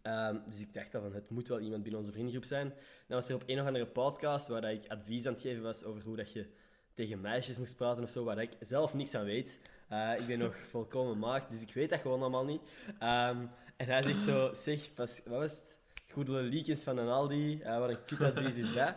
Ehm, 0.02 0.38
dus 0.50 0.60
ik 0.60 0.74
dacht 0.74 0.92
dan 0.92 1.02
van, 1.02 1.14
het 1.14 1.30
moet 1.30 1.48
wel 1.48 1.60
iemand 1.60 1.82
binnen 1.82 2.00
onze 2.00 2.12
vriendengroep 2.12 2.46
zijn. 2.46 2.68
Dan 3.08 3.18
was 3.20 3.30
er 3.30 3.36
op 3.36 3.44
een 3.46 3.60
of 3.60 3.66
andere 3.66 3.88
podcast 3.88 4.48
waar 4.48 4.62
dat 4.62 4.72
ik 4.72 4.88
advies 4.88 5.26
aan 5.26 5.34
het 5.34 5.42
geven 5.42 5.64
was 5.64 5.84
over 5.84 6.02
hoe 6.04 6.16
dat 6.16 6.32
je 6.32 6.46
tegen 6.98 7.22
meisjes 7.22 7.58
moest 7.58 7.76
praten 7.76 8.04
of 8.04 8.10
zo, 8.10 8.24
waar 8.24 8.42
ik 8.42 8.52
zelf 8.60 8.94
niks 8.94 9.16
aan 9.16 9.26
weet. 9.26 9.60
Eh, 9.88 10.20
ik 10.20 10.26
ben 10.26 10.40
nog 10.40 10.56
volkomen 10.72 11.18
maagd, 11.20 11.50
dus 11.50 11.62
ik 11.62 11.74
weet 11.74 11.90
dat 11.90 12.00
gewoon 12.00 12.22
allemaal 12.22 12.46
niet. 12.46 12.62
Ehm, 13.00 13.46
en 13.76 13.86
hij 13.88 14.04
zegt 14.04 14.22
zo, 14.22 14.54
zeg, 14.54 14.94
pas, 14.94 15.22
wat 15.26 15.40
was 15.40 15.56
het? 15.56 15.77
Goede 16.12 16.32
leakjes 16.32 16.82
van 16.82 16.98
een 16.98 17.08
Aldi. 17.08 17.60
eh 17.62 17.80
wat 17.80 17.90
een 17.90 18.06
kutadvies 18.06 18.58
is 18.58 18.74
dat. 18.74 18.94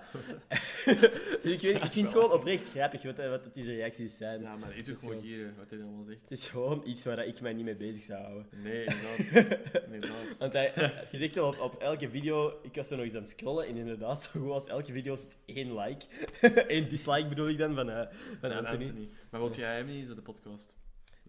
ik, 1.42 1.60
weet, 1.60 1.76
ik 1.76 1.92
vind 1.92 1.94
het 1.94 2.12
gewoon 2.12 2.32
oprecht 2.32 2.68
grappig 2.68 3.02
wat, 3.02 3.16
wat 3.16 3.44
dat 3.44 3.54
deze 3.54 3.74
reacties 3.74 4.16
zijn. 4.16 4.40
Ja, 4.40 4.56
maar 4.56 4.68
het 4.68 4.76
is 4.76 4.88
ook 4.88 4.94
is 4.94 5.00
gewoon 5.00 5.14
wel- 5.14 5.24
hier, 5.24 5.52
wat 5.58 5.70
hij 5.70 5.82
allemaal 5.82 6.04
zegt. 6.04 6.20
Het 6.20 6.30
is 6.30 6.48
gewoon 6.48 6.82
iets 6.86 7.04
waar 7.04 7.26
ik 7.26 7.40
mij 7.40 7.52
niet 7.52 7.64
mee 7.64 7.76
bezig 7.76 8.02
zou 8.04 8.22
houden. 8.22 8.46
Nee, 8.62 8.84
inderdaad. 8.84 9.58
inderdaad. 9.92 10.38
Want 10.38 10.52
hij, 10.52 10.72
je 11.10 11.18
zegt 11.18 11.34
wel 11.34 11.48
op, 11.48 11.60
op 11.60 11.80
elke 11.80 12.08
video, 12.10 12.58
ik 12.62 12.74
was 12.74 12.88
zo 12.88 12.96
nog 12.96 13.04
eens 13.04 13.14
aan 13.14 13.20
het 13.20 13.30
scrollen 13.30 13.66
en 13.66 13.76
inderdaad, 13.76 14.22
zo 14.22 14.40
goed 14.40 14.50
als 14.50 14.66
elke 14.66 14.92
video 14.92 15.16
zit 15.16 15.36
één 15.46 15.74
like. 15.78 16.06
Eén 16.74 16.88
dislike 16.88 17.28
bedoel 17.28 17.48
ik 17.48 17.58
dan 17.58 17.74
van, 17.74 17.90
eh, 17.90 18.06
van 18.40 18.52
Anthony. 18.52 19.08
Maar 19.30 19.40
wilt 19.40 19.56
jij 19.56 19.76
hem 19.76 19.86
niet 19.86 19.96
eens 20.00 20.10
op 20.10 20.16
de 20.16 20.22
podcast? 20.22 20.74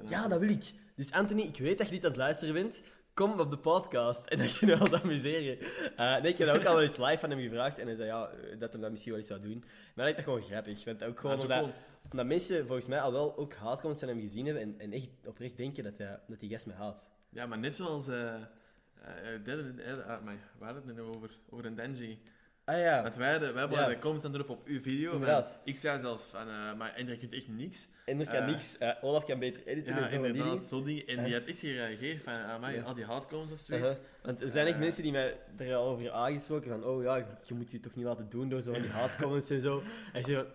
Ja, 0.07 0.27
dat 0.27 0.39
wil 0.39 0.49
ik. 0.49 0.63
Dus 0.95 1.11
Anthony, 1.11 1.41
ik 1.41 1.57
weet 1.57 1.77
dat 1.77 1.87
je 1.87 1.93
dit 1.93 2.03
aan 2.03 2.09
het 2.09 2.19
luisteren 2.19 2.53
bent. 2.53 2.81
Kom 3.13 3.39
op 3.39 3.49
de 3.51 3.57
podcast 3.57 4.25
en 4.27 4.37
dan 4.37 4.47
kunnen 4.57 4.77
we 4.77 4.83
ons 4.83 5.01
amuseren. 5.01 5.59
Eh, 5.95 6.21
nee, 6.21 6.31
ik 6.31 6.37
heb 6.37 6.47
dat 6.47 6.57
ook 6.57 6.65
al 6.65 6.73
wel 6.73 6.83
eens 6.83 6.97
live 6.97 7.17
van 7.17 7.29
hem 7.29 7.39
gevraagd 7.39 7.77
en 7.77 7.87
hij 7.87 7.95
zei 7.95 8.07
ja, 8.07 8.29
eh, 8.29 8.59
dat 8.59 8.71
hij 8.71 8.81
dat 8.81 8.91
misschien 8.91 9.11
wel 9.11 9.19
eens 9.19 9.29
zou 9.29 9.41
doen. 9.41 9.63
Maar 9.95 10.07
ik 10.07 10.13
dacht 10.13 10.27
gewoon 10.27 10.41
grappig. 10.41 10.83
Want 10.83 11.03
ook 11.03 11.19
gewoon 11.19 11.35
Ja, 11.35 11.41
omdat, 11.41 11.59
cool. 11.59 11.73
omdat 12.11 12.25
mensen 12.25 12.65
volgens 12.65 12.87
mij 12.87 13.01
al 13.01 13.11
wel 13.11 13.37
ook 13.37 13.53
haatcomments 13.53 13.99
van 13.99 14.09
hem 14.09 14.19
gezien 14.19 14.45
hebben 14.45 14.63
en, 14.63 14.75
en 14.77 14.91
echt 14.93 15.07
oprecht 15.25 15.57
denken 15.57 15.83
dat, 15.83 15.97
hij, 15.97 16.19
dat 16.27 16.39
die 16.39 16.49
gast 16.49 16.65
me 16.65 16.73
haat. 16.73 17.03
Ja, 17.29 17.45
maar 17.45 17.59
net 17.59 17.75
zoals... 17.75 18.07
maar 18.07 18.49
we 20.57 20.65
hadden 20.65 20.83
het 20.87 20.95
net 20.95 20.99
over, 20.99 21.37
over 21.49 21.65
een 21.65 21.75
Denji. 21.75 22.19
Ah 22.71 22.79
ja, 22.79 23.01
Want 23.01 23.15
wij, 23.15 23.39
wij 23.39 23.51
hebben 23.53 23.79
Ja. 23.79 23.87
de 23.87 23.99
comment 23.99 24.25
aan 24.25 24.33
erop 24.33 24.49
op 24.49 24.61
uw 24.65 24.81
video. 24.81 25.11
Inderdaad. 25.11 25.59
ik 25.63 25.77
zei 25.77 25.99
zelfs 25.99 26.23
van, 26.23 26.47
eh, 26.47 26.73
maar 26.77 26.93
Ender 26.95 27.17
kunt 27.17 27.33
echt 27.33 27.47
niks. 27.47 27.87
en 28.05 28.19
er 28.19 28.25
kan 28.25 28.35
eh, 28.35 28.45
niks. 28.47 28.77
Eh, 28.77 28.89
Olaf 29.01 29.25
kan 29.25 29.39
beter 29.39 29.65
editen 29.65 29.95
Ja, 29.95 30.01
en 30.01 30.09
zo 30.09 30.15
inderdaad, 30.15 30.69
dingen. 30.85 31.07
En 31.07 31.23
die 31.23 31.33
had 31.33 31.43
echt 31.45 31.59
gereageerd 31.59 32.23
van, 32.23 32.33
ah, 32.33 32.61
maar 32.61 32.73
Ja. 32.73 32.81
al 32.81 32.93
die 32.93 33.09
of 33.09 33.25
zoiets. 33.27 33.69
Uh-huh. 33.69 33.91
Want 34.23 34.41
er 34.41 34.49
zijn 34.49 34.67
echt 34.67 34.79
mensen 34.79 35.03
die 35.03 35.11
mij 35.11 35.37
er 35.57 35.75
al 35.75 35.87
over 35.87 36.11
aangesproken 36.11 36.69
van 36.69 36.83
oh 36.83 37.03
ja, 37.03 37.15
je 37.43 37.53
moet 37.53 37.71
je 37.71 37.79
toch 37.79 37.95
niet 37.95 38.05
laten 38.05 38.29
doen 38.29 38.49
door 38.49 38.61
zo 38.61 38.73
van 38.73 38.81
die 38.81 38.91
haatcomments 38.91 39.49
en 39.49 39.61
zo. 39.61 39.83
En 40.13 40.23
zo, 40.23 40.45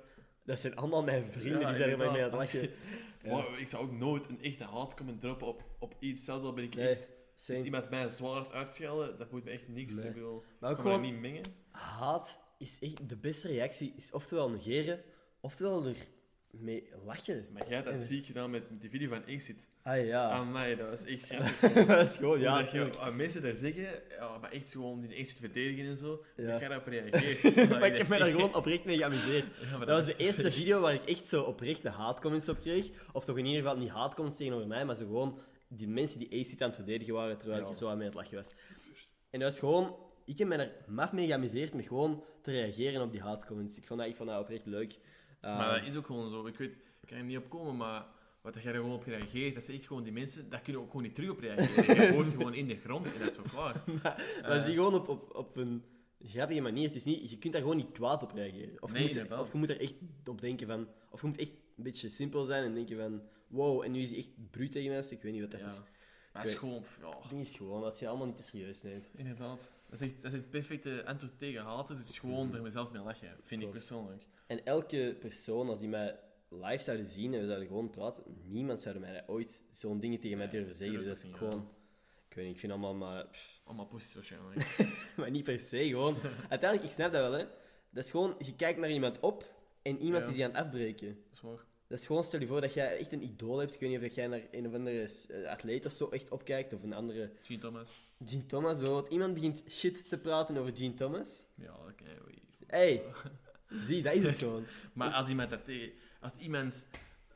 dat 0.44 0.58
zijn 0.58 0.76
allemaal 0.76 1.02
mijn 1.02 1.32
vrienden, 1.32 1.66
die 1.66 1.74
zijn 1.74 1.90
er 1.90 1.98
maar 1.98 2.12
mee 2.12 2.24
aan 2.24 2.30
het 2.30 2.38
lachen. 2.38 2.70
Ik 3.58 3.68
zou 3.68 3.82
ook 3.82 3.92
nooit 3.92 4.28
een 4.28 4.42
echte 4.42 4.64
haatcomment 4.64 5.20
droppen 5.20 5.46
op, 5.46 5.62
op 5.78 5.94
iets. 5.98 6.24
Zelfs 6.24 6.44
al 6.44 6.52
ben 6.52 6.64
ik 6.64 6.74
Nee, 6.74 6.88
echt... 6.88 7.08
same. 7.34 7.58
Als 7.58 7.66
iemand 7.66 7.90
mij 7.90 8.08
zwaar 8.08 8.52
uitschelden, 8.52 9.18
dat 9.18 9.30
moet 9.30 9.44
me 9.44 9.50
echt 9.50 9.68
niks. 9.68 9.94
Nee. 9.94 10.06
Ik 10.06 10.14
bedoel, 10.14 10.44
Maar 10.60 10.70
ook 10.70 10.80
gewoon, 10.80 11.00
niet 11.00 11.20
mengen. 11.20 11.42
Haat 11.76 12.44
is 12.58 12.78
echt 12.80 13.08
de 13.08 13.16
beste 13.16 13.48
reactie. 13.48 13.92
Is 13.96 14.12
oftewel 14.12 14.50
negeren, 14.50 15.02
oftewel 15.40 15.86
er 15.86 15.96
mee 16.50 16.88
lachen. 17.04 17.46
Maar 17.52 17.66
jij 17.68 17.76
had 17.76 17.84
dat 17.84 17.94
En- 17.94 18.00
ziek 18.00 18.26
gedaan 18.26 18.50
met, 18.50 18.70
met 18.70 18.80
die 18.80 18.90
video 18.90 19.08
van 19.08 19.24
Exit. 19.26 19.66
Ah 19.82 20.06
ja. 20.06 20.42
Nee, 20.44 20.76
dat 20.76 20.88
was 20.90 21.04
echt 21.04 21.22
grappig. 21.22 21.60
dat 21.86 22.08
is 22.08 22.16
gewoon, 22.16 22.40
ja, 22.40 22.58
je, 22.72 22.90
mensen 23.14 23.42
daar 23.42 23.54
zeggen, 23.54 24.02
ja, 24.10 24.38
maar 24.38 24.50
echt 24.52 24.70
gewoon 24.70 25.00
die 25.00 25.14
Exit 25.14 25.38
verdedigen 25.38 25.84
en 25.86 25.98
zo, 25.98 26.24
Ja. 26.36 26.46
dat 26.50 26.60
jij 26.60 26.68
daarop 26.68 26.86
reageert. 26.86 27.68
maar 27.70 27.86
ik 27.86 27.96
heb 27.96 28.08
me 28.08 28.18
daar 28.18 28.28
gewoon 28.30 28.54
oprecht 28.54 28.84
mee 28.84 28.96
geamuseerd. 28.96 29.46
Ja, 29.70 29.78
Dat 29.78 29.88
was 29.88 30.04
de 30.06 30.16
eerste 30.16 30.52
video 30.52 30.80
waar 30.80 30.94
ik 30.94 31.04
echt 31.04 31.26
zo 31.26 31.42
oprechte 31.42 31.88
haatcomments 31.88 32.48
op 32.48 32.60
kreeg. 32.60 32.90
Of 33.12 33.24
toch 33.24 33.38
in 33.38 33.46
ieder 33.46 33.62
geval 33.62 33.76
niet 33.78 33.88
haatcomments 33.90 34.38
tegenover 34.38 34.66
mij, 34.66 34.84
maar 34.84 34.94
zo 34.96 35.04
gewoon 35.04 35.38
die 35.68 35.88
mensen 35.88 36.18
die 36.18 36.40
Acid 36.40 36.60
aan 36.62 36.66
het 36.66 36.76
verdedigen 36.76 37.14
waren 37.14 37.38
terwijl 37.38 37.62
Ja. 37.62 37.68
ik 37.70 37.76
zo 37.76 37.88
aan 37.88 37.96
mij 37.96 38.06
het 38.06 38.14
lachen 38.14 38.36
was. 38.36 38.52
En 39.30 39.40
dat 39.40 39.50
was 39.50 39.58
gewoon... 39.58 39.96
Ik 40.26 40.38
heb 40.38 40.48
me 40.48 40.54
er 40.56 40.72
maf 40.88 41.12
mee 41.12 41.26
geamuseerd 41.26 41.74
met 41.74 41.86
gewoon 41.86 42.22
te 42.42 42.50
reageren 42.50 43.02
op 43.02 43.12
die 43.12 43.20
haatcomments. 43.20 43.76
Ik 43.78 43.86
vond 43.86 44.00
dat, 44.00 44.08
ik 44.08 44.16
vond 44.16 44.28
dat 44.28 44.40
oprecht 44.40 44.66
leuk. 44.66 44.92
Uh, 44.92 45.58
Maar 45.58 45.78
dat 45.78 45.88
is 45.88 45.96
ook 45.96 46.06
gewoon 46.06 46.30
zo. 46.30 46.46
Ik 46.46 46.58
weet, 46.58 46.72
ik 46.72 47.08
kan 47.08 47.16
er 47.18 47.24
niet 47.24 47.36
op 47.36 47.48
komen, 47.50 47.76
maar 47.76 48.06
wat 48.40 48.54
jij 48.62 48.72
er 48.72 48.78
gewoon 48.80 48.94
op 48.94 49.04
reageert, 49.04 49.54
dat 49.54 49.68
is 49.68 49.74
echt 49.76 49.86
gewoon 49.86 50.02
die 50.02 50.12
mensen, 50.12 50.50
daar 50.50 50.60
kunnen 50.60 50.82
ook 50.82 50.86
gewoon 50.90 51.02
niet 51.02 51.14
terug 51.14 51.30
op 51.30 51.38
reageren. 51.38 51.96
Je 52.06 52.12
hoort 52.12 52.28
gewoon 52.28 52.54
in 52.54 52.66
de 52.66 52.76
grond 52.76 53.06
en 53.06 53.12
dat 53.18 53.30
is 53.30 53.36
wel 53.36 53.44
klaar. 53.44 53.84
maar 54.42 54.62
zie 54.62 54.74
gewoon 54.74 54.94
op, 54.94 55.08
op, 55.08 55.34
op 55.34 55.56
een 55.56 55.82
grappige 56.24 56.60
manier. 56.60 56.86
Het 56.86 56.96
is 56.96 57.04
niet, 57.04 57.30
je 57.30 57.38
kunt 57.38 57.52
daar 57.52 57.62
gewoon 57.62 57.76
niet 57.76 57.92
kwaad 57.92 58.22
op 58.22 58.32
reageren. 58.32 58.82
Of 58.82 58.92
je, 58.92 58.98
Nee, 58.98 59.06
moet, 59.06 59.16
er- 59.16 59.40
of 59.40 59.52
je 59.52 59.58
moet 59.58 59.70
er 59.70 59.80
echt 59.80 59.94
op 60.26 60.40
denken 60.40 60.66
van... 60.66 60.88
Of 61.10 61.20
je 61.20 61.26
moet 61.26 61.38
echt 61.38 61.50
een 61.76 61.82
beetje 61.82 62.08
simpel 62.08 62.44
zijn 62.44 62.64
en 62.64 62.74
denken 62.74 62.96
van... 62.96 63.22
Wow, 63.48 63.82
en 63.82 63.90
nu 63.92 64.00
is 64.00 64.08
hij 64.10 64.18
echt 64.18 64.30
bruut 64.50 64.72
tegen 64.72 64.90
mij. 64.90 64.98
Ik 65.10 65.22
weet 65.22 65.32
niet 65.32 65.40
wat 65.40 65.50
dat 65.50 65.60
Ja. 65.60 65.70
is. 65.70 65.76
Maar 66.32 66.42
het 66.42 66.50
is 66.52 66.58
gewoon, 66.58 66.82
ja, 67.00 67.08
Het 67.20 67.28
ding 67.30 67.40
is 67.40 67.54
gewoon, 67.54 67.84
als 67.84 67.98
je 67.98 68.08
allemaal 68.08 68.26
niet 68.26 68.36
te 68.36 68.42
serieus 68.42 68.82
neemt. 68.82 69.08
inderdaad. 69.14 69.72
Dat 69.88 70.00
is 70.00 70.08
echt, 70.08 70.22
dat 70.22 70.32
is 70.32 70.38
het 70.40 70.50
perfecte 70.50 71.04
antwoord 71.04 71.38
tegen 71.38 71.62
haten, 71.62 71.96
dus 71.96 72.18
gewoon 72.18 72.54
er 72.54 72.62
mezelf 72.62 72.90
mee 72.92 73.02
lachen, 73.02 73.36
vind 73.42 73.62
ik 73.62 73.70
persoonlijk. 73.70 74.26
En 74.46 74.64
elke 74.64 75.16
persoon, 75.20 75.68
als 75.68 75.78
die 75.78 75.88
mij 75.88 76.20
live 76.48 76.82
zouden 76.84 77.06
zien 77.06 77.34
en 77.34 77.40
we 77.40 77.46
zouden 77.46 77.66
gewoon 77.66 77.90
praten, 77.90 78.24
niemand 78.42 78.80
zou 78.80 78.98
mij 78.98 79.24
ooit 79.26 79.62
zo'n 79.70 80.00
dingen 80.00 80.20
tegen 80.20 80.38
mij 80.38 80.48
durven 80.48 80.74
zeggen. 80.74 80.96
natuurlijk 80.96 81.22
Dat 81.22 81.24
is 81.24 81.40
niet, 81.40 81.50
gewoon... 81.50 81.68
Ik 82.28 82.34
weet 82.34 82.44
niet, 82.44 82.54
ik 82.54 82.60
vind 82.60 82.72
allemaal 82.72 82.94
maar... 82.94 83.26
pff, 83.26 83.60
Allemaal 83.64 83.86
pussies 83.86 84.14
waarschijnlijk. 84.14 84.88
maar 85.16 85.30
niet 85.30 85.44
per 85.44 85.60
se, 85.60 85.88
gewoon... 85.88 86.16
Uiteindelijk, 86.48 86.82
ik 86.90 86.90
snap 86.94 87.12
dat 87.12 87.22
wel, 87.22 87.38
hè. 87.38 87.44
Dat 87.90 88.04
is 88.04 88.10
gewoon, 88.10 88.34
je 88.38 88.54
kijkt 88.54 88.78
naar 88.78 88.90
iemand 88.90 89.20
op 89.20 89.54
en 89.82 89.98
iemand 89.98 90.22
Ja. 90.22 90.28
is 90.28 90.34
die 90.34 90.44
aan 90.44 90.50
het 90.54 90.64
afbreken. 90.64 91.06
Dat 91.08 91.32
is 91.32 91.40
waar. 91.40 91.64
Dat 91.88 91.98
is 91.98 92.06
gewoon, 92.06 92.24
stel 92.24 92.40
je 92.40 92.46
voor 92.46 92.60
dat 92.60 92.74
jij 92.74 92.98
echt 92.98 93.12
een 93.12 93.22
idool 93.22 93.58
hebt. 93.58 93.74
Ik 93.74 93.80
weet 93.80 93.90
niet 94.00 94.10
of 94.10 94.14
jij 94.14 94.26
naar 94.26 94.40
een 94.50 94.66
of 94.66 94.74
andere 94.74 95.08
eh, 95.28 95.50
atleet 95.50 95.86
of 95.86 95.92
zo 95.92 96.08
echt 96.08 96.30
opkijkt, 96.30 96.72
of 96.72 96.82
een 96.82 96.92
andere... 96.92 97.30
Gene 97.42 97.60
Thomas. 97.60 98.08
Gene 98.24 98.46
Thomas 98.46 98.78
bijvoorbeeld. 98.78 99.12
Iemand 99.12 99.34
begint 99.34 99.62
shit 99.68 100.08
te 100.08 100.18
praten 100.18 100.56
over 100.56 100.76
Gene 100.76 100.94
Thomas. 100.94 101.46
Ja, 101.54 101.66
dat 101.66 101.94
je 101.98 102.04
wel. 102.04 102.34
Hey, 102.66 103.02
zie, 103.68 104.02
dat 104.02 104.14
is 104.14 104.24
het 104.24 104.36
gewoon. 104.36 104.64
Maar 104.92 105.12
als 105.12 105.28
iemand 105.28 105.50
dat 105.50 105.64
tegen... 105.64 105.92
Als 106.20 106.36
iemand... 106.36 106.86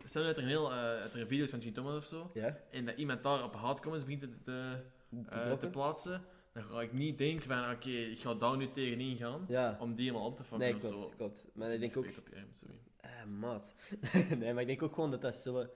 Stel 0.04 0.24
dat 0.24 0.36
er 0.36 0.42
een 0.42 0.48
heel... 0.48 0.70
eh, 0.72 1.02
dat 1.02 1.14
er 1.14 1.26
video's 1.26 1.50
van 1.50 1.60
Gene 1.60 1.72
Thomas 1.74 1.96
of 1.96 2.04
zo, 2.04 2.30
Ja? 2.34 2.58
en 2.70 2.84
dat 2.86 2.96
iemand 2.96 3.22
daar 3.22 3.44
op 3.44 3.54
haatcomments 3.54 4.06
begint 4.06 4.22
te, 4.22 4.28
te, 4.44 4.76
Te 5.24 5.66
eh, 5.66 5.70
plaatsen, 5.70 6.22
dan 6.52 6.62
ga 6.62 6.80
ik 6.82 6.92
niet 6.92 7.18
denken 7.18 7.44
van, 7.46 7.70
oké, 7.70 7.90
ik 7.90 8.18
ga 8.20 8.34
daar 8.34 8.56
nu 8.56 8.70
tegenin 8.70 9.16
gaan, 9.16 9.44
Ja. 9.48 9.76
om 9.80 9.94
die 9.94 10.06
helemaal 10.06 10.26
op 10.28 10.36
te 10.36 10.44
vangen 10.44 10.64
Nee, 10.66 10.74
of 10.74 10.80
klopt, 10.80 10.96
zo. 10.98 11.12
klopt. 11.16 11.46
Maar 11.54 11.72
ik 11.72 11.80
denk 11.80 11.96
ook... 11.96 12.04
Op 12.04 12.28
je, 12.34 12.42
sorry. 12.52 12.74
Eh, 13.00 13.24
maat. 13.24 13.74
nee, 14.38 14.52
maar 14.52 14.60
ik 14.60 14.66
denk 14.66 14.82
ook 14.82 14.94
gewoon 14.94 15.10
dat 15.10 15.22
dat 15.22 15.36
zullen 15.36 15.70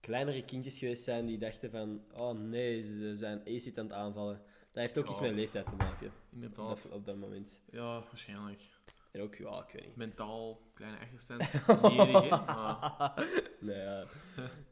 kleinere 0.00 0.44
kindjes 0.44 0.78
geweest 0.78 1.02
zijn 1.04 1.26
die 1.26 1.38
dachten 1.38 1.70
van... 1.70 2.04
Oh 2.12 2.38
nee, 2.38 2.82
ze 2.82 3.16
zijn 3.16 3.40
acid 3.46 3.78
aan 3.78 3.84
het 3.84 3.94
aanvallen. 3.94 4.36
Dat 4.72 4.82
heeft 4.84 4.98
ook 4.98 5.04
Ja. 5.04 5.10
iets 5.10 5.20
met 5.20 5.34
leeftijd 5.34 5.64
te 5.66 5.74
maken. 5.76 6.06
Op 6.06 6.12
Inderdaad. 6.32 6.82
dat, 6.82 6.92
op 6.92 7.04
dat 7.06 7.16
moment. 7.16 7.60
Ja, 7.70 8.00
waarschijnlijk. 8.00 8.62
En 9.12 9.20
ook, 9.20 9.34
ja, 9.34 9.64
ik 9.66 9.72
weet 9.72 9.84
niet. 9.86 9.96
Mentaal, 9.96 10.60
kleine 10.74 10.98
achterstand. 10.98 11.52
Maar... 11.66 13.26
Nee, 13.60 13.76
ja. 13.78 14.00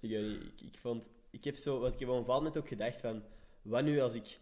ik 0.01 0.11
weet 0.11 0.22
niet. 0.29 0.42
Ik, 0.42 0.61
ik 0.61 0.79
vond... 0.79 1.05
Ik 1.31 1.44
heb 1.44 1.57
zo... 1.57 1.81
Want 1.81 1.94
ik 1.94 2.01
heb 2.01 2.09
op 2.09 2.14
een 2.14 2.20
bepaald 2.20 2.42
moment 2.42 2.59
ook 2.59 2.68
gedacht 2.68 3.01
van... 3.01 3.22
Wat 3.62 3.85
nu 3.85 4.01
als 4.01 4.14
ik... 4.14 4.38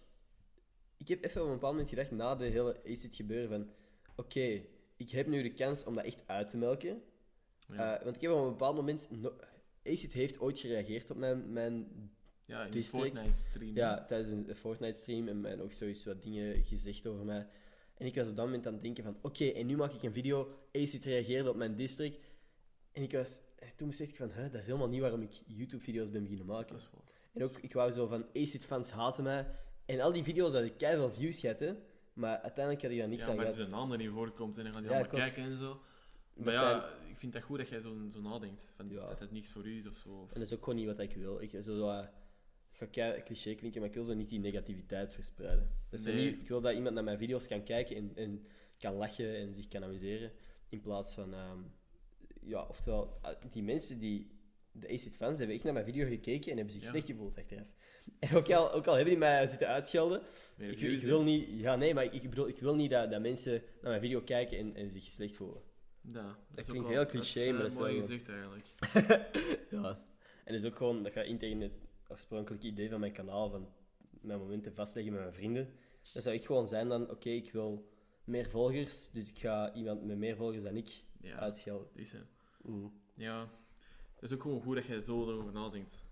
Ik 0.96 1.08
heb 1.08 1.24
even 1.24 1.40
op 1.40 1.46
een 1.46 1.52
bepaald 1.52 1.72
moment 1.72 1.88
gedacht, 1.90 2.10
na 2.10 2.34
de 2.34 2.44
hele 2.44 2.80
acid 2.86 3.14
gebeuren, 3.14 3.48
van... 3.48 3.70
Oké, 4.16 4.62
ik 4.96 5.10
heb 5.10 5.26
nu 5.26 5.42
de 5.42 5.52
kans 5.52 5.84
om 5.84 5.94
dat 5.94 6.04
echt 6.04 6.22
uit 6.26 6.50
te 6.50 6.56
melken. 6.56 7.02
Ja, 7.72 7.96
Eh, 7.98 8.04
want 8.04 8.16
ik 8.16 8.22
heb 8.22 8.30
op 8.30 8.42
een 8.42 8.50
bepaald 8.50 8.76
moment... 8.76 9.08
No 9.10 9.32
Acid 9.84 10.12
heeft 10.12 10.38
ooit 10.40 10.58
gereageerd 10.58 11.10
op 11.10 11.16
mijn, 11.16 11.52
mijn 11.52 11.86
ja 12.46 12.64
in. 12.64 12.82
Fortnite-stream. 12.82 13.74
Ja, 13.74 14.04
tijdens 14.04 14.30
een 14.30 14.56
Fortnite-stream 14.56 15.28
en 15.28 15.40
mij 15.40 15.60
ook 15.60 15.72
zoiets 15.72 16.04
wat 16.04 16.22
dingen 16.22 16.64
gezegd 16.64 17.06
over 17.06 17.24
mij. 17.24 17.46
En 17.96 18.06
ik 18.06 18.14
was 18.14 18.28
op 18.28 18.36
dat 18.36 18.44
moment 18.44 18.66
aan 18.66 18.72
het 18.72 18.82
denken 18.82 19.04
van, 19.04 19.16
oké, 19.22 19.44
en 19.44 19.66
nu 19.66 19.76
maak 19.76 19.92
ik 19.92 20.02
een 20.02 20.12
video, 20.12 20.48
Acid 20.72 21.04
reageerde 21.04 21.50
op 21.50 21.56
mijn 21.56 21.76
district. 21.76 22.18
En 22.92 23.02
ik 23.02 23.12
was, 23.12 23.40
en 23.58 23.68
toen 23.76 23.88
besefte 23.88 24.12
ik 24.12 24.18
van, 24.18 24.30
hè, 24.30 24.50
dat 24.50 24.60
is 24.60 24.66
helemaal 24.66 24.88
niet 24.88 25.00
waarom 25.00 25.22
ik 25.22 25.32
YouTube-video's 25.46 26.10
ben 26.10 26.22
beginnen 26.22 26.46
maken. 26.46 26.76
Wel... 26.76 27.04
En 27.32 27.42
ook, 27.42 27.58
ik 27.58 27.72
wou 27.72 27.92
zo 27.92 28.06
van, 28.06 28.26
Acid-fans 28.34 28.90
haten 28.90 29.24
mij. 29.24 29.46
En 29.86 30.00
al 30.00 30.12
die 30.12 30.22
video's 30.22 30.52
hadden 30.52 30.76
keihard 30.76 31.04
veel 31.12 31.20
views 31.22 31.40
gehad, 31.40 31.58
hè. 31.60 31.74
Maar 32.12 32.38
uiteindelijk 32.38 32.82
had 32.82 32.92
ik 32.92 32.98
daar 32.98 33.08
niks 33.08 33.24
Ja, 33.24 33.30
aan 33.30 33.36
maar 33.36 33.44
het 33.46 33.54
is 33.54 33.60
een 33.60 33.70
naam 33.70 33.96
die 33.96 34.10
voorkomt 34.10 34.56
en 34.58 34.64
dan 34.64 34.72
gaan 34.72 34.82
die 34.82 34.90
Ja, 34.90 34.96
allemaal 34.98 35.14
klopt. 35.16 35.34
kijken 35.34 35.52
en 35.52 35.58
zo. 35.58 35.80
Maar 36.36 36.52
ja, 36.52 36.88
ik 37.08 37.16
vind 37.16 37.32
dat 37.32 37.42
goed 37.42 37.58
dat 37.58 37.68
jij 37.68 37.80
zo, 37.80 37.96
zo 38.12 38.20
nadenkt. 38.20 38.72
Van, 38.76 38.88
Ja. 38.90 39.08
Dat 39.08 39.18
het 39.18 39.30
niks 39.32 39.50
voor 39.50 39.66
u 39.66 39.78
is 39.78 39.86
of 39.86 39.96
zo. 39.96 40.08
Of... 40.08 40.32
En 40.32 40.40
dat 40.40 40.48
is 40.50 40.54
ook 40.56 40.64
gewoon 40.64 40.78
niet 40.78 40.86
wat 40.86 40.98
ik 40.98 41.14
wil. 41.14 41.40
Ik, 41.40 41.50
zo, 41.62 41.88
eh, 41.90 42.06
ik 42.72 42.88
ga 42.94 43.20
cliché 43.24 43.54
klinken, 43.54 43.80
maar 43.80 43.88
ik 43.88 43.94
wil 43.94 44.04
zo 44.04 44.14
niet 44.14 44.28
die 44.28 44.38
negativiteit 44.38 45.14
verspreiden. 45.14 45.70
Nee. 45.90 46.14
niet, 46.14 46.40
ik 46.40 46.48
wil 46.48 46.60
dat 46.60 46.74
iemand 46.74 46.94
naar 46.94 47.04
mijn 47.04 47.18
video's 47.18 47.46
kan 47.46 47.62
kijken 47.62 47.96
en, 47.96 48.12
en 48.14 48.46
kan 48.78 48.94
lachen 48.94 49.36
en 49.36 49.54
zich 49.54 49.68
kan 49.68 49.84
amuseren. 49.84 50.32
In 50.68 50.80
plaats 50.80 51.14
van, 51.14 51.34
ehm, 51.34 51.58
ja, 52.40 52.62
oftewel, 52.62 53.18
eh, 53.22 53.30
die 53.50 53.62
mensen 53.62 53.98
die, 53.98 54.30
de 54.72 54.88
Acid 54.92 55.16
fans, 55.16 55.38
hebben 55.38 55.56
echt 55.56 55.64
naar 55.64 55.72
mijn 55.72 55.84
video 55.84 56.06
gekeken 56.06 56.50
en 56.50 56.56
hebben 56.56 56.74
zich 56.74 56.82
Ja. 56.82 56.88
slecht 56.88 57.06
gevoeld 57.06 57.38
achteraf. 57.38 57.66
En 58.18 58.36
ook 58.36 58.50
al, 58.50 58.72
ook 58.72 58.86
al 58.86 58.94
hebben 58.94 59.12
die 59.12 59.22
mij 59.22 59.46
zitten 59.46 59.68
uitschelden, 59.68 60.22
ik, 60.56 61.00
wil 61.00 61.22
niet, 61.22 61.48
ja 61.60 61.76
nee, 61.76 61.94
maar 61.94 62.04
ik, 62.04 62.12
ik 62.12 62.28
bedoel, 62.30 62.48
ik 62.48 62.58
wil 62.58 62.74
niet 62.74 62.90
dat, 62.90 63.10
dat 63.10 63.20
mensen 63.20 63.52
naar 63.52 63.90
mijn 63.90 64.00
video 64.00 64.20
kijken 64.20 64.58
en, 64.58 64.74
en 64.74 64.90
zich 64.90 65.02
slecht 65.06 65.36
voelen. 65.36 65.62
Ja, 66.12 66.22
dat, 66.48 66.58
is 66.58 66.64
klinkt 66.66 66.88
heel 66.88 67.06
cliché, 67.06 67.40
is, 67.40 67.46
eh, 67.46 67.52
maar 67.52 67.62
dat 67.62 67.70
is 67.70 67.78
mooi 67.78 67.92
wel- 67.98 68.06
gezegd 68.06 68.28
eigenlijk. 68.28 68.66
Ja. 69.70 70.04
En 70.44 70.52
dat 70.54 70.62
is 70.62 70.64
ook 70.64 70.76
gewoon, 70.76 71.02
dat 71.02 71.12
gaat 71.12 71.24
in 71.24 71.38
tegen 71.38 71.60
het 71.60 71.72
oorspronkelijke 72.08 72.66
idee 72.66 72.88
van 72.90 73.00
mijn 73.00 73.12
kanaal, 73.12 73.50
van 73.50 73.68
mijn 74.20 74.38
momenten 74.38 74.74
vastleggen 74.74 75.12
met 75.12 75.22
mijn 75.22 75.34
vrienden. 75.34 75.72
Dat 76.12 76.22
zou 76.22 76.34
echt 76.34 76.46
gewoon 76.46 76.68
zijn 76.68 76.88
dan, 76.88 77.10
oké, 77.10 77.28
ik 77.28 77.52
wil 77.52 77.90
meer 78.24 78.48
volgers, 78.50 79.10
dus 79.10 79.30
ik 79.30 79.38
ga 79.38 79.74
iemand 79.74 80.04
met 80.04 80.18
meer 80.18 80.36
volgers 80.36 80.62
dan 80.62 80.76
ik 80.76 81.02
Ja, 81.20 81.36
uitschelden. 81.36 81.88
dat 81.94 82.10
hè. 82.10 82.18
Mm. 82.62 82.92
Ja, 83.14 83.48
het 84.14 84.22
is 84.22 84.32
ook 84.32 84.42
gewoon 84.42 84.62
goed 84.62 84.74
dat 84.74 84.84
je 84.86 85.02
zo 85.02 85.28
erover 85.28 85.52
nadenkt. 85.52 86.04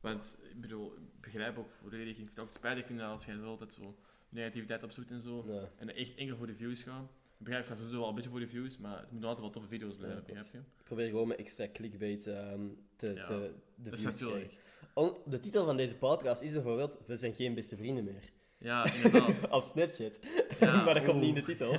Want, 0.00 0.38
ik 0.50 0.60
bedoel, 0.60 0.92
ik 0.96 1.20
begrijp 1.20 1.58
ook 1.58 1.70
volledig, 1.70 2.08
ik 2.08 2.16
vind 2.16 2.28
het 2.30 2.38
ook 2.38 2.50
spijtig 2.50 2.86
vinden 2.86 3.06
als 3.06 3.24
jij 3.24 3.36
zo 3.36 3.44
altijd 3.44 3.72
zo 3.72 3.96
negativiteit 4.28 4.82
opzoekt 4.82 5.10
en 5.10 5.20
zo. 5.20 5.44
Ja. 5.46 5.68
En 5.76 5.94
echt 5.94 6.14
enkel 6.14 6.36
voor 6.36 6.46
de 6.46 6.54
views 6.54 6.82
gaan. 6.82 7.08
Ik 7.38 7.44
begrijp, 7.44 7.62
ik 7.64 7.68
ga 7.70 7.76
sowieso 7.76 7.98
wel 7.98 8.08
een 8.08 8.14
beetje 8.14 8.30
voor 8.30 8.40
de 8.40 8.46
views, 8.48 8.78
maar 8.78 8.98
het 8.98 9.10
moeten 9.10 9.28
altijd 9.28 9.40
wel 9.46 9.50
toffe 9.54 9.68
video's 9.68 9.96
blijven, 9.96 10.22
begrijp 10.26 10.46
je? 10.52 10.58
Ik 10.58 10.84
probeer 10.84 11.08
gewoon 11.08 11.28
met 11.28 11.38
extra 11.38 11.66
clickbait 11.72 12.26
ehm, 12.26 12.60
te, 12.96 13.12
Ja, 13.14 13.26
te, 13.26 13.52
de 13.74 13.90
Dat 13.90 13.98
is 13.98 14.16
views 14.16 14.30
krijgen. 14.30 14.50
On- 14.94 15.16
de 15.26 15.40
titel 15.40 15.64
van 15.64 15.76
deze 15.76 15.96
podcast 15.96 16.42
is 16.42 16.52
bijvoorbeeld 16.52 16.98
We 17.06 17.16
zijn 17.16 17.32
geen 17.34 17.54
beste 17.54 17.76
vrienden 17.76 18.04
meer. 18.04 18.22
Ja, 18.58 18.92
inderdaad. 18.94 19.48
Op 19.56 19.62
Snapchat. 19.62 20.18
Ja, 20.60 20.82
maar 20.84 20.94
dat 20.94 21.04
komt 21.04 21.20
niet 21.20 21.28
in 21.28 21.34
de 21.34 21.42
titel. 21.42 21.70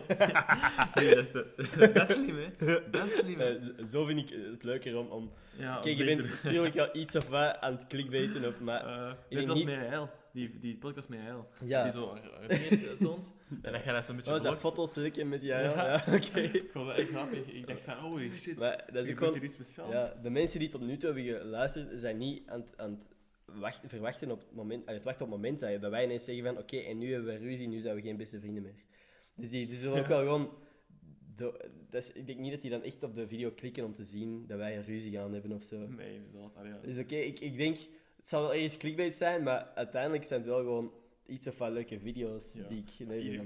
Nee, 0.95 1.15
dat, 1.15 1.25
is 1.25 1.31
de, 1.31 1.91
dat 1.93 2.09
is 2.09 2.15
slim, 2.15 2.35
hè? 2.37 2.89
Dat 2.91 3.05
is 3.05 3.15
slim. 3.17 3.39
Eh, 3.39 3.85
zo 3.85 4.05
vind 4.05 4.19
ik 4.19 4.37
het 4.51 4.63
leuker 4.63 4.97
om... 4.97 5.07
om... 5.07 5.31
Ja, 5.57 5.79
Kijk, 5.79 5.97
je 5.97 6.05
bent 6.05 6.43
natuurlijk 6.43 6.73
wel 6.73 6.89
iets 6.93 7.15
of 7.15 7.27
wat 7.27 7.61
aan 7.61 7.73
het 7.73 7.87
clickbaiten 7.87 8.45
op, 8.45 8.59
maar... 8.59 8.85
Eh, 8.85 9.13
Ik 9.29 9.37
denk 9.37 9.53
niet- 9.53 9.65
met 9.65 9.75
Heil, 9.75 10.09
die, 10.33 10.59
die 10.59 10.77
podcast 10.77 11.09
met 11.09 11.19
Heil. 11.19 11.47
ja, 11.65 11.83
Die 11.83 11.91
zo 11.91 12.17
reageert 12.47 12.99
toont. 12.99 13.33
En 13.61 13.71
dan 13.71 13.81
ga 13.81 13.87
je 13.89 13.95
dat 13.95 14.05
zo'n 14.05 14.15
beetje 14.15 14.31
was 14.31 14.41
dat 14.41 14.57
foto's 14.59 14.95
likken 14.95 15.29
met 15.29 15.41
jou? 15.41 15.63
Ja. 15.63 15.85
Ja, 16.05 16.13
oké. 16.15 16.39
Ik 16.59 16.69
vond 16.71 16.87
dat 16.87 16.97
echt 16.97 17.09
grappig. 17.09 17.47
Ik 17.53 17.67
dacht 17.67 17.83
van, 17.83 17.93
holy 17.97 18.31
shit. 18.31 18.57
Maar 18.57 18.85
dat 18.93 19.03
is 19.03 19.09
ik 19.09 19.21
ook 19.21 19.33
hier 19.33 19.43
iets 19.43 19.55
speciaals. 19.55 19.93
Ja, 19.93 20.19
de 20.23 20.29
mensen 20.29 20.59
die 20.59 20.69
tot 20.69 20.81
nu 20.81 20.97
toe 20.97 21.13
hebben 21.13 21.39
geluisterd, 21.39 21.99
zijn 21.99 22.17
niet 22.17 22.47
aan 22.47 22.59
het, 22.59 22.77
aan 22.77 22.89
het 22.91 23.59
wachten, 23.59 23.89
verwachten 23.89 24.31
op 24.31 24.39
het 24.39 24.51
moment, 24.55 24.87
aan 24.87 24.93
het 24.93 25.03
wachten 25.03 25.25
op 25.25 25.31
het 25.31 25.41
moment 25.41 25.59
dat, 25.59 25.81
dat 25.81 25.91
wij 25.91 26.03
ineens 26.03 26.23
zeggen 26.23 26.43
van 26.43 26.57
oké, 26.57 26.77
en 26.77 26.97
nu 26.97 27.11
hebben 27.11 27.33
we 27.33 27.45
ruzie, 27.45 27.67
nu 27.67 27.79
zijn 27.79 27.95
we 27.95 28.01
geen 28.01 28.17
beste 28.17 28.39
vrienden 28.39 28.63
meer. 28.63 28.83
Dus 29.35 29.49
die, 29.49 29.67
die 29.67 29.77
zullen 29.77 29.99
ook 29.99 30.07
wel 30.07 30.19
gewoon... 30.27 30.49
de- 31.35 31.69
dat 31.89 32.01
is, 32.03 32.11
ik 32.13 32.27
denk 32.27 32.39
niet 32.39 32.51
dat 32.51 32.61
die 32.61 32.71
dan 32.71 32.83
echt 32.83 33.03
op 33.03 33.15
de 33.15 33.27
video 33.27 33.51
klikken 33.51 33.85
om 33.85 33.93
te 33.93 34.03
zien 34.03 34.45
dat 34.47 34.57
wij 34.57 34.77
een 34.77 34.83
ruzie 34.83 35.11
gaan 35.11 35.33
hebben 35.33 35.51
of 35.51 35.63
zo. 35.63 35.87
Nee, 35.87 36.13
inderdaad. 36.15 36.55
Allee, 36.55 36.71
ja. 36.71 36.79
Dus 36.83 36.97
oké, 36.97 37.15
ik, 37.15 37.39
ik 37.39 37.57
denk, 37.57 37.77
het 38.27 38.35
zal 38.35 38.45
wel 38.45 38.53
ergens 38.53 38.77
clickbait 38.77 39.15
zijn, 39.15 39.43
maar 39.43 39.71
uiteindelijk 39.75 40.23
zijn 40.23 40.39
het 40.39 40.49
wel 40.49 40.59
gewoon 40.59 40.91
iets 41.25 41.47
of 41.47 41.57
wat 41.57 41.71
leuke 41.71 41.99
video's 41.99 42.53
Ja. 42.53 42.67
die 42.67 42.83
ik 42.97 43.07
nee, 43.07 43.41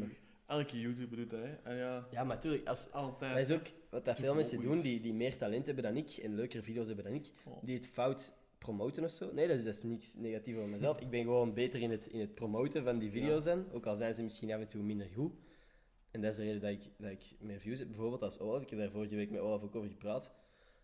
Elke 0.45 0.79
YouTuber 0.79 1.17
doet 1.17 1.29
dat, 1.29 1.39
hè. 1.39 1.53
En 1.63 1.75
ja, 1.75 2.07
Ja, 2.11 2.23
maar 2.23 2.35
natuurlijk, 2.35 2.67
als, 2.67 2.91
altijd. 2.91 3.33
dat 3.33 3.49
is 3.49 3.55
ook 3.55 3.65
wat 3.89 4.05
dat 4.05 4.19
veel 4.19 4.35
mensen 4.35 4.61
doen 4.61 4.81
die, 4.81 5.01
die 5.01 5.13
meer 5.13 5.37
talent 5.37 5.65
hebben 5.65 5.83
dan 5.83 5.95
ik 5.97 6.09
en 6.09 6.35
leukere 6.35 6.63
video's 6.63 6.87
hebben 6.87 7.05
dan 7.05 7.13
ik. 7.13 7.31
Oh. 7.45 7.63
die 7.63 7.75
het 7.75 7.87
fout 7.87 8.33
promoten 8.57 9.03
of 9.03 9.11
zo. 9.11 9.33
Nee, 9.33 9.47
dat 9.47 9.57
is, 9.57 9.63
dat 9.63 9.73
is 9.73 9.83
niks 9.83 10.15
negatief 10.15 10.55
over 10.55 10.69
mezelf. 10.69 10.99
Ik 10.99 11.09
ben 11.09 11.23
gewoon 11.23 11.53
beter 11.53 11.81
in 11.81 11.91
het, 11.91 12.05
in 12.05 12.19
het 12.19 12.35
promoten 12.35 12.83
van 12.83 12.99
die 12.99 13.11
video's 13.11 13.43
dan. 13.43 13.65
Ook 13.71 13.85
al 13.85 13.95
zijn 13.95 14.13
ze 14.13 14.23
misschien 14.23 14.51
af 14.51 14.59
en 14.59 14.67
toe 14.67 14.83
minder 14.83 15.07
goed. 15.15 15.33
En 16.11 16.21
dat 16.21 16.31
is 16.31 16.37
de 16.37 16.43
reden 16.43 16.61
dat 16.61 16.69
ik, 16.71 16.81
dat 16.97 17.11
ik 17.11 17.23
meer 17.39 17.59
views 17.59 17.79
heb. 17.79 17.87
Bijvoorbeeld 17.87 18.21
als 18.21 18.39
Olaf. 18.39 18.61
Ik 18.61 18.69
heb 18.69 18.79
daar 18.79 18.91
vorige 18.91 19.15
week 19.15 19.29
met 19.29 19.39
Olaf 19.39 19.61
ook 19.63 19.75
over 19.75 19.89
gepraat. 19.89 20.31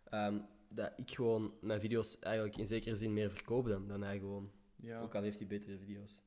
Ehm, 0.09 0.37
dat 0.69 0.91
ik 0.95 1.11
gewoon 1.11 1.53
mijn 1.61 1.79
video's 1.79 2.19
eigenlijk 2.19 2.57
in 2.57 2.67
zekere 2.67 2.95
zin 2.95 3.13
meer 3.13 3.31
verkoop 3.31 3.67
dan, 3.67 3.87
dan 3.87 4.01
hij 4.03 4.17
gewoon. 4.19 4.51
Ja. 4.75 5.01
Ook 5.01 5.15
al 5.15 5.21
heeft 5.21 5.37
hij 5.37 5.47
betere 5.47 5.77
video's. 5.77 6.21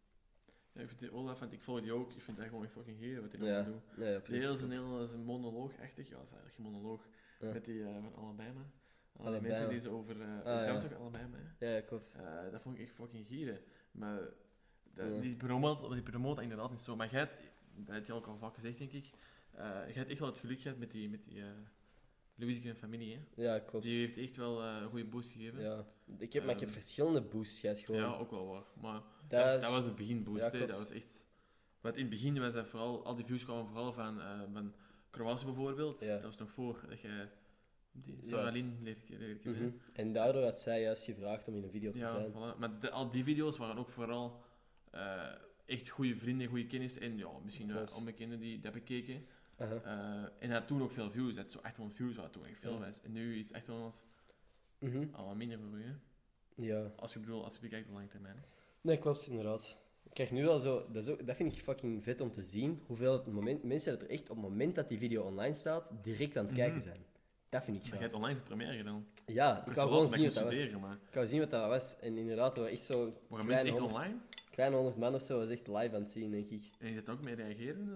ja, 0.73 0.81
ik 0.81 0.89
vind 0.89 1.01
die 1.01 1.13
Olaf, 1.13 1.39
want 1.41 1.53
ik 1.53 1.61
volg 1.63 1.81
die 1.81 1.93
ook. 1.93 2.13
Ik 2.13 2.23
vind 2.23 2.37
dat 2.37 2.47
gewoon 2.47 2.65
echt 2.65 2.73
fucking 2.73 2.99
heer 2.99 3.21
wat 3.21 3.33
hij 3.33 3.47
Ja, 3.47 3.55
allemaal 3.55 3.73
doet. 3.73 3.97
nee, 3.97 4.17
absoluut. 4.17 4.41
Heel 4.41 4.57
zijn 4.57 4.71
hele 4.71 5.07
zijn 5.07 5.25
monoloog-achtig. 5.25 6.09
Ja, 6.09 6.17
dat 6.17 6.25
is 6.27 6.33
eigenlijk 6.33 6.55
geen 6.55 6.65
monoloog. 6.73 7.09
Ja. 7.41 7.53
Met 7.53 7.65
die 7.65 7.85
eh, 7.85 7.95
van 7.95 8.15
Alabama. 8.15 8.71
Alle 9.17 9.29
Alabama. 9.29 9.49
mensen 9.49 9.69
die 9.69 9.81
ze 9.81 9.89
over... 9.91 10.21
eh 10.21 10.29
Ah, 10.29 10.45
dat 10.45 10.73
was 10.73 10.83
ja. 10.83 10.89
ook 10.89 10.95
Alabama, 11.01 11.37
hè. 11.39 11.67
Ja, 11.67 11.75
ja, 11.75 11.81
klopt. 11.81 12.11
Eh, 12.17 12.51
dat 12.51 12.63
vond 12.63 12.75
ik 12.77 12.83
echt 12.83 12.93
fucking 12.93 13.27
gieren. 13.27 13.61
Maar 13.93 14.19
dat, 14.95 15.15
Ja. 15.15 15.21
die, 15.21 15.37
promoot, 15.37 15.93
die 15.93 16.03
promoot 16.03 16.41
inderdaad 16.41 16.71
niet 16.71 16.81
zo. 16.81 16.97
Maar 16.97 17.11
jij 17.11 17.19
hebt, 17.21 17.51
dat 17.75 17.95
heb 17.95 18.07
je 18.07 18.13
ook 18.13 18.27
al 18.27 18.37
vaak 18.39 18.55
gezegd, 18.55 18.79
denk 18.79 18.93
ik. 18.93 19.11
eh 19.51 19.65
jij 19.65 19.93
hebt 19.93 20.11
echt 20.11 20.19
wel 20.19 20.29
het 20.29 20.39
geluk 20.39 20.61
gehad 20.61 20.79
met 20.79 20.91
die, 20.91 21.11
met 21.11 21.25
die 21.25 21.43
Louise 22.41 22.69
en 22.69 22.77
familie. 22.77 23.15
Hè? 23.15 23.43
Ja, 23.43 23.59
klopt. 23.59 23.85
Die 23.85 23.99
heeft 23.99 24.17
echt 24.19 24.37
wel 24.37 24.63
eh, 24.63 24.77
een 24.83 24.89
goede 24.89 25.05
boost 25.05 25.33
gegeven. 25.33 25.63
Ja. 25.63 25.85
Ik 26.19 26.33
heb, 26.33 26.45
maar 26.45 26.55
ik 26.55 26.61
heb 26.61 26.69
Ehm, 26.69 26.79
verschillende 26.79 27.21
boosts 27.23 27.61
gehad. 27.61 27.79
Gewoon. 27.79 28.01
Ja, 28.01 28.15
ook 28.15 28.31
wel 28.31 28.47
waar. 28.47 28.63
Maar 28.81 29.01
dat, 29.29 29.31
dat, 29.31 29.45
was, 29.53 29.61
dat 29.61 29.71
was 29.71 29.85
het 29.85 29.97
beginboost. 29.97 30.43
ja, 30.43 30.51
hè. 30.51 30.67
dat 30.67 30.79
was 30.79 30.91
echt... 30.91 31.25
Want 31.81 31.95
in 31.97 32.01
het 32.01 32.11
begin 32.11 32.41
was 32.41 32.53
dat 32.55 32.67
vooral... 32.67 33.05
Al 33.05 33.15
die 33.17 33.25
views 33.25 33.45
kwamen 33.45 33.67
vooral 33.67 33.93
van, 33.93 34.21
eh 34.21 34.41
van 34.53 34.75
Kroatië 35.11 35.45
bijvoorbeeld. 35.45 36.01
Ja. 36.01 36.13
Dat 36.13 36.23
was 36.23 36.37
nog 36.39 36.51
voor 36.51 36.85
dat 36.89 37.01
je... 37.01 37.27
Die 37.93 38.19
Ja. 38.23 38.51
Leert 38.51 39.05
kennen. 39.05 39.41
Mhm. 39.45 39.71
En 39.93 40.13
daardoor 40.13 40.43
had 40.43 40.61
zij 40.61 40.81
juist 40.83 41.05
gevraagd 41.05 41.49
om 41.49 41.55
in 41.57 41.63
een 41.63 41.71
video 41.71 41.91
te 41.93 41.99
Ja, 41.99 42.09
zijn. 42.09 42.31
voilà. 42.33 42.59
maar 42.59 42.81
de- 42.81 42.91
al 42.91 43.11
die 43.11 43.25
video's 43.25 43.57
waren 43.57 43.77
ook 43.79 43.89
vooral 43.91 44.43
eh, 44.91 45.27
echt 45.67 45.89
goede 45.89 46.17
vrienden, 46.17 46.47
goede 46.49 46.67
kennis 46.67 46.99
en 46.99 47.17
ja, 47.17 47.29
misschien 47.45 47.69
uh, 47.69 47.97
onbekenden 47.97 48.41
die 48.41 48.61
dat 48.61 48.73
bekeken. 48.73 49.27
Aha. 49.61 49.81
Eh, 49.85 50.45
en 50.45 50.51
had 50.51 50.67
toen 50.67 50.83
ook 50.83 50.93
veel 50.93 51.11
views, 51.11 51.35
dat 51.35 51.51
zo 51.51 51.59
800 51.63 51.97
views 51.99 52.17
wat 52.17 52.33
toen 52.33 52.47
echt 52.47 52.61
veel 52.61 52.79
was. 52.79 53.03
En 53.03 53.13
nu 53.13 53.39
is 53.39 53.47
het 53.49 53.57
800 53.57 54.05
Mhm. 54.79 55.05
al 55.13 55.27
wat 55.27 55.37
minder 55.37 55.59
voor 55.59 55.79
hè. 55.79 55.93
Ja. 56.55 56.91
Als 56.97 57.13
je 57.13 57.19
bedoelt, 57.19 57.45
als 57.45 57.55
je 57.55 57.61
bekijkt 57.61 57.89
op 57.89 57.95
lange 57.95 58.07
termijn. 58.09 58.45
Nee, 58.81 58.99
klopt, 58.99 59.27
inderdaad. 59.27 59.77
Ik 60.03 60.11
krijg 60.15 60.31
nu 60.31 60.45
wel 60.45 60.59
zo, 60.59 60.87
dat, 60.93 61.09
ook, 61.09 61.27
dat 61.27 61.37
vind 61.37 61.53
ik 61.53 61.59
fucking 61.59 62.03
vet 62.05 62.21
om 62.21 62.31
te 62.31 62.43
zien, 62.43 62.83
hoeveel 62.87 63.13
het 63.13 63.27
moment, 63.27 63.63
mensen 63.63 63.93
dat 63.93 64.03
er 64.03 64.11
echt 64.11 64.23
op 64.31 64.37
het 64.37 64.45
moment 64.49 64.75
dat 64.75 64.89
die 64.89 64.99
video 64.99 65.23
online 65.23 65.55
staat, 65.55 65.91
direct 66.03 66.37
aan 66.37 66.45
het 66.45 66.53
Mhm. 66.55 66.61
kijken 66.63 66.81
zijn. 66.81 67.05
Dat 67.49 67.65
vind 67.65 67.77
ik 67.77 67.83
Maar 67.83 67.91
gaaf. 67.91 67.99
je 68.01 68.05
hebt 68.05 68.17
online 68.17 68.35
zijn 68.35 68.47
première 68.49 68.77
gedaan. 68.77 69.07
Ja, 69.27 69.67
ik 69.67 69.73
wel 69.73 69.85
gewoon 69.87 70.03
dat 70.05 70.13
zien 70.13 70.25
wat 70.25 70.35
dat 70.35 70.45
was. 70.45 70.81
maar 70.81 70.99
Ik 71.09 71.15
wou 71.15 71.27
zien 71.27 71.41
wat 71.41 71.51
dat 71.51 71.69
was. 71.69 71.99
En 71.99 72.17
inderdaad, 72.17 72.57
er 72.57 72.63
was 72.63 72.71
echt 72.73 72.83
zo 72.83 73.13
waren 73.29 73.47
mensen 73.47 73.69
echt 73.69 73.81
online? 73.81 74.15
Kleine 74.51 74.77
honderd 74.77 74.97
man 74.97 75.15
of 75.15 75.23
zo, 75.23 75.39
was 75.39 75.49
echt 75.49 75.67
live 75.67 75.95
aan 75.95 76.01
het 76.03 76.11
zien, 76.11 76.31
denk 76.31 76.49
ik. 76.49 76.63
En 76.79 76.93
je 76.93 77.03
ook 77.07 77.25
mee 77.25 77.35
reageren 77.35 77.81
en 77.81 77.87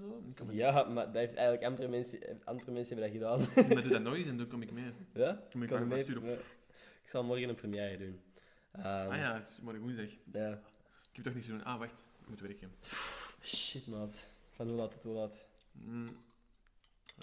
zo? 0.47 0.53
Ja, 0.53 0.85
maar 0.85 1.05
dat 1.05 1.15
heeft 1.15 1.35
eigenlijk 1.35 1.67
andere 1.67 1.89
mensen, 1.89 2.21
andere 2.45 2.71
mensen 2.71 2.97
hebben 2.99 3.21
dat 3.21 3.39
gedaan. 3.47 3.67
Maar 3.75 3.83
doe 3.83 3.93
dat 3.93 4.03
nog 4.03 4.15
eens 4.15 4.27
en 4.27 4.37
dan 4.37 4.47
kom 4.49 4.63
ik 4.63 4.73
mee. 4.73 4.93
ja? 5.15 5.43
Kom 5.51 5.63
ik 5.63 5.69
Kan 5.69 5.89
mee- 5.89 6.03
sturen. 6.03 6.25
ja. 6.31 6.33
Ik 7.03 7.11
zal 7.11 7.25
morgen 7.25 7.49
een 7.49 7.55
première 7.55 7.97
doen. 7.99 8.21
Ehm, 8.73 8.85
Ah 9.11 9.17
ja, 9.17 9.35
het 9.39 9.49
is 9.49 9.61
morgen 9.61 9.83
woensdag. 9.83 10.09
ja. 10.33 10.51
Ik 11.11 11.17
heb 11.17 11.25
toch 11.25 11.35
niet 11.35 11.45
zo 11.45 11.51
doen. 11.51 11.65
Ah, 11.65 11.79
wacht. 11.79 12.09
Ik 12.21 12.29
moet 12.29 12.41
werken. 12.41 12.71
Shit, 13.43 13.87
maat. 13.87 14.29
Van 14.51 14.69
hoe 14.69 14.77
laat 14.77 14.91
tot 14.91 15.03
hoe 15.03 15.13
laat? 15.15 15.45
Mm, 15.73 16.17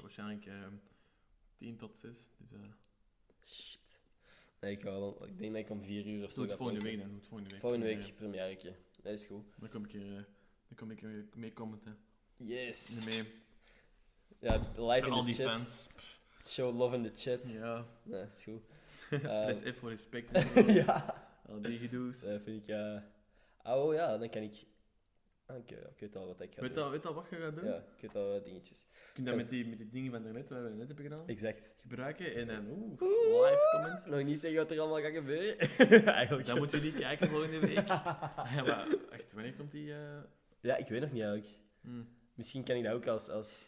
waarschijnlijk 0.02 0.46
eh 0.46 0.54
10 1.58 1.76
tot 1.78 1.98
6. 2.00 2.18
Dus, 2.38 2.52
eh 2.52 2.60
Shit. 3.46 3.80
Nee, 4.60 4.72
ik, 4.72 4.84
wel, 4.84 5.28
ik 5.28 5.38
denk 5.38 5.54
dat 5.54 5.62
ik 5.62 5.70
om 5.70 5.84
vier 5.84 6.06
uur 6.08 6.24
of 6.26 6.30
zo 6.32 6.36
doe 6.36 6.46
het 6.46 6.56
volgende 6.56 6.82
week 6.82 7.00
dan. 7.00 7.20
Volgende 7.22 7.50
week. 7.52 7.60
Volgende 7.60 7.86
week, 7.86 8.16
première. 8.16 8.76
Dat 9.02 9.14
is 9.14 9.26
goed. 9.26 9.44
Dan 9.60 9.70
kom 9.70 9.84
ik 9.86 9.92
hier, 9.92 10.02
eh, 10.08 10.24
dan 10.68 10.76
kom 10.76 10.92
ik 10.92 11.00
hier 11.00 11.26
mee 11.36 11.54
commenten. 11.54 11.98
Yes. 12.38 13.06
Mee. 13.06 13.24
Ja, 14.40 14.60
live 14.78 15.08
in 15.08 15.14
de 15.14 15.26
die 15.26 15.34
chat. 15.34 15.46
fans. 15.56 15.88
Show 16.46 16.78
love 16.78 16.96
in 16.96 17.04
de 17.04 17.12
chat. 17.16 17.46
Ja. 17.50 17.86
Ja, 18.04 18.18
dat 18.20 18.34
is 18.34 18.44
goed. 18.44 18.62
Press 19.22 19.62
Ehm, 19.62 19.74
F 19.74 19.78
voor 19.80 19.90
respect. 19.90 20.30
ja. 20.86 21.16
Al 21.48 21.62
die 21.62 21.78
gedoes. 21.80 22.20
Dat 22.22 22.42
vind 22.42 22.62
ik... 22.62 22.68
eh 22.76 22.98
Oh 23.64 23.94
ja, 23.94 24.18
dan 24.18 24.30
kan 24.30 24.42
ik... 24.42 24.66
Ah, 25.52 25.58
Oké, 25.58 25.76
ik 25.76 26.00
weet 26.00 26.16
al 26.16 26.28
wat 26.28 26.42
ik 26.42 26.54
ga 26.54 26.62
Weet 26.62 26.74
doen. 26.76 26.84
al, 26.84 26.92
weet 26.92 27.06
al 27.06 27.14
wat 27.14 27.30
je 27.30 27.36
gaat 27.36 27.56
doen? 27.56 27.66
Ja, 27.66 27.76
ik 27.96 28.02
weet 28.02 28.16
al 28.16 28.30
wat 28.32 28.44
dingetjes. 28.44 28.80
Je 28.92 29.14
kunt 29.14 29.28
dat 29.28 29.36
met 29.36 29.50
die, 29.50 29.68
met 29.68 29.78
die 29.78 29.90
dingen 29.90 30.12
van 30.12 30.24
daarnet, 30.24 30.50
wat 30.50 30.62
we 30.64 30.70
net 30.70 30.88
hebben 30.88 31.06
gedaan, 31.06 31.28
Exact. 31.28 31.70
gebruiken 31.82 32.36
en 32.36 32.48
dan 32.48 32.68
oeh, 32.70 33.00
live 33.00 33.70
comments. 33.72 34.06
Nog 34.06 34.24
niet 34.24 34.40
zeggen 34.40 34.60
wat 34.60 34.72
er 34.72 34.80
allemaal 34.80 35.02
gaat 35.02 35.14
gebeuren. 35.14 35.58
Eigenlijk. 36.20 36.48
Dan 36.48 36.58
moeten 36.58 36.78
we 36.82 36.92
die 36.92 37.00
kijken 37.00 37.30
volgende 37.30 37.60
week. 37.60 37.88
ja, 38.56 38.64
maar 38.66 38.88
echt, 39.12 39.34
wanneer 39.34 39.54
komt 39.54 39.72
die? 39.72 39.94
eh, 39.94 40.20
Ja, 40.62 40.76
ik 40.78 40.88
weet 40.88 41.02
nog 41.02 41.12
niet 41.12 41.24
eigenlijk. 41.24 41.54
hm, 41.82 42.04
Misschien 42.34 42.64
kan 42.64 42.76
ik 42.76 42.84
dat 42.84 42.94
ook 42.94 43.08
als, 43.08 43.30
als 43.30 43.66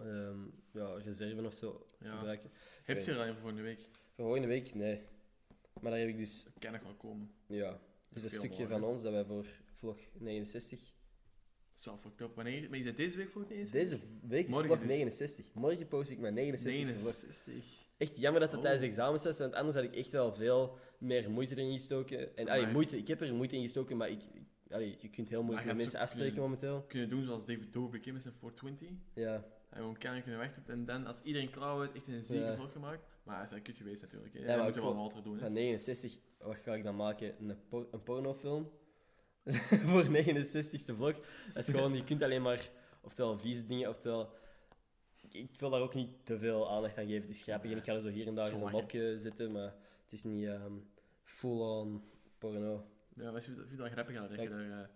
ehm, 0.00 0.38
ja, 0.72 0.94
reserve 1.04 1.46
of 1.46 1.54
zo 1.54 1.86
Ja. 2.00 2.16
gebruiken. 2.16 2.50
Heb 2.84 2.98
je 3.00 3.10
er 3.12 3.16
al 3.18 3.22
een 3.22 3.32
voor 3.32 3.40
volgende 3.40 3.62
week? 3.62 3.78
Voor 4.14 4.24
volgende 4.24 4.48
week, 4.48 4.74
nee. 4.74 5.02
Maar 5.80 5.90
daar 5.90 6.00
heb 6.00 6.08
ik 6.08 6.16
dus, 6.16 6.44
Dat 6.44 6.52
kan 6.58 6.72
nog 6.72 6.82
wel 6.82 6.94
komen. 6.94 7.30
ja, 7.46 7.78
dus 8.10 8.22
een 8.22 8.30
stukje 8.30 8.66
van 8.66 8.84
ons 8.84 9.02
dat 9.02 9.12
wij 9.12 9.24
voor 9.24 9.46
vlog 9.78 9.98
69. 10.18 10.78
Dat 10.80 11.78
is 11.78 11.84
wel 11.84 11.96
fucked 11.96 12.20
up. 12.20 12.34
Wanneer? 12.34 12.68
Maar 12.70 12.78
is 12.78 12.84
dat 12.84 12.96
deze 12.96 13.16
week 13.16 13.34
het 13.34 13.50
eerst? 13.50 13.72
Deze 13.72 13.98
week 14.28 14.44
is 14.46 14.50
Morgen 14.50 14.66
vlog 14.68 14.78
dus. 14.78 14.88
69. 14.88 15.54
Morgen 15.54 15.88
post 15.88 16.10
ik 16.10 16.18
mijn 16.18 16.34
69 16.34 17.00
vlog. 17.00 17.12
69. 17.12 17.86
Echt 17.96 18.16
jammer 18.16 18.40
dat 18.40 18.48
het 18.50 18.58
Oh. 18.58 18.64
tijdens 18.64 18.84
examens 18.86 19.24
was, 19.24 19.38
want 19.38 19.52
anders 19.54 19.76
had 19.76 19.84
ik 19.84 19.94
echt 19.94 20.12
wel 20.12 20.32
veel 20.34 20.78
meer 20.98 21.30
moeite 21.30 21.56
erin 21.56 21.72
gestoken. 21.72 22.36
En 22.36 22.48
allee, 22.48 22.66
moeite, 22.66 22.96
ik 22.98 23.08
heb 23.08 23.20
er 23.20 23.34
moeite 23.34 23.56
in 23.56 23.62
gestoken, 23.62 23.96
maar 23.96 24.10
ik, 24.10 24.22
ik- 24.32 24.72
allee, 24.72 24.96
je 25.00 25.08
kunt 25.10 25.28
heel 25.28 25.42
moeilijk 25.42 25.60
je 25.66 25.72
met 25.72 25.76
mensen 25.76 25.96
zo 25.98 26.04
afspreken 26.04 26.32
kunnen- 26.32 26.50
momenteel. 26.50 26.82
Kunnen 26.88 27.08
doen 27.08 27.24
zoals 27.24 27.44
David 27.46 27.72
Dobrik 27.72 28.06
is 28.06 28.12
met 28.12 28.22
420. 28.22 28.88
Ja, 29.14 29.34
En 29.70 29.76
gewoon 29.76 29.98
kan 29.98 30.22
kunnen 30.22 30.40
wachten. 30.40 30.62
En 30.66 30.84
dan, 30.84 31.06
als 31.06 31.20
iedereen 31.22 31.50
klaar 31.50 31.76
was, 31.76 31.92
echt 31.92 32.08
een 32.08 32.24
zieke 32.24 32.44
Ja. 32.44 32.56
vlog 32.56 32.72
gemaakt. 32.72 33.02
Maar 33.24 33.46
hij 33.48 33.56
is 33.56 33.62
kut 33.62 33.76
geweest 33.76 34.02
natuurlijk. 34.02 34.34
Hè. 34.34 34.40
Ja, 34.40 34.46
maar 34.46 34.56
dat 34.56 34.64
moet 34.66 34.74
je 34.74 34.80
ook 34.80 34.94
wel 34.94 35.02
later 35.04 35.22
doen. 35.22 35.34
Hè. 35.34 35.40
van 35.40 35.52
69, 35.52 36.18
wat 36.38 36.56
ga 36.56 36.74
ik 36.74 36.82
dan 36.82 36.96
maken? 36.96 37.34
Een, 37.48 37.56
por- 37.68 37.88
een 37.90 38.02
pornofilm? 38.02 38.70
Voor 39.88 40.04
69ste 40.04 40.94
vlog. 40.96 41.20
Dat 41.52 41.68
is 41.68 41.74
gewoon, 41.74 41.94
je 41.94 42.04
kunt 42.04 42.22
alleen 42.22 42.42
maar, 42.42 42.70
oftewel 43.00 43.38
vieze 43.38 43.66
dingen, 43.66 43.88
oftewel... 43.88 44.36
Ik, 45.30 45.60
wil 45.60 45.70
daar 45.70 45.80
ook 45.80 45.94
niet 45.94 46.10
te 46.24 46.38
veel 46.38 46.70
aandacht 46.70 46.98
aan 46.98 47.06
geven. 47.06 47.20
Het 47.20 47.36
is 47.36 47.42
grappig 47.42 47.70
en 47.70 47.76
ik 47.76 47.84
ga 47.84 47.92
er 47.92 48.00
zo 48.00 48.08
hier 48.08 48.26
en 48.26 48.34
daar 48.34 48.46
Zo 48.46 48.54
eens 48.54 48.64
een 48.64 48.70
mopje 48.70 49.20
zetten, 49.20 49.52
maar 49.52 49.74
het 50.04 50.12
is 50.12 50.24
niet 50.24 50.46
ehm, 50.46 50.72
full-on 51.24 52.02
porno. 52.38 52.86
Ja, 53.14 53.30
maar 53.30 53.36
ik 53.36 53.42
vind 53.42 53.56
het 53.56 53.76
wel 53.76 53.88
grappig 53.88 54.16
eigenlijk. 54.16 54.50
Dat 54.50 54.60
je, 54.60 54.68
daar, 54.68 54.82
eh, 54.82 54.88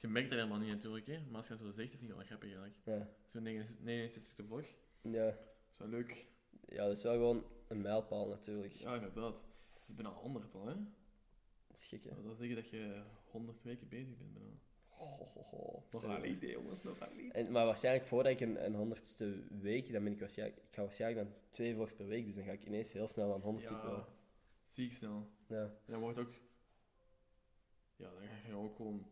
je 0.00 0.08
merkt 0.08 0.28
dat 0.30 0.38
helemaal 0.38 0.60
niet 0.60 0.68
natuurlijk. 0.68 1.06
Hè. 1.06 1.20
Maar 1.28 1.36
als 1.36 1.46
je 1.46 1.56
dat 1.56 1.62
zo 1.62 1.70
zegt, 1.70 1.90
dat 1.90 1.98
vind 1.98 2.10
ik 2.10 2.16
wel 2.16 2.26
grappig 2.26 2.48
eigenlijk. 2.48 2.76
Ja. 2.84 3.08
Zo'n 3.26 3.42
69 3.42 4.46
vlog. 4.46 4.66
Ja. 5.02 5.24
Dat 5.24 5.36
is 5.70 5.78
wel 5.78 5.88
leuk. 5.88 6.26
ja, 6.68 6.86
dat 6.86 6.96
is 6.96 7.02
wel 7.02 7.12
gewoon 7.12 7.44
een 7.68 7.80
mijlpaal 7.80 8.28
natuurlijk. 8.28 8.72
Ja, 8.72 8.94
inderdaad. 8.94 9.44
Het 9.80 9.88
is 9.88 9.94
bijna 9.94 10.10
100 10.10 10.54
al, 10.54 10.66
hè? 10.66 10.74
Dat 11.68 11.78
is 11.78 11.84
gek, 11.84 12.04
hè? 12.04 12.22
Dat 12.22 12.38
dat 12.38 12.70
je 12.70 13.02
100 13.32 13.62
weken 13.62 13.88
bezig 13.88 14.16
bent 14.18 14.32
bijna. 14.32 14.58
Oh, 15.02 15.20
oh, 15.20 15.52
oh. 15.52 15.82
Nog 15.90 16.00
Zo. 16.00 16.08
maar 16.08 16.20
niet, 16.20 16.40
hè, 16.40 16.46
jongens, 16.46 16.82
nog 16.82 16.98
maar 16.98 17.14
niet. 17.16 17.32
En, 17.32 17.50
maar 17.50 17.64
waarschijnlijk 17.64 18.06
voordat 18.06 18.32
ik 18.32 18.40
een, 18.40 18.64
een 18.64 18.74
honderdste 18.74 19.42
week, 19.60 19.92
dan 19.92 20.04
ben 20.04 20.12
ik 20.12 20.20
waarschijnlijk, 20.20 20.58
ik 20.58 20.74
ga 20.74 20.82
waarschijnlijk 20.82 21.26
dan 21.26 21.36
twee 21.50 21.74
vlogs 21.74 21.94
per 21.94 22.06
week, 22.06 22.24
dus 22.24 22.34
dan 22.34 22.44
ga 22.44 22.52
ik 22.52 22.64
ineens 22.64 22.92
heel 22.92 23.08
snel 23.08 23.34
aan 23.34 23.40
100 23.40 23.68
zitten. 23.68 23.90
Ja, 23.90 24.08
ziek 24.64 24.92
snel. 24.92 25.30
Ja. 25.46 25.62
En 25.62 25.92
dan 25.92 26.00
wordt 26.00 26.18
ook... 26.18 26.32
Ja, 27.96 28.10
dan 28.10 28.28
ga 28.28 28.48
je 28.48 28.54
ook 28.54 28.76
gewoon... 28.76 29.06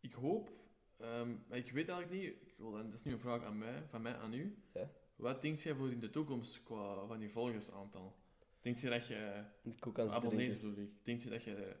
Ik 0.00 0.12
hoop... 0.12 0.50
ehm, 0.96 1.34
maar 1.48 1.58
ik 1.58 1.72
weet 1.72 1.88
eigenlijk 1.88 2.22
niet... 2.22 2.48
Ik 2.50 2.54
wil, 2.56 2.78
en 2.78 2.84
dat 2.90 2.94
is 2.94 3.04
nu 3.04 3.12
een 3.12 3.18
vraag 3.18 3.42
aan 3.42 3.58
mij, 3.58 3.82
van 3.88 4.02
mij 4.02 4.16
aan 4.16 4.32
u. 4.32 4.58
Ja. 4.72 4.90
Wat 5.16 5.42
denkt 5.42 5.62
jij 5.62 5.74
voor 5.74 5.90
in 5.90 6.00
de 6.00 6.10
toekomst 6.10 6.62
qua 6.62 7.06
van 7.06 7.20
je 7.20 7.28
volgersaantal? 7.28 8.16
Denkt 8.60 8.80
je 8.80 8.88
dat 8.88 9.06
je... 9.06 9.44
Ik 9.62 9.86
ook 9.86 9.98
aan 9.98 10.10
Abonnees 10.10 10.56
bedoel 10.56 10.76
ik. 10.76 10.90
Denkt 11.02 11.22
je 11.22 11.30
dat 11.30 11.42
je 11.44 11.76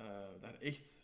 eh, 0.00 0.40
daar 0.40 0.60
echt... 0.60 1.02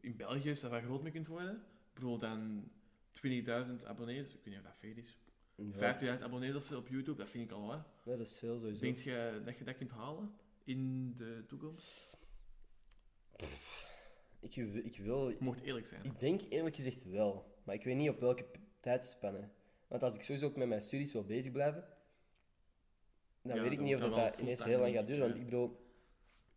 In 0.00 0.16
België 0.16 0.48
dat 0.48 0.58
van 0.58 0.82
groot 0.82 1.02
mee 1.02 1.12
kunt 1.12 1.26
worden? 1.26 1.54
Ik 1.54 1.94
bedoel, 1.94 2.18
dan 2.18 2.70
20.000 3.12 3.86
abonnees. 3.86 4.28
Ik 4.34 4.34
weet 4.44 4.46
niet 4.46 4.56
of 4.56 4.62
dat 4.62 4.76
veel 4.78 4.96
is. 4.96 5.18
Ja. 5.54 6.16
50.000 6.16 6.22
abonnees 6.22 6.54
of 6.54 6.72
op 6.72 6.88
YouTube, 6.88 7.18
dat 7.18 7.28
vind 7.28 7.44
ik 7.44 7.56
al 7.56 7.66
wat. 7.66 7.86
Ja, 8.04 8.16
dat 8.16 8.26
is 8.26 8.38
veel 8.38 8.58
sowieso. 8.58 8.80
Denk 8.80 8.96
je 8.98 9.42
dat 9.44 9.58
je 9.58 9.64
dat 9.64 9.76
kunt 9.76 9.90
halen 9.90 10.34
in 10.64 11.14
de 11.16 11.44
toekomst? 11.46 12.10
Ik, 14.40 14.54
wil- 14.54 14.84
ik 14.84 14.96
wil... 14.98 15.28
Je 15.28 15.36
mocht 15.40 15.60
eerlijk 15.60 15.86
zijn. 15.86 16.04
Ik 16.04 16.20
denk 16.20 16.40
eerlijk 16.48 16.76
gezegd 16.76 17.04
wel, 17.04 17.54
maar 17.64 17.74
ik 17.74 17.84
weet 17.84 17.96
niet 17.96 18.08
op 18.10 18.20
welke 18.20 18.42
p- 18.42 18.58
tijdspanne. 18.80 19.48
Want 19.88 20.02
als 20.02 20.14
ik 20.14 20.22
sowieso 20.22 20.46
ook 20.46 20.56
met 20.56 20.68
mijn 20.68 20.82
studies 20.82 21.12
wil 21.12 21.24
bezig 21.24 21.52
blijven, 21.52 21.84
dan 23.42 23.56
Ja, 23.56 23.62
weet 23.62 23.70
ik 23.70 23.76
dan 23.76 23.86
niet 23.86 23.94
of 23.94 24.00
dat, 24.00 24.14
wel 24.14 24.38
ineens 24.40 24.64
heel 24.64 24.80
lang 24.80 24.94
gaat 24.94 25.06
duren. 25.06 25.22
Want 25.22 25.34
ik 25.36 25.44
bedoel, 25.44 25.85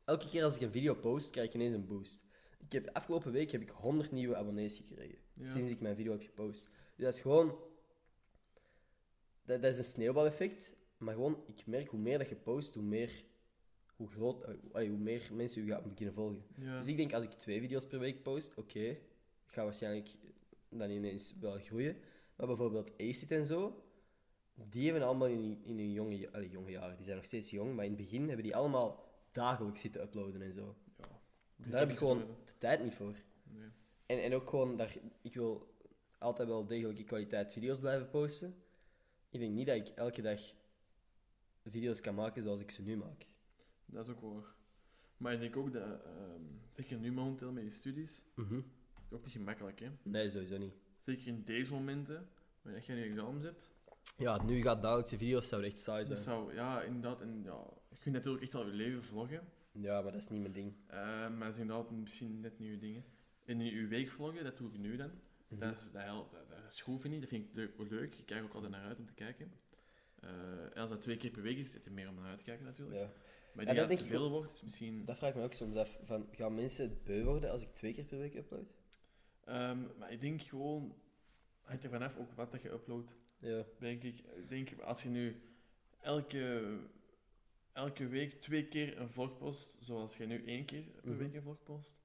elke 0.09 0.27
keer 0.29 0.43
als 0.43 0.55
ik 0.55 0.61
een 0.61 0.71
video 0.71 0.93
post, 0.93 1.29
krijg 1.29 1.47
ik 1.47 1.53
ineens 1.53 1.73
een 1.73 1.85
boost. 1.85 2.23
Ik 2.57 2.71
heb, 2.71 2.89
afgelopen 2.93 3.31
week 3.31 3.51
heb 3.51 3.61
ik 3.61 3.69
100 3.69 4.11
nieuwe 4.11 4.35
abonnees 4.35 4.77
gekregen, 4.77 5.17
Ja. 5.33 5.47
sinds 5.47 5.69
ik 5.69 5.79
mijn 5.79 5.95
video 5.95 6.11
heb 6.11 6.21
gepost. 6.21 6.69
Dus 6.95 7.05
dat 7.05 7.13
is 7.13 7.21
gewoon... 7.21 7.57
Dat, 9.43 9.61
dat 9.61 9.71
is 9.71 9.77
een 9.77 9.83
sneeuwbaleffect, 9.83 10.75
maar 10.97 11.13
gewoon, 11.13 11.43
ik 11.45 11.65
merk 11.65 11.89
hoe 11.89 11.99
meer 11.99 12.17
dat 12.17 12.29
je 12.29 12.35
post, 12.35 12.73
hoe 12.73 12.83
meer... 12.83 13.23
Hoe, 13.95 14.07
groot, 14.07 14.43
eh, 14.43 14.53
allee, 14.71 14.89
hoe 14.89 14.97
meer 14.97 15.29
mensen 15.33 15.65
je 15.65 15.71
gaan 15.71 15.89
beginnen 15.89 16.13
volgen. 16.13 16.43
Ja. 16.55 16.77
Dus 16.77 16.87
ik 16.87 16.97
denk 16.97 17.13
als 17.13 17.23
ik 17.23 17.31
twee 17.31 17.59
video's 17.59 17.87
per 17.87 17.99
week 17.99 18.23
post, 18.23 18.53
oké, 18.55 18.79
ik 18.79 18.99
ga 19.45 19.63
waarschijnlijk 19.63 20.09
dan 20.69 20.89
ineens 20.89 21.35
wel 21.39 21.59
groeien. 21.59 21.97
Maar 22.35 22.47
bijvoorbeeld 22.47 22.91
Acid 22.97 23.31
en 23.31 23.45
zo, 23.45 23.83
die 24.53 24.83
hebben 24.89 25.07
allemaal 25.07 25.27
in, 25.27 25.59
in 25.63 25.77
hun 25.77 25.91
jonge, 25.91 26.31
allee, 26.31 26.49
jonge 26.49 26.71
jaren, 26.71 26.95
die 26.95 27.05
zijn 27.05 27.17
nog 27.17 27.25
steeds 27.25 27.49
jong, 27.49 27.75
maar 27.75 27.85
in 27.85 27.91
het 27.91 28.01
begin 28.01 28.25
hebben 28.27 28.43
die 28.43 28.55
allemaal 28.55 29.08
dagelijks 29.43 29.81
zitten 29.81 30.01
uploaden 30.01 30.41
en 30.41 30.53
zo. 30.53 30.75
Ja. 30.97 31.07
Daar 31.55 31.79
heb 31.79 31.89
ik 31.89 31.97
gewoon 31.97 32.17
de 32.45 32.57
tijd 32.57 32.83
niet 32.83 32.93
voor. 32.95 33.15
Nee. 33.43 33.69
En, 34.05 34.23
en 34.23 34.33
ook 34.33 34.49
gewoon, 34.49 34.75
daar, 34.75 34.95
ik 35.21 35.33
wil 35.33 35.73
altijd 36.17 36.47
wel 36.47 36.65
degelijke 36.65 37.03
kwaliteit 37.03 37.51
video's 37.51 37.79
blijven 37.79 38.09
posten. 38.09 38.55
Ik 39.29 39.39
denk 39.39 39.53
niet 39.53 39.67
dat 39.67 39.75
ik 39.75 39.87
elke 39.87 40.21
dag 40.21 40.41
video's 41.65 42.01
kan 42.01 42.15
maken 42.15 42.43
zoals 42.43 42.61
ik 42.61 42.71
ze 42.71 42.81
nu 42.81 42.97
maak. 42.97 43.25
Dat 43.85 44.07
is 44.07 44.13
ook 44.13 44.21
waar. 44.21 44.53
Maar 45.17 45.33
ik 45.33 45.39
denk 45.39 45.55
ook 45.57 45.73
dat, 45.73 46.03
ehm, 46.03 46.41
zeker 46.69 46.97
nu 46.97 47.11
momenteel 47.11 47.51
met 47.51 47.63
je 47.63 47.69
studies, 47.69 48.25
Mhm. 48.35 48.55
is 49.09 49.13
ook 49.13 49.23
niet 49.23 49.33
gemakkelijk, 49.33 49.79
hè. 49.79 49.89
Nee, 50.03 50.29
sowieso 50.29 50.57
niet. 50.57 50.73
Zeker 50.99 51.27
in 51.27 51.43
deze 51.43 51.71
momenten, 51.73 52.29
wanneer 52.61 52.83
je 52.85 52.93
je 52.95 53.03
examen 53.03 53.41
hebt. 53.41 53.69
Ja, 54.17 54.43
nu 54.43 54.61
gaat 54.61 54.81
dagelijkse 54.81 55.17
video's 55.17 55.47
zouden 55.47 55.71
echt 55.71 55.79
saai 55.81 56.05
zijn. 56.05 56.15
Dat 56.15 56.23
zou, 56.25 56.53
ja, 56.53 56.81
inderdaad, 56.81 57.21
en 57.21 57.41
ja, 57.43 57.67
je 57.99 58.05
kunt 58.05 58.15
natuurlijk 58.15 58.43
echt 58.43 58.53
wel 58.53 58.65
je 58.65 58.71
leven 58.73 59.03
vloggen. 59.03 59.41
Ja, 59.71 60.01
maar 60.01 60.11
dat 60.11 60.21
is 60.21 60.27
niet 60.29 60.41
mijn 60.41 60.53
ding. 60.53 60.73
eh, 60.87 60.97
maar 61.29 61.39
dat 61.39 61.53
is 61.53 61.57
inderdaad 61.59 61.91
misschien 61.91 62.39
net 62.39 62.59
nieuwe 62.59 62.77
dingen. 62.77 63.03
En 63.45 63.61
in 63.61 63.65
je 63.75 63.87
week 63.87 64.09
vloggen, 64.09 64.43
dat 64.43 64.57
doe 64.57 64.69
ik 64.69 64.77
nu 64.77 64.95
dan. 64.97 65.11
Mhm. 65.47 65.59
Dat, 65.59 65.75
is, 65.75 65.91
dat, 65.91 66.01
helpt, 66.01 66.31
dat, 66.31 66.49
dat 66.49 66.73
is 66.73 66.81
goed, 66.81 67.01
vind 67.01 67.13
ik. 67.13 67.19
Dat 67.19 67.29
vind 67.29 67.45
ik 67.45 67.53
leuk, 67.53 67.71
leuk. 67.89 68.15
Ik 68.15 68.25
kijk 68.25 68.43
ook 68.43 68.53
altijd 68.53 68.71
naar 68.71 68.85
uit 68.85 68.99
om 68.99 69.05
te 69.05 69.13
kijken. 69.13 69.51
En 70.73 70.73
als 70.81 70.89
dat 70.89 71.01
twee 71.01 71.17
keer 71.17 71.31
per 71.31 71.41
week 71.41 71.57
is, 71.57 71.67
is 71.67 71.73
het 71.73 71.89
meer 71.89 72.09
om 72.09 72.15
naar 72.15 72.25
uit 72.29 72.37
te 72.37 72.43
kijken 72.43 72.65
natuurlijk. 72.65 72.99
Ja. 72.99 73.09
Maar 73.53 73.65
Ja, 73.65 73.71
ik 73.71 73.77
dat 73.77 73.89
het 73.89 73.97
te 73.99 74.05
veel 74.05 74.29
wordt, 74.29 74.53
is 74.53 74.61
misschien... 74.61 75.05
Dat 75.05 75.17
vraag 75.17 75.29
ik 75.29 75.35
me 75.35 75.43
ook 75.43 75.53
soms 75.53 75.75
af. 75.75 75.99
Van, 76.03 76.27
gaan 76.31 76.55
mensen 76.55 76.99
beu 77.03 77.23
worden 77.23 77.51
als 77.51 77.61
ik 77.63 77.75
twee 77.75 77.93
keer 77.93 78.03
per 78.03 78.17
week 78.17 78.35
upload? 78.35 78.73
Ehm, 79.45 79.77
maar 79.97 80.11
ik 80.11 80.21
denk 80.21 80.41
gewoon, 80.41 80.95
hangt 81.61 81.83
er 81.83 81.89
vanaf 81.89 82.17
ook 82.17 82.31
wat 82.31 82.51
dat 82.51 82.61
je 82.61 82.71
uploadt, 82.71 83.15
Ja. 83.39 83.63
denk 83.79 84.03
ik. 84.03 84.19
Ik 84.19 84.49
denk, 84.49 84.81
als 84.81 85.03
je 85.03 85.09
nu 85.09 85.41
elke, 86.01 86.77
elke 87.79 88.07
week 88.07 88.41
twee 88.41 88.67
keer 88.67 88.99
een 88.99 89.09
vlog 89.09 89.37
post, 89.37 89.77
zoals 89.81 90.17
je 90.17 90.25
nu 90.25 90.45
één 90.45 90.65
keer 90.65 90.83
per 91.01 91.09
Mhm. 91.09 91.17
week 91.17 91.33
een 91.33 91.41
vlog 91.41 91.63
post, 91.63 91.95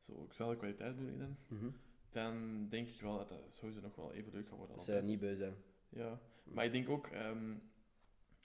zo 0.00 0.26
dezelfde 0.28 0.56
kwaliteit 0.56 0.96
bedoel 0.96 1.12
ik 1.12 1.18
dan, 1.18 1.36
Mhm. 1.48 1.68
dan 2.10 2.66
denk 2.68 2.88
ik 2.88 3.00
wel 3.00 3.16
dat 3.16 3.28
dat 3.28 3.52
sowieso 3.52 3.80
nog 3.80 3.94
wel 3.96 4.12
even 4.12 4.32
leuk 4.32 4.48
gaat 4.48 4.56
worden. 4.58 4.76
Dat 4.76 4.84
ze 4.84 4.90
altijd. 4.90 5.10
niet 5.10 5.20
beu 5.20 5.34
zijn. 5.36 5.54
Ja, 5.88 6.20
maar 6.44 6.64
ik 6.64 6.72
denk 6.72 6.88
ook, 6.88 7.06
ehm, 7.06 7.54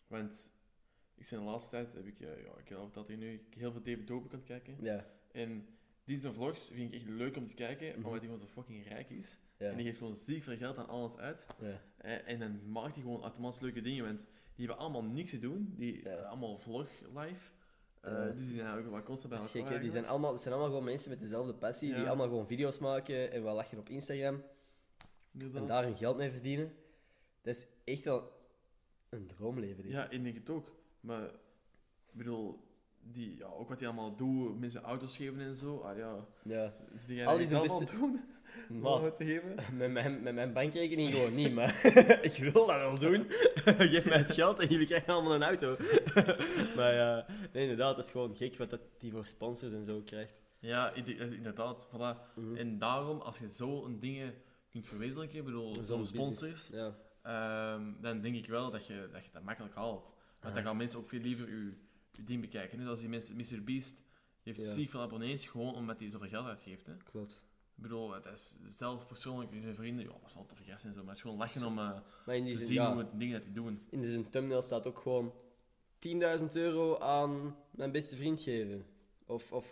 want 0.07 0.51
ik 1.15 1.25
zijn 1.25 1.39
de 1.41 1.45
laatste 1.45 1.69
tijd, 1.69 1.93
heb 1.93 2.05
ik, 2.05 2.19
eh, 2.19 2.43
ja, 2.43 2.51
ik 2.57 2.69
heb 2.69 2.77
al 2.77 2.83
verteld 2.83 3.07
hier 3.07 3.17
nu, 3.17 3.33
ik 3.33 3.53
heel 3.53 3.71
veel 3.71 3.81
David 3.83 4.07
Dobrik 4.07 4.31
het 4.31 4.43
kijken. 4.43 4.75
Ja. 4.81 5.05
En 5.31 5.67
die 6.03 6.17
zijn 6.17 6.33
vlogs 6.33 6.67
vind 6.67 6.93
ik 6.93 6.99
echt 7.01 7.09
leuk 7.09 7.35
om 7.37 7.47
te 7.47 7.53
kijken, 7.53 7.87
Mhm. 7.87 7.97
omdat 7.97 8.11
hij 8.11 8.19
gewoon 8.21 8.39
zo 8.39 8.45
fucking 8.47 8.87
rijk 8.87 9.09
is. 9.09 9.37
Ja. 9.57 9.69
En 9.69 9.75
die 9.75 9.85
geeft 9.85 9.97
gewoon 9.97 10.15
ziek 10.15 10.43
veel 10.43 10.57
geld 10.57 10.77
aan 10.77 10.87
alles 10.87 11.17
uit. 11.17 11.47
ja. 11.61 11.81
Eh, 11.97 12.27
en 12.27 12.39
dan 12.39 12.71
maakt 12.71 12.93
hij 12.93 13.03
gewoon 13.03 13.21
automatisch 13.21 13.59
leuke 13.59 13.81
dingen, 13.81 14.05
want 14.05 14.27
die 14.59 14.67
hebben 14.67 14.85
allemaal 14.85 15.03
niks 15.03 15.29
te 15.29 15.39
doen. 15.39 15.73
Die 15.77 16.03
Ja. 16.03 16.09
eh, 16.09 16.27
allemaal 16.29 16.57
vlog 16.57 16.89
live. 17.15 17.51
Eh. 18.01 18.23
Dus 18.33 18.45
die 18.47 18.55
zijn 18.55 18.77
ook 18.77 18.89
wel 18.89 19.03
constant 19.03 19.33
bij 19.33 19.43
elkaar. 19.43 19.49
gek? 19.51 19.53
Die 19.53 19.69
zijn 19.71 19.81
eigenlijk. 19.81 20.07
allemaal, 20.07 20.31
het 20.31 20.41
zijn 20.41 20.53
allemaal 20.53 20.71
gewoon 20.71 20.85
mensen 20.85 21.09
met 21.09 21.19
dezelfde 21.19 21.53
passie, 21.53 21.93
die 21.93 22.07
allemaal 22.07 22.27
gewoon 22.27 22.47
video's 22.47 22.79
maken 22.79 23.31
en 23.31 23.43
wel 23.43 23.55
lachen 23.55 23.77
op 23.77 23.89
Instagram 23.89 24.43
Inderdaad. 25.33 25.61
en 25.61 25.67
daar 25.67 25.83
hun 25.83 25.97
geld 25.97 26.17
mee 26.17 26.31
verdienen. 26.31 26.73
Dat 27.41 27.55
is 27.55 27.67
echt 27.83 28.03
wel 28.05 28.31
een 29.09 29.27
droomleven. 29.27 29.83
dit. 29.83 29.91
Ja, 29.91 30.09
ik 30.09 30.23
denk 30.23 30.35
het 30.35 30.49
ook. 30.49 30.71
Maar, 30.99 31.23
ik 31.25 31.31
bedoel, 32.11 32.67
die, 33.13 33.37
ja, 33.37 33.45
ook 33.45 33.69
wat 33.69 33.79
hij 33.79 33.87
allemaal 33.87 34.15
doet, 34.15 34.59
mensen 34.59 34.81
auto's 34.81 35.15
geven 35.17 35.39
en 35.39 35.55
zo. 35.55 35.77
Ah 35.77 35.97
ja, 35.97 36.25
Ja. 36.43 36.73
die 37.07 37.25
Al 37.27 37.37
die 37.37 37.47
zijn 37.47 37.61
al 37.69 37.79
beste- 37.79 37.95
doen? 37.97 38.19
Maar, 38.69 39.15
te 39.15 39.25
geven? 39.25 39.55
met, 39.77 39.91
mijn, 39.91 40.23
met 40.23 40.33
mijn 40.33 40.53
bankrekening 40.53 41.11
gewoon 41.11 41.35
niet, 41.35 41.53
maar 41.53 41.79
ik 42.29 42.35
wil 42.51 42.65
dat 42.65 42.75
wel 42.75 42.99
doen. 42.99 43.25
Geef 43.91 44.05
mij 44.09 44.17
het 44.17 44.31
geld 44.33 44.59
en 44.59 44.67
jullie 44.67 44.85
krijgen 44.87 45.13
allemaal 45.13 45.33
een 45.33 45.43
auto. 45.43 45.75
maar 46.75 46.93
ja, 46.93 47.25
nee, 47.53 47.61
inderdaad, 47.63 47.95
dat 47.95 48.05
is 48.05 48.11
gewoon 48.11 48.35
gek 48.35 48.57
wat 48.57 48.69
dat 48.69 48.79
die 48.99 49.11
voor 49.11 49.25
sponsors 49.25 49.73
en 49.73 49.85
zo 49.85 50.01
krijgt. 50.05 50.33
Ja, 50.59 50.91
denk- 50.91 51.19
inderdaad. 51.19 51.87
Voilà. 51.87 52.33
Mhm. 52.35 52.55
En 52.55 52.77
daarom, 52.79 53.19
als 53.19 53.39
je 53.39 53.49
zo 53.51 53.85
een 53.85 53.99
dingen 53.99 54.33
kunt 54.69 54.85
verwezenlijken, 54.87 55.43
bedoel, 55.43 55.75
Zo'n 55.75 55.85
zo'n 55.85 56.05
sponsors, 56.05 56.69
Ja. 56.73 56.95
ehm, 57.21 57.83
dan 58.01 58.21
denk 58.21 58.35
ik 58.35 58.47
wel 58.47 58.71
dat 58.71 58.87
je 58.87 59.09
dat, 59.11 59.23
je 59.25 59.29
dat 59.33 59.43
makkelijk 59.43 59.75
haalt. 59.75 60.15
Want 60.41 60.53
dan 60.55 60.63
gaan 60.63 60.77
mensen 60.77 60.99
ook 60.99 61.07
veel 61.07 61.19
liever 61.21 61.47
je, 61.49 61.73
je 62.11 62.23
ding 62.23 62.41
bekijken. 62.41 62.77
Net 62.79 62.87
als 62.87 62.99
die 62.99 63.09
mensen, 63.09 63.35
Mr. 63.35 63.63
Beast, 63.63 63.97
heeft 64.43 64.61
Ja. 64.61 64.67
ziek 64.71 64.89
veel 64.89 65.01
abonnees, 65.01 65.45
gewoon 65.47 65.75
omdat 65.75 65.99
hij 65.99 66.09
zoveel 66.09 66.27
geld 66.27 66.45
uitgeeft. 66.45 66.85
Hè. 66.85 66.93
Klopt. 66.97 67.31
Ik 67.75 67.81
bedoel, 67.85 68.11
het 68.13 68.25
is 68.25 68.57
zelf 68.67 69.05
persoonlijk, 69.07 69.51
zijn 69.61 69.75
vrienden, 69.75 70.05
ja, 70.05 70.11
dat 70.21 70.33
wel 70.33 70.45
toffe 70.45 70.63
gasten 70.63 70.89
en 70.89 70.95
zo, 70.95 70.99
maar 71.01 71.07
het 71.09 71.15
is 71.17 71.21
gewoon 71.21 71.37
lachen 71.37 71.63
om 71.63 71.79
eh, 71.79 71.99
Maar 72.25 72.35
in 72.35 72.43
die 72.43 72.51
te 72.53 72.57
zin, 72.59 72.67
zien 72.67 72.75
ja, 72.75 72.89
hoe 72.93 72.99
het 73.01 73.19
dingen 73.19 73.33
dat 73.35 73.43
die 73.43 73.53
doen. 73.53 73.81
in 73.89 74.05
zijn 74.05 74.29
thumbnail 74.29 74.61
staat 74.61 74.87
ook 74.87 74.99
gewoon 74.99 75.33
10.000 75.99 76.45
euro 76.53 76.97
aan 76.97 77.55
mijn 77.71 77.91
beste 77.91 78.15
vriend 78.15 78.41
geven. 78.41 78.85
Of, 79.25 79.51
of 79.51 79.69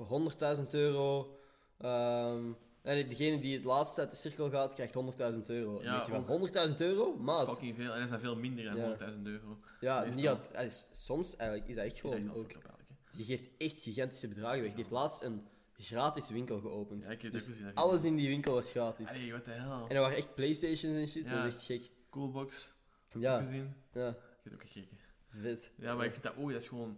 100.000 0.60 0.70
euro. 0.72 1.38
ehm, 1.78 2.52
en 2.88 3.08
degene 3.08 3.40
die 3.40 3.56
het 3.56 3.64
laatst 3.64 4.00
uit 4.00 4.10
de 4.12 4.18
cirkel 4.18 4.50
gaat, 4.50 4.74
krijgt 4.74 4.94
100.000 4.94 5.46
euro. 5.48 5.82
Ja, 5.84 6.02
je 6.06 6.12
van, 6.12 6.28
ook. 6.28 6.48
100.000 6.70 6.76
euro? 6.78 7.16
Maat. 7.18 7.48
Fucking 7.50 7.76
veel, 7.76 7.86
en 7.92 7.94
dat 7.96 8.04
is 8.04 8.10
dan 8.10 8.20
veel 8.20 8.36
minder 8.36 8.64
dan 8.64 8.76
Ja. 8.76 8.98
100.000 9.16 9.22
euro. 9.24 9.58
Ja, 9.80 10.04
niet 10.06 10.38
soms 10.94 11.36
eigenlijk 11.36 11.70
is 11.70 11.76
dat 11.76 11.86
echt 11.86 12.02
Dat 12.02 12.12
is 12.14 12.18
echt 12.20 12.26
gewoon 12.28 12.42
ook... 12.44 12.52
Die 13.12 13.26
geeft 13.26 13.50
echt 13.58 13.80
gigantische 13.80 14.28
bedragen 14.28 14.60
weg. 14.60 14.68
Die 14.68 14.78
heeft 14.78 14.92
laatst 14.92 15.22
een 15.22 15.48
gratis 15.74 16.30
winkel 16.30 16.60
geopend. 16.60 17.04
Ja, 17.04 17.10
ik 17.12 17.22
heb 17.22 17.32
Dus 17.32 17.46
gezien. 17.46 17.66
dat 17.66 17.76
alles 17.76 18.04
in 18.04 18.16
die 18.16 18.28
winkel 18.28 18.54
was 18.54 18.70
gratis. 18.72 19.10
Hey, 19.10 19.28
what 19.30 19.44
the 19.44 19.50
hell. 19.50 19.86
En 19.88 19.96
er 19.96 20.02
waren 20.02 20.18
echt 20.18 20.36
Playstations 20.36 20.96
en 20.96 21.08
shit. 21.08 21.26
Ja. 21.26 21.44
Dat 21.44 21.54
is 21.54 21.54
echt 21.58 21.64
gek. 21.64 21.92
Coolbox, 22.10 22.74
Ja, 23.20 23.42
gezien. 23.42 23.74
ja, 23.94 24.08
Ik 24.10 24.16
heb 24.44 24.54
ook 24.54 24.62
gekeken. 24.62 24.98
vet. 25.28 25.72
Ja, 25.76 25.96
maar 25.96 26.06
ik 26.06 26.12
vind 26.12 26.24
dat 26.24 26.34
ook, 26.38 26.52
dat 26.52 26.62
is 26.62 26.68
gewoon, 26.68 26.98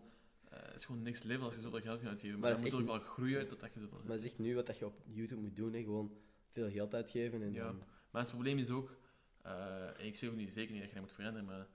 het 0.49 0.75
is 0.75 0.85
gewoon 0.85 1.01
next 1.01 1.23
level 1.23 1.45
als 1.45 1.55
je 1.55 1.61
zoveel 1.61 1.81
geld 1.81 1.99
gaat 1.99 2.09
uitgeven. 2.09 2.39
Maar 2.39 2.49
Maar, 2.51 2.61
dat 2.61 2.71
dan 2.71 2.79
moet 2.81 2.89
ook 2.89 2.95
wel 2.99 3.07
groeien 3.07 3.47
totdat 3.47 3.73
je 3.73 3.79
zoveel 3.79 3.97
Maar 4.05 4.15
dat 4.15 4.25
echt 4.25 4.39
nu 4.39 4.55
wat 4.55 4.67
dat 4.67 4.77
je 4.77 4.85
op 4.85 5.01
YouTube 5.05 5.41
moet 5.41 5.55
doen. 5.55 5.73
Hè. 5.73 5.81
Gewoon 5.83 6.11
veel 6.51 6.69
geld 6.71 6.93
uitgeven. 6.93 7.41
En 7.41 7.53
Ja. 7.53 7.63
dan- 7.63 7.83
Maar 8.11 8.21
het 8.21 8.31
probleem 8.31 8.57
is 8.57 8.69
ook, 8.69 8.95
eh, 9.41 9.99
en 9.99 10.05
ik 10.05 10.15
zeg 10.17 10.29
ook 10.29 10.35
niet, 10.35 10.51
zeker 10.53 10.71
niet 10.71 10.79
dat 10.81 10.89
je 10.89 10.95
dat 10.95 11.03
moet 11.05 11.13
veranderen, 11.13 11.47
maar 11.47 11.67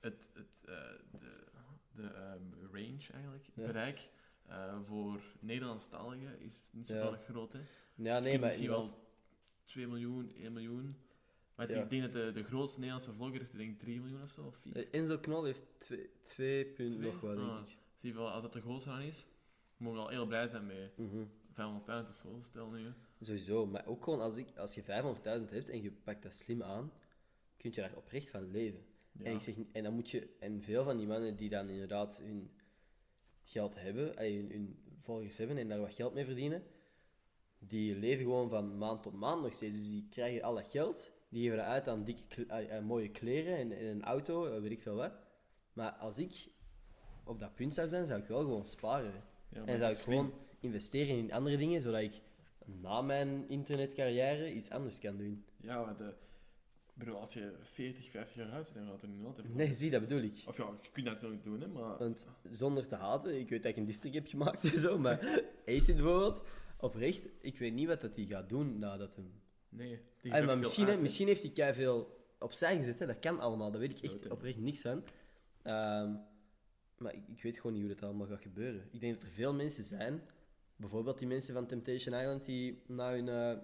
het, 0.00 0.30
het, 0.34 0.46
eh, 0.64 0.74
de, 1.20 1.44
de 1.94 2.02
ehm, 2.06 2.42
range 2.72 3.06
eigenlijk, 3.12 3.46
het 3.46 3.54
Ja. 3.54 3.66
bereik 3.66 4.08
eh, 4.46 4.78
voor 4.86 5.20
Nederlandstaligen 5.40 6.40
is 6.40 6.68
niet 6.72 6.86
zo 6.86 6.94
Ja. 6.94 7.10
erg 7.10 7.24
groot. 7.24 7.52
Hè. 7.52 7.58
Ja, 7.94 8.16
Je 8.16 8.22
nee, 8.22 8.38
maar 8.38 8.48
misschien 8.48 8.68
wel 8.68 9.06
2 9.64 9.86
miljoen, 9.86 10.32
1 10.36 10.52
miljoen. 10.52 10.96
Maar 11.54 11.70
Ja. 11.70 11.82
ik 11.82 11.90
denk 11.90 12.02
dat 12.02 12.12
de, 12.12 12.30
de 12.32 12.42
grootste 12.44 12.78
Nederlandse 12.78 13.12
vlogger 13.12 13.38
heeft, 13.38 13.52
ik 13.52 13.58
denk 13.58 13.78
3 13.78 14.00
miljoen 14.00 14.22
of 14.22 14.30
zo, 14.30 14.42
of 14.42 14.56
4. 14.56 14.76
Eh, 14.76 15.00
Enzo 15.00 15.18
Knol 15.18 15.44
heeft 15.44 15.62
2 16.22 16.64
punt 16.66 16.92
Twee? 16.92 17.06
nog 17.12 17.20
wat, 17.20 17.36
denk 17.36 17.48
Ah. 17.48 17.60
ik. 17.66 17.76
Zie 18.02 18.14
wel, 18.14 18.30
als 18.30 18.42
dat 18.42 18.52
de 18.52 18.60
grootste 18.60 18.88
dan 18.90 19.00
is, 19.00 19.26
mogen 19.76 19.98
we 19.98 20.04
al 20.04 20.10
heel 20.10 20.26
blij 20.26 20.48
zijn 20.48 20.66
met 20.66 20.96
Mhm. 20.96 21.24
500 21.52 22.08
of 22.08 22.14
zo, 22.14 22.38
stel 22.40 22.70
nu. 22.70 22.84
hè. 22.84 22.90
Sowieso, 23.20 23.66
maar 23.66 23.86
ook 23.86 24.04
gewoon 24.04 24.20
als, 24.20 24.36
ik, 24.36 24.56
als 24.56 24.74
je 24.74 24.82
500.000 24.82 25.50
hebt 25.50 25.68
en 25.68 25.82
je 25.82 25.92
pakt 25.92 26.22
dat 26.22 26.34
slim 26.34 26.62
aan, 26.62 26.92
kun 27.56 27.70
je 27.74 27.80
daar 27.80 27.96
oprecht 27.96 28.30
van 28.30 28.50
leven. 28.50 28.84
Ja. 29.12 29.24
En, 29.24 29.32
ik 29.34 29.40
zeg, 29.40 29.54
en 29.72 29.82
dan 29.82 29.94
moet 29.94 30.10
je, 30.10 30.36
en 30.40 30.62
veel 30.62 30.84
van 30.84 30.96
die 30.96 31.06
mannen 31.06 31.36
die 31.36 31.48
dan 31.48 31.68
inderdaad 31.68 32.18
hun 32.18 32.50
geld 33.42 33.74
hebben, 33.74 34.18
hun, 34.18 34.50
hun 34.50 34.82
volgers 34.98 35.36
hebben 35.36 35.56
en 35.58 35.68
daar 35.68 35.80
wat 35.80 35.94
geld 35.94 36.14
mee 36.14 36.24
verdienen, 36.24 36.62
die 37.58 37.94
leven 37.96 38.24
gewoon 38.24 38.48
van 38.48 38.78
maand 38.78 39.02
tot 39.02 39.12
maand 39.14 39.42
nog 39.42 39.52
steeds. 39.52 39.76
Dus 39.76 39.88
die 39.88 40.06
krijgen 40.10 40.42
al 40.42 40.54
dat 40.54 40.66
geld, 40.66 41.12
die 41.28 41.42
geven 41.42 41.56
dat 41.56 41.66
uit 41.66 41.88
aan, 41.88 42.04
dikke, 42.04 42.48
aan 42.72 42.84
mooie 42.84 43.10
kleren 43.10 43.56
en, 43.56 43.72
en 43.72 43.84
een 43.86 44.02
auto, 44.02 44.46
eh, 44.46 44.60
weet 44.60 44.70
ik 44.70 44.82
veel 44.82 44.94
wat. 44.96 45.12
Maar 45.72 45.92
als 45.92 46.18
ik 46.18 46.48
op 47.24 47.38
dat 47.38 47.54
punt 47.54 47.74
zou 47.74 47.88
zijn, 47.88 48.06
zou 48.06 48.20
ik 48.20 48.26
wel 48.28 48.40
gewoon 48.40 48.64
sparen. 48.66 49.12
Ja, 49.48 49.64
En 49.64 49.78
zou 49.78 49.90
ik 49.92 49.98
slim. 49.98 50.16
gewoon 50.18 50.32
investeren 50.60 51.16
in 51.16 51.32
andere 51.32 51.56
dingen, 51.56 51.80
zodat 51.80 52.00
ik 52.00 52.20
na 52.64 53.02
mijn 53.02 53.48
internetcarrière 53.48 54.52
iets 54.54 54.70
anders 54.70 54.98
kan 54.98 55.16
doen. 55.16 55.44
Ja, 55.60 55.84
want 55.84 56.00
ik 56.00 56.14
bedoel, 56.94 57.16
als 57.16 57.32
je 57.32 57.52
40, 57.60 58.10
50 58.10 58.36
jaar 58.36 58.50
oud 58.52 58.70
bent, 58.72 58.86
dan 58.86 58.94
gaat 58.94 59.02
er 59.02 59.08
niet 59.08 59.26
altijd. 59.26 59.54
Nee, 59.54 59.74
zie, 59.74 59.90
dat 59.90 60.00
bedoel 60.00 60.22
ik. 60.22 60.42
Of 60.46 60.56
ja, 60.56 60.68
je 60.82 60.90
kunt 60.92 61.06
dat 61.06 61.14
natuurlijk 61.14 61.44
doen, 61.44 61.60
hè, 61.60 61.66
maar... 61.68 61.98
Want 61.98 62.26
zonder 62.50 62.86
te 62.86 62.94
haten, 62.94 63.38
ik 63.38 63.48
weet 63.48 63.62
dat 63.62 63.70
ik 63.70 63.76
een 63.76 63.84
district 63.84 64.14
heb 64.14 64.26
gemaakt 64.26 64.72
en 64.72 64.80
zo, 64.80 64.98
maar 64.98 65.18
Acid 65.66 65.96
bijvoorbeeld, 65.96 66.40
oprecht, 66.76 67.28
ik 67.40 67.58
weet 67.58 67.72
niet 67.72 67.86
wat 67.86 68.00
dat 68.00 68.16
hij 68.16 68.24
gaat 68.24 68.48
doen 68.48 68.78
nadat 68.78 69.16
hem... 69.16 69.32
Nee. 69.68 70.00
die 70.20 70.34
Ah, 70.34 70.46
maar 70.46 70.58
misschien, 70.58 70.88
uit, 70.88 71.00
misschien 71.00 71.26
heeft 71.26 71.56
hij 71.56 71.74
veel 71.74 72.20
opzij 72.38 72.76
gezet, 72.76 72.98
hè. 72.98 73.06
dat 73.06 73.18
kan 73.18 73.40
allemaal, 73.40 73.70
daar 73.70 73.80
weet 73.80 73.98
ik 73.98 74.10
echt 74.10 74.30
oprecht 74.30 74.58
niks 74.58 74.80
van. 74.80 75.04
Ehm, 75.62 76.14
maar 77.02 77.14
ik, 77.14 77.28
ik 77.28 77.42
weet 77.42 77.56
gewoon 77.56 77.72
niet 77.72 77.82
hoe 77.84 77.94
dat 77.94 78.02
allemaal 78.02 78.26
gaat 78.26 78.42
gebeuren. 78.42 78.88
Ik 78.90 79.00
denk 79.00 79.14
dat 79.14 79.22
er 79.22 79.34
veel 79.34 79.54
mensen 79.54 79.84
zijn, 79.84 80.22
bijvoorbeeld 80.76 81.18
die 81.18 81.26
mensen 81.28 81.54
van 81.54 81.66
Temptation 81.66 82.20
Island, 82.20 82.44
die 82.44 82.82
na 82.86 83.12
hun, 83.12 83.28
eh, 83.28 83.58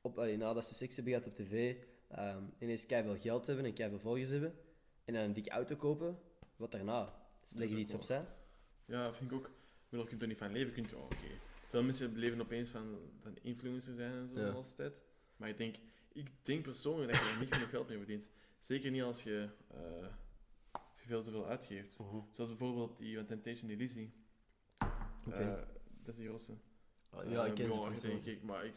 op, 0.00 0.18
allee, 0.18 0.36
nadat 0.36 0.66
ze 0.66 0.74
seks 0.74 0.94
hebben 0.96 1.12
gehad 1.12 1.28
op 1.28 1.34
tv, 1.36 1.76
ehm, 2.08 2.42
ineens 2.58 2.84
veel 2.88 3.16
geld 3.18 3.46
hebben 3.46 3.64
en 3.64 3.74
veel 3.76 3.98
volgers 3.98 4.28
hebben, 4.30 4.54
en 5.04 5.14
dan 5.14 5.22
een 5.22 5.32
dikke 5.32 5.50
auto 5.50 5.76
kopen, 5.76 6.18
wat 6.56 6.70
daarna? 6.70 7.14
Leg 7.48 7.70
je 7.70 7.76
iets 7.76 7.92
wel. 7.92 8.00
opzij? 8.00 8.24
Ja, 8.84 9.12
vind 9.14 9.30
ik 9.30 9.36
ook. 9.36 9.50
Bedoel, 9.88 10.04
je 10.04 10.08
kunt 10.10 10.22
er 10.22 10.28
niet 10.28 10.38
van 10.38 10.52
leven. 10.52 10.72
Kunt, 10.72 10.94
oh, 10.94 11.04
oké. 11.04 11.16
Veel 11.68 11.82
mensen 11.82 12.16
leven 12.16 12.40
opeens 12.40 12.70
van, 12.70 12.98
van 13.20 13.36
influencer 13.42 13.94
zijn 13.94 14.12
en 14.12 14.28
zo 14.28 14.40
Ja. 14.40 14.46
de 14.46 14.52
laatste 14.52 14.76
tijd. 14.76 15.02
Maar 15.36 15.48
ik 15.48 15.56
denk, 15.58 15.76
ik 16.12 16.30
denk 16.42 16.62
persoonlijk 16.62 17.12
dat 17.12 17.20
je 17.20 17.28
er 17.28 17.38
niet 17.38 17.52
genoeg 17.54 17.70
geld 17.70 17.88
mee 17.88 17.96
verdient. 17.96 18.28
Zeker 18.60 18.90
niet 18.90 19.02
als 19.02 19.22
je 19.22 19.48
eh, 19.68 20.06
veel 21.10 21.22
te 21.22 21.30
veel 21.30 21.46
uitgeeft. 21.46 21.92
Zoals 22.30 22.50
bijvoorbeeld 22.50 22.96
die 22.98 23.16
van 23.16 23.24
Temptation, 23.26 23.68
die 23.68 23.76
Lizzie. 23.76 24.12
Oké. 25.26 25.36
Eh, 25.36 25.62
dat 26.02 26.14
is 26.14 26.16
die 26.16 26.26
grootste. 26.28 26.52
Oh, 27.10 27.30
ja, 27.30 27.44
ik 27.46 27.54
ken 27.54 27.98
ze 27.98 28.06
denk 28.06 28.24
ik, 28.24 28.42
maar 28.42 28.64
ik, 28.66 28.74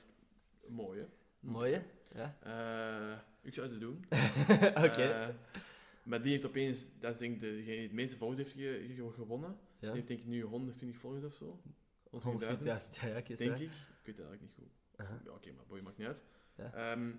mooi 0.67 0.99
hè. 0.99 1.05
Mooi? 1.39 1.81
Ja. 2.13 2.37
Eh, 2.41 3.19
ik 3.41 3.53
zou 3.53 3.69
het 3.69 3.79
doen. 3.79 4.05
Oké. 4.87 5.03
Eh, 5.03 5.27
maar 6.03 6.21
die 6.21 6.31
heeft 6.31 6.45
opeens, 6.45 6.99
dat 6.99 7.13
is 7.13 7.19
denk 7.19 7.33
ik 7.33 7.39
de- 7.39 7.55
degene 7.55 7.73
die 7.75 7.83
het 7.83 7.91
meeste 7.91 8.17
volgers 8.17 8.37
heeft 8.39 8.51
ge- 8.53 8.93
ge- 8.95 9.11
gewonnen. 9.13 9.57
Die 9.79 9.87
ja. 9.89 9.95
heeft 9.95 10.07
denk 10.07 10.19
ik 10.19 10.25
nu 10.25 10.41
120 10.41 10.97
volgers 10.97 11.23
of 11.23 11.33
zo. 11.33 11.61
120.000. 12.09 12.19
150.000, 12.59 12.95
ja, 13.01 13.07
ja, 13.07 13.15
ik 13.15 13.37
denk 13.37 13.57
ik. 13.57 13.61
Ik 13.71 14.05
weet 14.05 14.17
het 14.17 14.25
eigenlijk 14.25 14.41
niet 14.41 14.53
goed. 14.55 14.71
Ja, 14.97 15.31
oké, 15.31 15.51
maar 15.51 15.65
boy, 15.65 15.79
maakt 15.79 15.97
niet 15.97 16.07
uit. 16.07 16.23
Ja. 16.55 16.73
Ehm, 16.73 17.11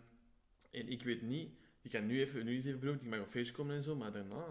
en 0.71 0.89
ik 0.89 1.03
weet 1.03 1.23
niet, 1.23 1.51
die 1.81 1.91
kan 1.91 2.07
nu 2.07 2.21
even, 2.21 2.45
nu 2.45 2.57
is 2.57 2.65
even 2.65 2.81
beroemd, 2.81 3.01
die 3.01 3.09
mag 3.09 3.21
op 3.21 3.29
feestje 3.29 3.55
komen 3.55 3.77
en 3.77 3.83
zo, 3.83 3.97
maar 3.97 4.12
daarna, 4.12 4.45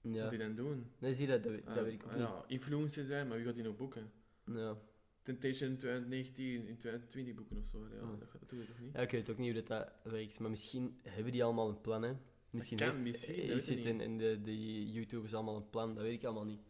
Ja. 0.00 0.20
gaat 0.22 0.30
die 0.30 0.38
dan 0.38 0.54
doen? 0.54 0.90
Nee, 0.98 1.14
zie 1.14 1.26
dat, 1.26 1.42
dat, 1.42 1.52
weet- 1.52 1.66
dat 1.66 1.76
Ah, 1.76 1.82
weet 1.82 1.92
ik 1.92 2.02
ook 2.04 2.10
ah, 2.10 2.16
niet. 2.18 2.26
Ja, 2.26 2.44
influencer 2.46 3.04
zijn, 3.06 3.28
maar 3.28 3.36
wie 3.36 3.46
gaat 3.46 3.54
die 3.54 3.64
nog 3.64 3.76
boeken? 3.76 4.12
Ja. 4.44 4.76
Temptation 5.22 5.76
2019 5.76 6.66
in 6.66 6.76
2020 6.78 7.34
boeken 7.34 7.56
of 7.58 7.66
zo. 7.66 7.86
Ja, 7.88 7.94
Ja. 7.94 8.16
dat, 8.18 8.48
doe 8.48 8.58
je 8.60 8.66
toch 8.66 8.78
niet? 8.80 8.92
ja, 8.94 9.00
ik 9.00 9.10
weet 9.10 9.30
ook 9.30 9.38
niet 9.38 9.52
hoe 9.52 9.62
dat, 9.62 9.92
dat 10.02 10.12
werkt, 10.12 10.38
maar 10.38 10.50
misschien 10.50 10.98
hebben 11.02 11.32
die 11.32 11.44
allemaal 11.44 11.68
een 11.68 11.80
plan, 11.80 12.02
hè. 12.02 12.12
Misschien 12.50 12.78
kan, 12.78 12.86
heeft 12.86 13.00
misschien, 13.00 13.34
eh, 13.34 13.48
is 13.50 13.68
het 13.68 14.00
en 14.00 14.18
de, 14.18 14.40
de 14.42 14.90
YouTubers 14.92 15.34
allemaal 15.34 15.56
een 15.56 15.70
plan, 15.70 15.94
dat 15.94 16.02
weet 16.04 16.12
ik 16.18 16.24
allemaal 16.24 16.44
niet. 16.44 16.60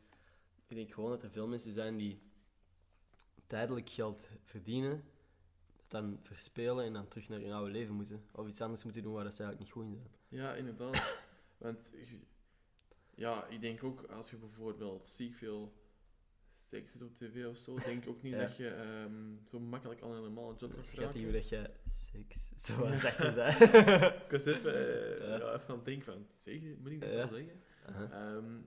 Ik 0.67 0.77
denk 0.77 0.93
gewoon 0.93 1.11
dat 1.11 1.23
er 1.23 1.31
veel 1.31 1.49
mensen 1.49 1.73
zijn 1.73 1.97
die 1.97 2.21
tijdelijk 3.47 3.89
geld 3.91 4.29
verdienen, 4.45 5.05
dat 5.77 5.91
dan 5.91 6.19
verspelen 6.23 6.85
en 6.85 6.93
dan 6.93 7.09
terug 7.09 7.29
naar 7.29 7.41
hun 7.41 7.53
oude 7.53 7.71
leven 7.71 7.95
moeten. 7.95 8.23
Of 8.33 8.49
iets 8.49 8.61
anders 8.61 8.85
moeten 8.85 9.03
doen 9.03 9.13
waar 9.13 9.25
dat 9.25 9.35
ze 9.35 9.43
eigenlijk 9.43 9.75
niet 9.75 9.85
goed 9.85 9.93
in 9.95 10.01
zijn. 10.01 10.43
Ja, 10.43 10.55
inderdaad. 10.55 11.19
Want 11.59 11.95
ja, 13.19 13.47
ik 13.47 13.61
denk 13.61 13.85
ook 13.85 14.03
als 14.03 14.31
je 14.31 14.37
bijvoorbeeld 14.37 15.07
ziek 15.07 15.35
veel 15.35 15.73
seks 16.57 16.93
zit 16.93 17.03
op 17.03 17.15
tv 17.15 17.47
of 17.47 17.57
zo, 17.57 17.79
denk 17.79 18.03
ik 18.03 18.09
ook 18.09 18.23
niet 18.23 18.33
Ja. 18.35 18.39
dat 18.41 18.57
je 18.57 18.69
ehm, 18.69 19.45
zo 19.45 19.61
makkelijk 19.61 20.01
al 20.01 20.15
een 20.15 20.23
normale 20.23 20.55
job 20.57 20.75
gaat 20.75 20.87
Schattig 20.87 21.05
raken. 21.07 21.23
hoe 21.23 21.33
dat 21.33 21.49
je 21.49 21.71
seks 21.93 22.51
zo 22.57 22.87
te 23.21 23.31
zijn. 23.31 23.63
Ik 24.25 24.31
was 24.31 24.45
even, 24.45 24.75
eh, 24.75 25.29
Ja. 25.29 25.37
ja. 25.37 25.55
even 25.55 25.69
aan 25.69 25.77
het 25.77 25.85
denken 25.85 26.05
van, 26.05 26.27
zeg, 26.29 26.61
moet 26.79 26.91
ik 26.91 27.01
dat 27.01 27.11
wel 27.11 27.29
zeggen? 27.29 27.61
Ehm, 28.11 28.61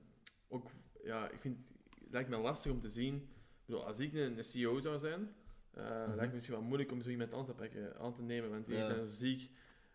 ook, 0.48 0.72
ja, 1.04 1.30
ik 1.30 1.42
vind 1.42 1.58
het 2.00 2.12
lijkt 2.12 2.30
me 2.30 2.38
lastig 2.38 2.72
om 2.72 2.82
te 2.82 2.90
zien. 2.90 3.16
Ik 3.16 3.66
bedoel, 3.66 3.86
als 3.86 4.00
ik 4.00 4.14
een, 4.14 4.38
een 4.38 4.44
CEO 4.44 4.80
zou 4.80 5.00
zijn, 5.00 5.36
eh 5.72 5.84
Mhm. 5.84 6.08
lijkt 6.16 6.28
me 6.28 6.34
misschien 6.34 6.56
wel 6.56 6.64
moeilijk 6.64 6.92
om 6.92 7.02
zo 7.02 7.10
iemand 7.10 7.34
aan 7.34 7.46
te 7.46 7.54
pakken, 7.54 7.98
aan 8.00 8.14
te 8.14 8.22
nemen, 8.22 8.50
want 8.50 8.66
die 8.66 8.78
dan 8.78 9.08
ziek 9.08 9.50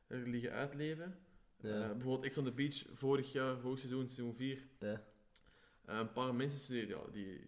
er 0.07 0.29
liggen 0.29 0.53
uitleven. 0.53 1.19
Ja. 1.61 1.83
Eh, 1.83 1.91
bijvoorbeeld 1.91 2.25
Ex 2.25 2.39
on 2.39 2.45
the 2.45 2.53
Beach, 2.53 2.85
vorig 2.93 3.33
jaar, 3.33 3.59
vorig 3.59 3.79
seizoen, 3.79 4.07
seizoen 4.09 4.35
4. 4.35 4.59
Ja. 4.79 5.03
Eh, 5.85 5.99
een 5.99 6.13
paar 6.13 6.35
mensen 6.35 6.59
studeren, 6.59 6.89
ja, 6.89 7.13
die, 7.13 7.41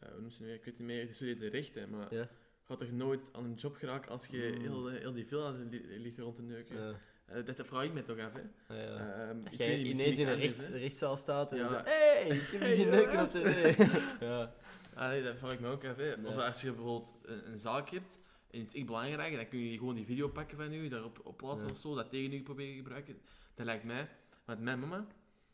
eh, 0.00 0.06
hoe 0.08 0.10
noemen 0.12 0.32
ze 0.32 0.54
ik 0.54 0.64
weet 0.64 0.78
niet 0.78 0.86
meer, 0.88 1.04
die 1.04 1.14
studeren 1.14 1.40
de 1.40 1.48
rechten, 1.48 1.90
maar 1.90 2.14
Ja. 2.14 2.28
gaat 2.64 2.80
er 2.80 2.92
nooit 2.94 3.28
aan 3.32 3.44
een 3.44 3.54
job 3.54 3.74
geraken 3.76 4.10
als 4.10 4.26
je 4.26 4.52
Mm. 4.54 4.60
heel, 4.60 4.88
heel 4.88 5.12
die 5.12 5.26
villa 5.26 5.50
li- 5.50 5.98
ligt 5.98 6.18
rond 6.18 6.36
te 6.36 6.42
neuken. 6.42 6.96
Eh, 7.26 7.44
dat 7.44 7.66
vraag 7.66 7.84
ik 7.84 7.92
me 7.92 8.02
toch 8.02 8.18
af, 8.18 8.32
hè. 8.32 8.74
Ja. 8.82 9.32
Dat 9.34 9.52
ik 9.52 9.58
jij 9.58 9.68
weet 9.68 9.82
niet, 9.82 9.94
ineens 9.94 10.18
in 10.18 10.28
een 10.28 10.36
rechts, 10.38 10.68
rechtszaal 10.68 11.16
staat 11.16 11.52
en 11.52 11.58
Ja. 11.58 11.68
zo... 11.68 11.74
Hey, 11.84 12.26
ik 12.36 12.48
heb 12.48 12.60
je 12.62 12.74
zien 12.74 12.88
neuken 12.88 13.22
op 13.22 13.30
tv. 13.30 13.76
ja. 14.20 14.54
Ah, 14.94 15.08
nee, 15.08 15.22
dat 15.22 15.38
vraag 15.38 15.52
ik 15.52 15.60
me 15.60 15.68
ook. 15.68 15.82
Hè. 15.82 16.14
Of 16.26 16.36
als 16.36 16.60
je 16.62 16.72
bijvoorbeeld 16.72 17.14
een, 17.22 17.50
een 17.50 17.58
zaak 17.58 17.90
hebt 17.90 18.18
en 18.50 18.58
het 18.60 18.68
is 18.68 18.74
echt 18.74 18.86
belangrijk, 18.86 19.34
dan 19.36 19.48
kun 19.48 19.58
je 19.58 19.78
gewoon 19.78 19.94
die 19.94 20.04
video 20.04 20.28
pakken 20.28 20.56
van 20.56 20.72
u, 20.72 20.88
daarop 20.88 21.20
op 21.24 21.36
plaatsen 21.36 21.66
Ja. 21.66 21.72
of 21.72 21.78
zo, 21.78 21.94
dat 21.94 22.10
tegen 22.10 22.32
u 22.32 22.42
proberen 22.42 22.72
te 22.72 22.76
gebruiken. 22.82 23.20
Dat 23.54 23.66
lijkt 23.66 23.84
mij. 23.84 24.08
Want 24.44 24.60
mijn 24.60 24.78
mama, 24.80 25.06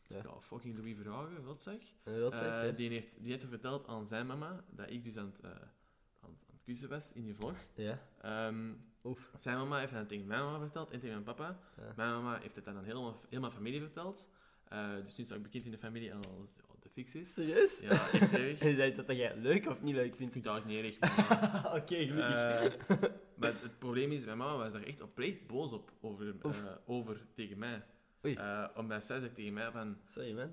Ja. 0.07 0.17
ja. 0.23 0.41
fucking 0.41 0.77
Louis 0.77 0.95
Verhagen, 1.01 1.43
wat 1.43 1.61
zeg. 1.61 1.77
Wat 2.03 2.35
zeg 2.35 2.47
Eh, 2.61 2.65
je? 2.65 2.75
die, 2.75 2.89
heeft, 2.89 3.15
die 3.23 3.31
heeft 3.31 3.45
verteld 3.45 3.87
aan 3.87 4.05
zijn 4.07 4.25
mama 4.27 4.63
dat 4.69 4.89
ik 4.89 5.03
dus 5.03 5.17
aan 5.17 5.25
het, 5.25 5.39
eh, 5.39 5.49
aan 5.49 6.29
het, 6.29 6.45
aan 6.47 6.53
het 6.53 6.63
kussen 6.63 6.89
was 6.89 7.13
in 7.13 7.23
die 7.23 7.35
vlog. 7.35 7.55
Ja. 7.75 7.99
Ehm, 8.21 8.71
Oef. 9.03 9.31
zijn 9.37 9.57
mama 9.57 9.79
heeft 9.79 9.93
dat 9.93 10.07
tegen 10.07 10.27
mijn 10.27 10.43
mama 10.43 10.59
verteld 10.59 10.91
en 10.91 10.99
tegen 10.99 11.13
mijn 11.23 11.35
papa. 11.35 11.59
Ja. 11.77 11.93
Mijn 11.95 12.09
mama 12.11 12.37
heeft 12.39 12.55
het 12.55 12.65
dan 12.65 12.77
aan 12.77 12.83
helemaal, 12.83 13.19
helemaal 13.29 13.51
familie 13.51 13.79
verteld. 13.81 14.27
Eh, 14.67 14.89
dus 15.03 15.15
nu 15.15 15.23
is 15.23 15.31
ook 15.31 15.41
bekend 15.43 15.65
in 15.65 15.71
de 15.71 15.77
familie 15.77 16.13
als 16.13 16.23
ja, 16.57 16.63
de 16.79 16.89
fix 16.89 17.15
is. 17.15 17.33
Serieus? 17.33 17.79
Ja, 17.79 17.89
echt 18.11 18.31
erg. 18.33 18.59
En 18.77 18.77
is 18.79 18.95
dat 18.95 19.07
dat 19.07 19.15
jij 19.17 19.37
leuk 19.37 19.67
of 19.67 19.81
niet 19.81 19.95
leuk 19.95 20.05
Ik 20.05 20.15
vindt? 20.15 20.31
vind 20.33 20.43
dat 20.45 20.57
ook 20.57 20.65
niet 20.65 20.83
erg. 20.83 20.97
Oké, 21.81 21.95
gelukkig. 22.05 23.11
Maar 23.39 23.53
het 23.61 23.79
probleem 23.79 24.11
is, 24.11 24.25
mijn 24.25 24.37
mama 24.37 24.57
was 24.57 24.73
daar 24.73 24.83
echt 24.83 25.01
oprecht 25.01 25.47
boos 25.47 25.71
op, 25.71 25.91
over, 26.01 26.35
eh, 26.41 26.51
over 26.85 27.25
tegen 27.35 27.57
mij. 27.57 27.83
Eh, 28.21 28.65
omdat 28.75 29.05
zij 29.05 29.19
zegt 29.19 29.35
tegen 29.35 29.53
mij 29.53 29.71
van, 29.71 29.97
Sorry, 30.05 30.33
man. 30.33 30.49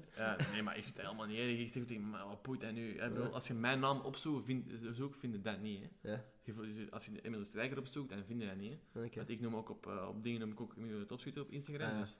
nee, 0.53 0.62
maar 0.62 0.76
het 0.76 1.01
helemaal 1.01 1.26
niet 1.26 1.39
erg. 1.39 1.59
Ik 1.59 1.70
zeg 1.70 1.84
tegen 1.84 2.11
mij, 2.11 2.24
wat 2.24 2.43
boeit 2.43 2.61
dat 2.61 2.72
nu? 2.72 2.97
Bedoel, 2.99 3.34
als 3.34 3.47
je 3.47 3.55
mijn 3.55 3.80
naam 3.80 4.01
opzoekt, 4.01 4.45
vind, 4.45 4.70
je 5.20 5.41
dat 5.43 5.61
niet. 5.61 5.82
Hè. 6.01 6.11
Ja, 6.11 6.24
Je 6.43 6.87
Als 6.91 7.05
je 7.07 7.20
Emil 7.22 7.39
de 7.39 7.45
Strijker 7.45 7.78
opzoekt, 7.78 8.09
dan 8.09 8.24
vind 8.24 8.41
je 8.41 8.47
dat 8.47 8.57
niet. 8.57 8.78
Oké. 8.95 9.16
Want 9.16 9.28
ik 9.28 9.41
noem 9.41 9.57
ook 9.57 9.70
op, 9.70 9.87
eh, 9.87 10.09
op 10.09 10.22
dingen 10.22 10.41
noem 10.41 10.51
ik 10.51 10.61
ook 10.61 10.76
Emil 10.76 10.99
de 10.99 11.07
Topschutter 11.07 11.43
op 11.43 11.51
Instagram. 11.51 11.89
Ah, 11.89 11.95
ja. 11.95 12.01
dus, 12.01 12.18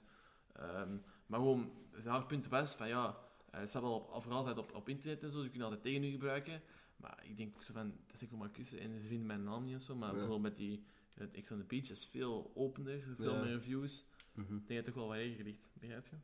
ehm, 0.53 0.97
maar 1.25 1.39
gewoon, 1.39 1.71
haar 2.03 2.25
punt 2.25 2.47
was 2.47 2.75
van 2.75 2.87
ja, 2.87 3.17
het 3.51 3.69
staat 3.69 3.81
wel 3.81 3.99
op, 3.99 4.23
voor 4.23 4.31
altijd 4.33 4.57
op, 4.57 4.75
op 4.75 4.89
internet 4.89 5.23
en 5.23 5.29
zo, 5.29 5.41
ze 5.41 5.49
kunnen 5.49 5.67
altijd 5.67 5.83
tegen 5.83 6.03
u 6.03 6.11
gebruiken. 6.11 6.61
Maar 6.97 7.19
ik 7.23 7.37
denk 7.37 7.61
zo 7.61 7.73
van, 7.73 7.87
dat 8.05 8.15
is 8.15 8.21
ik 8.21 8.29
voor 8.29 8.37
maar 8.37 8.49
kussen 8.49 8.79
en 8.79 8.99
ze 9.01 9.07
vinden 9.07 9.25
mijn 9.27 9.43
naam 9.43 9.63
niet 9.65 9.75
of 9.75 9.81
zo. 9.81 9.95
Maar 9.95 10.07
Ja. 10.09 10.13
bijvoorbeeld 10.13 10.41
met 10.41 10.55
die 10.55 10.83
het 11.13 11.41
X 11.41 11.51
on 11.51 11.57
the 11.57 11.63
Beach 11.63 11.89
is 11.89 12.05
veel 12.05 12.51
opener, 12.55 13.01
veel 13.17 13.33
Ja. 13.33 13.41
meer 13.43 13.51
reviews. 13.53 14.05
Mhm. 14.33 14.41
Ik 14.55 14.67
denk 14.67 14.67
dat 14.67 14.75
het 14.77 14.85
toch 14.85 14.95
wel 14.95 15.07
wat 15.07 15.17
ligt, 15.45 15.69
begrijp 15.73 16.05
je? 16.05 16.15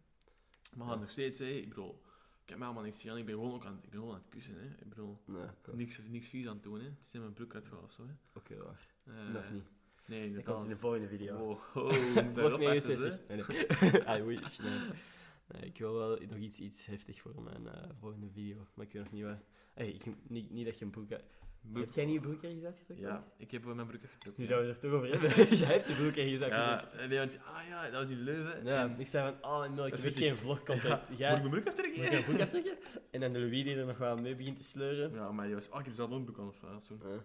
Maar 0.78 0.88
Ja. 0.88 0.96
nog 0.96 1.10
steeds, 1.10 1.38
hè, 1.40 1.46
ik 1.46 1.70
bedoel, 1.70 2.02
ik 2.44 2.50
heb 2.50 2.58
mij 2.58 2.68
allemaal 2.68 2.86
niks 2.86 3.02
gedaan, 3.02 3.18
ik 3.18 3.26
ben 3.26 3.36
gewoon 3.36 3.54
ook 3.54 3.66
aan 3.66 3.76
het, 3.76 3.84
ik 3.84 3.90
ben 3.90 4.00
gewoon 4.00 4.16
aan 4.16 4.22
het 4.22 4.30
kussen. 4.30 4.56
Hè. 4.60 4.66
Ik 4.66 4.90
bedoel, 4.90 5.20
klopt. 5.62 5.78
niks, 5.78 6.00
niks 6.08 6.28
vies 6.28 6.48
aan 6.48 6.54
het 6.54 6.64
doen, 6.64 6.80
hè. 6.80 6.86
het 6.86 7.00
is 7.04 7.14
in 7.14 7.20
mijn 7.22 7.34
broek 7.34 7.54
uitgehaald 7.56 7.84
of 7.86 7.92
zo. 7.92 8.06
Hè. 8.08 8.14
Oké, 8.34 8.58
waar. 8.64 8.88
Eh, 9.04 9.34
Nog 9.34 9.52
niet. 9.52 9.72
Nee, 10.08 10.34
Dat 10.34 10.44
komt 10.44 10.64
in 10.64 10.70
de 10.70 10.76
volgende 10.76 11.08
video. 11.08 11.38
Wow, 11.38 11.52
oh, 11.52 11.92
Vlog 11.94 12.34
daarop 12.34 12.60
passen 12.60 12.98
69. 13.00 13.00
ze. 13.00 13.20
Nee, 13.28 13.44
nee. 13.88 14.06
ah. 14.08 14.26
Nee. 14.64 15.00
Nee, 15.48 15.62
ik 15.62 15.78
wil 15.78 15.94
wel 15.94 16.18
nog 16.30 16.38
iets, 16.38 16.60
iets 16.60 16.86
heftig 16.86 17.22
voor 17.22 17.42
mijn 17.42 17.68
eh, 17.68 17.90
volgende 18.00 18.30
video. 18.34 18.68
Maar 18.74 18.86
ik 18.86 18.94
weet 18.94 19.04
nog 19.04 19.12
niet 19.12 19.24
wat. 19.24 19.38
Hey, 19.74 19.90
ik, 19.90 20.04
niet, 20.30 20.52
niet 20.52 20.66
dat 20.66 20.80
je 20.80 20.86
een 20.86 20.92
broek... 20.92 21.08
Broek- 21.72 21.86
Heb 21.86 21.94
jij 21.94 22.06
niet 22.06 22.14
je 22.14 22.20
broek 22.20 22.44
ergens 22.44 22.64
uitgetrokken? 22.64 23.06
Ja, 23.08 23.24
ik 23.38 23.52
heb 23.52 23.64
wel 23.64 23.76
mijn 23.76 23.88
broek 23.88 24.04
afgetrokken. 24.04 24.44
Nu 24.44 24.50
dat 24.50 24.62
we 24.62 24.68
er 24.68 24.80
toch 24.80 24.92
over 24.92 25.10
hebben. 25.10 25.30
jij 25.58 25.68
heeft 25.68 25.88
de 25.88 25.94
broek 25.96 26.16
ergens 26.16 26.42
uitgetrokken. 26.42 27.00
Ja, 27.02 27.08
nee, 27.08 27.18
want, 27.18 27.38
ah 27.46 27.68
ja, 27.68 27.84
dat 27.84 27.94
was 27.94 28.08
die 28.08 28.18
leuven. 28.18 28.66
Ja, 28.66 28.82
En- 28.84 29.00
ik 29.00 29.08
zei 29.08 29.32
van, 29.40 29.50
oh 29.52 29.60
nee, 29.76 29.86
ik 29.92 29.98
heb 29.98 30.14
geen 30.16 30.38
vlogcontent. 30.38 31.02
Ja, 31.18 31.30
Moet 31.30 31.38
ik 31.38 31.44
mijn 31.44 31.50
broek 31.50 31.68
aftrekken? 31.68 32.02
moet 32.02 32.12
je 32.12 32.18
een 32.18 32.24
broek 32.24 32.40
aftrekken? 32.48 32.78
En 33.12 33.20
dan 33.20 33.30
de 33.32 33.40
Louis 33.40 33.64
die 33.64 33.76
er 33.76 33.86
nog 33.86 33.98
wel 33.98 34.18
mee 34.18 34.36
begint 34.36 34.60
te 34.60 34.66
sleuren. 34.66 35.14
Ja, 35.14 35.32
maar 35.32 35.46
die 35.46 35.56
was, 35.56 35.70
ah, 35.72 35.80
ik 35.80 35.86
heb 35.86 35.94
zelf 35.96 36.12
een 36.12 36.24
broek 36.24 36.40
aan 36.40 36.48
het 36.48 36.56
vragen. 36.58 36.82
zo. 36.82 36.98
Ja. 37.04 37.24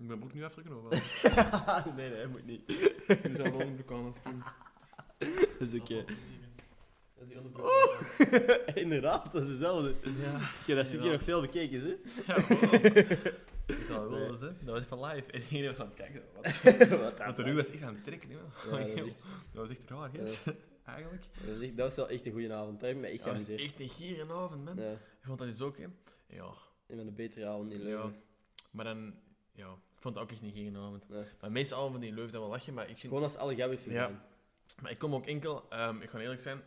Ik 0.00 0.08
ben 0.08 0.22
ook 0.22 0.32
nu 0.34 0.44
even 0.44 0.84
of 0.86 1.94
nee, 1.94 2.10
nee, 2.10 2.26
moet 2.26 2.46
niet. 2.46 2.62
Je 2.66 3.32
zou 3.36 3.50
wel 3.50 3.60
een 3.60 3.74
broek 3.74 3.90
aan 3.92 4.14
kind. 4.24 4.44
Dat 5.58 5.72
is 5.72 5.80
oké. 5.80 6.04
Dat 7.20 7.28
is 7.28 7.34
die 7.34 7.36
onderbroek. 7.44 7.70
Inderdaad, 8.84 9.32
dat 9.32 9.42
is 9.42 9.48
hetzelfde. 9.48 9.88
Ja. 10.20 10.36
Ik 10.36 10.66
heb 10.66 10.76
dat 10.76 10.86
stukje 10.86 11.06
Ja. 11.06 11.12
nog 11.12 11.22
veel 11.22 11.40
bekeken, 11.40 11.80
hè? 11.80 11.86
Ja, 12.26 12.42
wow. 12.48 13.26
Ik 13.66 13.84
zou 13.88 14.10
wel 14.10 14.28
eens, 14.28 14.40
hè. 14.40 14.46
Dat 14.64 14.74
was 14.78 14.84
van 14.86 15.04
live. 15.04 15.30
En 15.32 15.40
iedereen 15.42 15.70
was 15.70 15.78
aan 15.80 15.86
het 15.86 15.94
kijken. 15.94 16.22
Wat, 16.34 16.44
Wat 17.00 17.18
want 17.18 17.36
de 17.36 17.42
Ruud 17.42 17.56
was 17.56 17.70
echt 17.70 17.82
aan 17.82 17.94
het 17.94 18.04
trekken, 18.04 18.30
hè. 18.30 18.36
Ja, 18.36 18.78
dat 18.78 18.96
is 18.96 19.02
echt- 19.04 19.16
Dat 19.52 19.66
was 19.68 19.76
echt 19.76 19.90
raar, 19.90 20.10
hè. 20.12 20.18
Eigenlijk. 20.94 21.24
Dat 21.44 21.54
was, 21.56 21.62
echt, 21.64 21.76
dat 21.76 21.86
was 21.86 21.96
wel 21.96 22.08
echt 22.08 22.26
een 22.26 22.32
goede 22.32 22.52
avond. 22.54 22.80
Daar 22.80 22.90
heb 22.90 23.04
ik 23.04 23.18
Dat 23.24 23.32
was 23.32 23.48
echt 23.48 23.80
een 23.80 23.88
gieren 23.88 24.30
avond, 24.30 24.64
man. 24.64 24.76
Ja, 24.76 24.90
Ik 24.92 24.98
vond 25.26 25.38
dat 25.38 25.48
dus 25.48 25.60
ook, 25.60 25.76
hè. 25.78 25.86
Ja. 26.26 26.44
een 26.86 26.96
van 26.96 27.06
de 27.06 27.12
betere 27.12 27.46
avonden 27.46 27.78
in 27.80 27.86
Ja. 27.86 27.88
Leuven. 27.88 28.14
Maar 28.70 28.84
dan... 28.84 29.14
Ja. 29.52 29.66
Ik 29.70 30.00
vond 30.06 30.14
het 30.14 30.24
ook 30.24 30.30
echt 30.30 30.42
een 30.42 30.52
gieren 30.52 30.76
avond. 30.82 31.08
Nee. 31.08 31.24
Maar 31.40 31.52
meestal 31.52 31.78
avonden 31.80 32.02
in 32.08 32.14
Leuven 32.14 32.30
zijn 32.30 32.42
wel 32.42 32.50
lachen, 32.50 32.74
maar 32.74 32.84
ik 32.84 32.90
vind... 32.98 33.02
Gewoon 33.08 33.22
als 33.22 33.36
alle 33.36 33.56
gabbers 33.56 33.86
er 33.86 33.92
Ja. 33.92 34.04
zijn. 34.04 34.20
Maar 34.82 34.90
ik 34.90 34.98
kom 34.98 35.14
ook 35.14 35.26
enkel... 35.26 35.66
ehm, 35.70 36.00
ik 36.00 36.10
ga 36.10 36.18
eerlijk 36.18 36.40
zijn. 36.40 36.62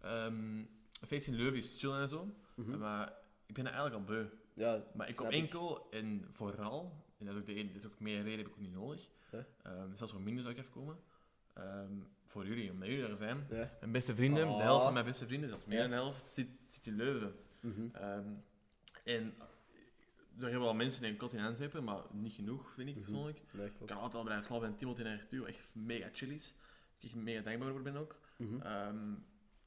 Een 0.00 0.68
feest 1.06 1.26
in 1.26 1.34
Leuven 1.34 1.56
is 1.58 1.80
chill 1.80 1.92
en 1.92 2.08
zo. 2.08 2.34
Mhm. 2.54 2.78
Maar 2.78 3.12
ik 3.46 3.54
ben 3.54 3.66
er 3.66 3.72
eigenlijk 3.72 3.94
al 4.08 4.14
beu. 4.14 4.24
Ja, 4.54 4.82
Maar 4.94 5.08
ik 5.08 5.16
kom 5.16 5.26
ik. 5.26 5.32
enkel 5.32 5.90
en 5.90 6.24
vooral, 6.30 7.04
en 7.18 7.26
dat 7.26 7.34
is 7.34 7.40
ook, 7.40 7.46
de, 7.46 7.54
ene- 7.54 7.72
dat 7.72 7.76
is 7.82 7.86
ook 7.86 8.00
meer 8.00 8.22
reden, 8.22 8.38
heb 8.38 8.46
ik 8.46 8.52
ook 8.52 8.58
niet 8.60 8.72
nodig. 8.72 9.08
Ja. 9.32 9.46
Ehm, 9.62 9.94
zelfs 9.94 10.12
voor 10.12 10.20
minder 10.22 10.42
zou 10.42 10.54
ik 10.54 10.60
even 10.60 10.72
komen. 10.72 10.96
Ehm, 11.52 11.92
voor 12.24 12.46
jullie, 12.46 12.70
omdat 12.70 12.88
jullie 12.88 13.06
er 13.06 13.16
zijn. 13.16 13.46
Mijn 13.80 13.92
beste 13.92 14.14
vrienden, 14.14 14.46
Ah. 14.48 14.56
de 14.56 14.62
helft 14.62 14.84
van 14.84 14.92
mijn 14.92 15.04
beste 15.04 15.26
vrienden, 15.26 15.50
dat 15.50 15.58
is 15.58 15.64
meer 15.66 15.80
dan 15.80 15.88
de 15.90 15.94
helft, 15.96 16.28
zit, 16.28 16.48
zit 16.66 16.86
in 16.86 16.96
Leuven. 16.96 17.34
Mhm. 17.60 17.88
Ehm, 17.92 18.28
en 19.04 19.34
er 20.38 20.42
hebben 20.44 20.60
wel 20.60 20.74
mensen 20.74 21.04
in 21.04 21.16
Kot 21.16 21.32
in 21.32 21.38
maar 21.84 22.02
niet 22.12 22.32
genoeg, 22.32 22.72
vind 22.74 22.88
ik 22.88 22.94
Mhm. 22.96 23.04
persoonlijk. 23.04 23.40
Nee, 23.52 23.66
Ik 23.66 23.90
altijd 23.90 24.14
al 24.14 24.22
blijven 24.22 24.44
slapen 24.44 24.66
en 24.66 24.76
Timothy 24.76 25.02
en 25.02 25.18
Arthur, 25.20 25.46
echt 25.46 25.74
mega 25.74 26.08
chill 26.12 26.30
is. 26.30 26.54
Ik 26.98 27.04
echt 27.04 27.14
mega 27.14 27.42
dankbaar 27.42 27.70
voor 27.70 27.82
ben 27.82 27.96
ook. 27.96 28.16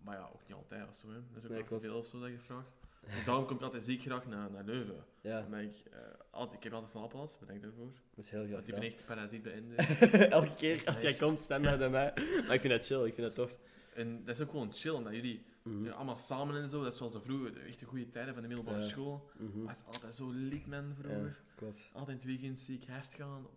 Maar 0.03 0.15
ja, 0.17 0.29
ook 0.33 0.41
niet 0.47 0.57
altijd 0.57 0.87
of 0.87 0.95
zo. 0.95 1.07
Hè. 1.07 1.13
Dat 1.13 1.37
is 1.37 1.43
ook 1.43 1.49
Nee, 1.49 1.61
altijd 1.61 1.81
veel 1.81 1.97
of 1.97 2.05
zo 2.05 2.19
dat 2.19 2.29
je 2.29 2.37
vraagt. 2.39 2.69
Dus 3.15 3.25
daarom 3.25 3.45
kom 3.45 3.55
ik 3.55 3.61
altijd 3.61 3.83
ziek 3.83 4.01
graag 4.01 4.25
naar, 4.27 4.51
naar 4.51 4.63
Leuven. 4.63 5.03
Ja, 5.21 5.43
Omdat 5.45 5.59
ik, 5.59 5.75
eh, 5.91 5.99
altijd, 6.29 6.57
ik 6.57 6.63
heb 6.63 6.73
altijd 6.73 6.91
slaapplaats, 6.91 7.39
bedankt 7.39 7.61
daarvoor. 7.61 7.91
dat 8.15 8.25
is 8.25 8.31
heel 8.31 8.41
graag 8.45 8.51
Want 8.55 8.67
ik 8.67 8.73
ben 8.73 8.83
echt 8.83 9.05
parasiet 9.05 9.41
bij. 9.43 9.63
Elke 10.29 10.55
keer 10.55 10.81
als 10.85 11.01
jij 11.01 11.13
komt, 11.13 11.39
standaard 11.39 11.77
bij 11.79 11.89
mij. 11.89 12.13
Maar 12.45 12.53
ik 12.53 12.61
vind 12.61 12.73
dat 12.73 12.85
chill, 12.85 13.05
ik 13.05 13.13
vind 13.13 13.27
dat 13.27 13.35
tof. 13.35 13.57
en 13.93 14.23
dat 14.25 14.35
is 14.35 14.41
ook 14.41 14.49
gewoon 14.49 14.73
chill, 14.73 14.91
omdat 14.93 15.13
jullie 15.13 15.43
Mhm. 15.63 15.85
ja, 15.85 15.91
allemaal 15.91 16.17
samen 16.17 16.61
en 16.61 16.69
zo, 16.69 16.83
dat 16.83 16.91
is 16.91 16.97
zoals 16.97 17.11
de 17.11 17.21
vroeger, 17.21 17.53
de 17.53 17.59
echte 17.59 17.85
goede 17.85 18.09
tijden 18.09 18.33
van 18.33 18.41
de 18.41 18.47
middelbare 18.47 18.81
Ja. 18.81 18.87
school. 18.87 19.29
Mhm. 19.37 19.65
Dat 19.65 19.75
is 19.75 19.83
altijd 19.85 20.15
zo 20.15 20.29
lief, 20.31 20.65
man, 20.67 20.93
vroeger. 20.99 21.39
Klopt. 21.55 21.89
Altijd 21.93 22.07
in 22.09 22.15
het 22.15 22.25
weekend 22.25 22.59
zie 22.59 22.77
ik 22.81 22.87
hard 22.89 23.13
gaan. 23.13 23.47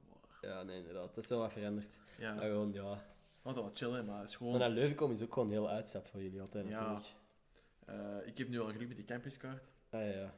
Ja, 0.41 0.63
nee, 0.63 0.77
inderdaad. 0.79 1.15
Dat 1.15 1.25
is 1.25 1.31
wel 1.31 1.39
wat 1.39 1.53
veranderd. 1.53 1.87
Ja, 2.19 2.35
Maar 2.35 2.45
gewoon, 2.45 2.73
ja. 2.73 3.05
Altijd 3.45 3.65
wat 3.65 3.79
chill, 3.79 3.91
hè, 3.93 4.03
maar 4.03 4.21
het 4.21 4.29
is 4.31 4.39
Maar 4.39 4.49
gewoon... 4.49 4.59
naar 4.61 4.71
Leuven 4.71 4.97
komen 4.97 5.17
is 5.17 5.23
ook 5.23 5.33
gewoon 5.33 5.49
een 5.49 5.55
hele 5.55 5.69
uitstap 5.69 6.07
voor 6.07 6.23
jullie 6.23 6.41
altijd, 6.41 6.69
Ja. 6.69 6.81
natuurlijk. 6.81 7.07
eh, 7.85 8.27
ik 8.27 8.39
heb 8.39 8.49
nu 8.49 8.61
al 8.61 8.71
geluk 8.71 8.89
met 8.89 8.97
die 8.97 9.07
campingskaart, 9.07 9.65
Ah 9.91 10.01
ja. 10.15 10.35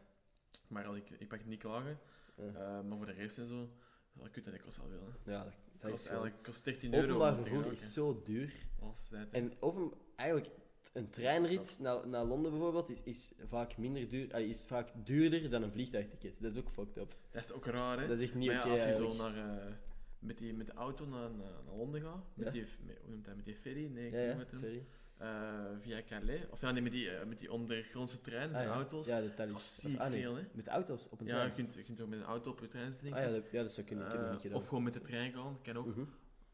maar 0.69 0.87
al, 0.87 0.97
ik, 0.97 1.11
ik 1.19 1.29
pak 1.29 1.39
het 1.39 1.49
niet 1.49 1.61
klagen. 1.61 1.99
Ja, 2.37 2.43
Eh, 2.45 2.81
maar 2.81 2.97
voor 2.97 3.07
de 3.07 3.13
rest 3.13 3.39
en 3.39 3.47
zo, 3.47 3.69
dat 4.13 4.31
kut, 4.31 4.45
dat 4.45 4.61
kost 4.63 4.77
wel 4.77 4.87
veel. 4.89 5.09
Hè. 5.25 5.33
ja 5.33 5.45
dat, 5.45 5.53
dat 5.81 5.91
kost 5.91 6.03
is 6.05 6.09
eigenlijk 6.11 6.43
kost 6.43 6.65
13 6.65 6.95
euro. 6.95 7.07
Openbaar 7.07 7.31
te 7.31 7.37
vervoer 7.37 7.57
geraken. 7.63 7.79
is 7.83 7.93
zo 7.93 8.21
duur. 8.25 8.53
Als 8.81 9.09
tijd, 9.09 9.31
hè. 9.33 9.39
En 9.39 9.53
open, 9.61 9.93
eigenlijk, 10.17 10.51
een 10.93 11.11
treinrit 11.11 11.77
naar, 11.81 12.09
naar 12.09 12.25
Londen 12.25 12.51
bijvoorbeeld 12.51 12.89
is, 12.91 12.99
is 13.05 13.33
vaak 13.49 13.77
minder 13.77 14.09
duur, 14.09 14.35
is 14.35 14.65
vaak 14.67 14.89
duurder 15.05 15.51
dan 15.51 15.63
een 15.63 15.73
vliegtuigticket. 15.73 16.35
Dat 16.41 16.53
is 16.53 16.59
ook 16.59 16.71
fucked 16.71 16.97
up. 16.97 17.17
Dat 17.31 17.45
is 17.45 17.53
ook 17.53 17.67
raar, 17.67 18.01
hè. 18.01 18.07
Dat 18.09 18.19
is 18.19 18.25
echt 18.25 18.35
niet 18.35 18.51
maar 18.53 18.61
oké 18.61 18.69
als 18.71 18.83
je 18.85 18.95
zo 18.95 19.09
eigenlijk. 19.09 19.35
naar, 19.37 19.59
eh, 19.67 19.73
met, 20.19 20.39
die, 20.39 20.55
met 20.55 20.67
de 20.67 20.73
auto 20.73 21.07
naar, 21.07 21.31
Londen 21.77 22.01
gaat, 22.01 22.25
met 22.35 22.47
Ja. 22.47 22.53
die, 22.53 22.65
met, 22.87 22.99
hoe 23.01 23.11
noemt 23.11 23.25
dat, 23.25 23.37
met 23.37 23.45
die 23.45 23.55
ferry, 23.57 23.87
nee, 23.87 24.07
ik 24.07 24.13
Ja, 24.13 24.21
ja, 24.21 24.45
ferry. 24.47 24.87
Eh, 25.17 25.65
via 25.79 26.03
Calais, 26.03 26.41
of 26.51 26.61
ja, 26.61 26.71
nee, 26.71 26.83
met 26.83 26.93
die, 26.93 27.11
eh, 27.11 27.27
met 27.27 27.39
die 27.39 27.53
ondergrondse 27.53 28.21
trein, 28.21 28.51
met 28.51 28.57
Ah, 28.57 28.63
de 28.63 28.69
ja. 28.69 28.75
auto's. 28.75 29.07
Ja, 29.07 29.21
kost 29.21 29.55
Of- 29.55 29.63
ziek 29.63 29.99
ah, 29.99 30.11
nee, 30.11 30.21
veel, 30.21 30.35
hè. 30.37 30.43
Met 30.53 30.67
auto's 30.67 31.09
op 31.11 31.21
een 31.21 31.27
Ja, 31.27 31.33
trein. 31.35 31.49
je 31.49 31.55
kunt, 31.55 31.75
je 31.75 31.83
kunt 31.83 32.01
ook 32.01 32.09
met 32.09 32.19
een 32.19 32.25
auto 32.25 32.51
op 32.51 32.61
je 32.61 32.67
trein 32.69 32.91
zitten. 32.91 33.13
Ah 33.13 33.19
ja, 33.25 33.31
dat, 33.31 33.51
ja, 33.51 33.63
dat 33.63 33.73
zou 33.73 33.87
kunnen. 33.87 34.07
Ik 34.07 34.13
dat 34.13 34.45
Eh, 34.45 34.55
of 34.55 34.67
gewoon 34.69 34.83
met 34.83 34.93
de 34.93 35.01
trein 35.01 35.33
gaan, 35.33 35.59
kan 35.63 35.77
ook. 35.77 35.87
Mhm. 35.87 36.05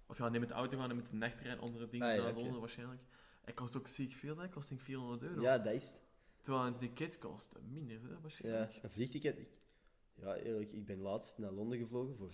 Of 0.07 0.19
ja, 0.19 0.29
nee, 0.29 0.41
met 0.41 0.49
de 0.49 0.55
auto 0.55 0.79
gaan 0.79 0.91
en 0.91 0.97
met 0.97 1.11
de 1.11 1.17
nachttrein 1.17 1.61
onder 1.61 1.81
het 1.81 1.91
ding 1.91 2.03
Ah, 2.03 2.15
ja, 2.15 2.23
naar 2.23 2.31
oké. 2.31 2.41
Londen 2.41 2.61
waarschijnlijk. 2.61 3.01
Het 3.45 3.55
kost 3.55 3.77
ook 3.77 3.87
ziek 3.89 4.13
veel, 4.13 4.37
hè. 4.39 4.49
kost 4.49 4.69
denk 4.69 4.81
ik 4.81 4.87
400 4.87 5.23
euro. 5.23 5.41
Ja, 5.41 5.59
dat 5.59 5.73
is 5.73 5.85
het. 5.91 6.01
Terwijl 6.41 6.67
een 6.67 6.77
ticket 6.77 7.19
kost 7.19 7.53
minder, 7.73 8.01
hè, 8.03 8.09
Ja, 8.09 8.19
waarschijnlijk. 8.21 8.79
een 8.83 8.91
vliegticket. 8.91 9.39
Ik, 9.39 9.49
ja, 10.15 10.35
eerlijk, 10.37 10.73
ik 10.73 10.87
ben 10.87 10.99
laatst 11.01 11.39
naar 11.39 11.51
Londen 11.53 11.79
gevlogen 11.79 12.17
voor 12.17 12.31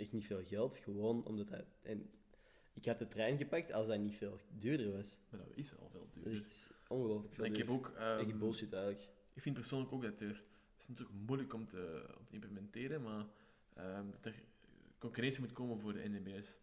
echt 0.00 0.12
niet 0.12 0.26
veel 0.26 0.44
geld. 0.44 0.76
Gewoon 0.76 1.24
omdat 1.24 1.48
hij. 1.48 1.64
En 1.82 2.10
ik 2.72 2.84
had 2.84 2.98
de 2.98 3.08
trein 3.08 3.36
gepakt 3.36 3.72
als 3.72 3.86
dat 3.86 3.98
niet 3.98 4.14
veel 4.16 4.38
duurder 4.58 4.92
was. 4.92 5.18
Maar 5.30 5.40
dat 5.40 5.50
is 5.54 5.72
wel 5.78 5.88
veel 5.90 6.00
Dat 6.14 6.24
duurder. 6.24 6.44
is 6.46 6.70
ongelooflijk 6.88 7.34
veel 7.34 7.44
En 7.44 7.50
ik 7.50 7.56
heb 7.56 7.70
ook... 7.70 7.92
ehm, 7.96 8.18
Echt 8.18 8.38
bullshit 8.38 8.72
eigenlijk. 8.72 9.08
Ik 9.34 9.42
vind 9.42 9.54
persoonlijk 9.54 9.92
ook 9.92 10.02
dat 10.02 10.20
er... 10.20 10.26
Het 10.72 10.82
is 10.82 10.88
natuurlijk 10.88 11.18
moeilijk 11.26 11.52
om 11.54 11.66
te, 11.66 12.14
om 12.18 12.26
te 12.26 12.34
implementeren, 12.34 13.02
maar 13.02 13.26
ehm, 13.74 14.04
dat 14.10 14.24
er 14.24 14.34
concurrentie 14.98 15.40
moet 15.40 15.52
komen 15.52 15.80
voor 15.80 15.92
de 15.92 16.08
NDBS. 16.08 16.58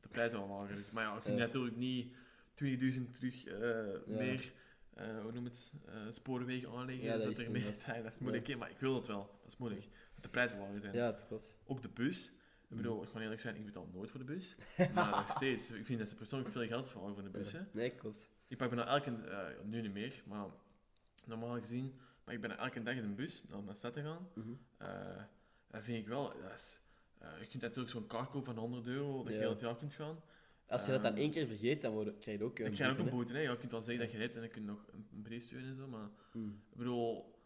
De 0.00 0.08
prijs 0.08 0.32
wel 0.32 0.48
lager 0.48 0.78
is. 0.78 0.90
Maar 0.90 1.04
ja, 1.04 1.14
je 1.14 1.20
kunt 1.20 1.36
natuurlijk 1.38 1.76
niet 1.76 2.14
2000 2.54 3.14
terug 3.14 3.44
eh, 3.44 3.58
Ja. 3.58 4.00
meer, 4.06 4.52
eh, 4.94 5.20
hoe 5.22 5.32
noem 5.32 5.44
het, 5.44 5.72
spoorwegen 6.10 6.70
aanleggen. 6.70 7.04
Ja, 7.04 7.16
dat 7.16 7.38
er 7.38 7.50
meer, 7.50 7.74
dat 8.02 8.12
is 8.12 8.18
moeilijk, 8.18 8.56
maar 8.56 8.70
ik 8.70 8.78
wil 8.78 8.94
het 8.94 9.06
wel. 9.06 9.30
Dat 9.42 9.50
is 9.52 9.56
moeilijk. 9.56 9.84
Dat 10.14 10.22
de 10.22 10.28
prijzen 10.28 10.58
lager 10.58 10.80
zijn. 10.80 10.94
Ja, 10.94 11.10
dat 11.10 11.26
klopt. 11.26 11.54
Ook 11.66 11.82
de 11.82 11.88
bus. 11.88 12.32
Ik 12.70 12.76
bedoel, 12.76 13.02
ik 13.02 13.08
ga 13.08 13.20
eerlijk 13.20 13.40
zijn, 13.40 13.56
ik 13.56 13.64
betaal 13.64 13.88
nooit 13.92 14.10
voor 14.10 14.18
de 14.20 14.26
bus. 14.26 14.56
maar 14.94 15.10
nog 15.10 15.30
steeds, 15.32 15.70
ik 15.70 15.86
vind 15.86 15.98
dat 15.98 16.08
ze 16.08 16.14
persoonlijk 16.14 16.50
veel 16.50 16.66
geld 16.66 16.88
vragen 16.88 17.14
voor 17.14 17.22
de 17.22 17.28
bus. 17.30 17.52
hè. 17.52 17.58
Ja. 17.58 17.66
Nee, 17.72 17.90
klopt. 17.90 18.28
Ik 18.48 18.56
pak 18.56 18.68
bijna 18.68 18.86
elke, 18.86 19.10
eh, 19.10 19.46
nu 19.64 19.80
niet 19.80 19.92
meer, 19.92 20.22
maar 20.26 20.46
normaal 21.26 21.58
gezien, 21.58 21.94
maar 22.24 22.34
ik 22.34 22.40
ben 22.40 22.58
elke 22.58 22.82
dag 22.82 22.94
in 22.94 23.04
een 23.04 23.14
bus 23.14 23.42
om 23.52 23.64
naar 23.64 23.72
de 23.72 23.78
stad 23.78 23.92
te 23.92 24.02
gaan. 24.02 24.28
Mhm. 24.34 24.48
Eh, 24.76 25.22
dat 25.70 25.82
vind 25.82 25.98
ik 25.98 26.08
wel, 26.08 26.32
dat 26.42 26.52
is, 26.54 26.78
eh, 27.18 27.28
je 27.40 27.46
kunt 27.46 27.62
natuurlijk 27.62 27.90
zo'n 27.90 28.06
kaart 28.06 28.30
kopen 28.30 28.44
van 28.54 28.56
100 28.56 28.86
euro, 28.86 29.22
dat 29.22 29.32
je 29.32 29.38
heel 29.38 29.50
het 29.50 29.60
jaar 29.60 29.76
kunt 29.76 29.92
gaan. 29.92 30.20
Als 30.66 30.84
je 30.86 30.90
dat 30.92 31.02
dan 31.02 31.16
één 31.16 31.30
keer 31.30 31.46
vergeet, 31.46 31.82
dan 31.82 31.92
word- 31.92 32.18
krijg 32.18 32.38
je 32.38 32.44
ook 32.44 32.56
Dan 32.56 32.66
een 32.66 32.72
krijg 32.72 32.96
je 32.96 33.02
ook 33.02 33.10
boete, 33.10 33.10
een 33.10 33.16
boete, 33.16 33.32
hè. 33.32 33.50
Je 33.50 33.56
kunt 33.58 33.70
wel 33.72 33.82
zeggen 33.82 34.02
dat 34.04 34.12
je 34.12 34.18
rijdt 34.18 34.34
en 34.34 34.40
dan 34.40 34.50
kun 34.50 34.60
je 34.62 34.66
nog 34.68 34.86
een, 34.92 35.06
een 35.12 35.22
brief 35.22 35.42
sturen 35.44 35.68
en 35.68 35.76
zo, 35.76 35.86
maar 35.88 36.00
hè. 36.32 36.38
Mm. 36.38 36.62
ik 36.70 36.76
bedoel, 36.76 37.38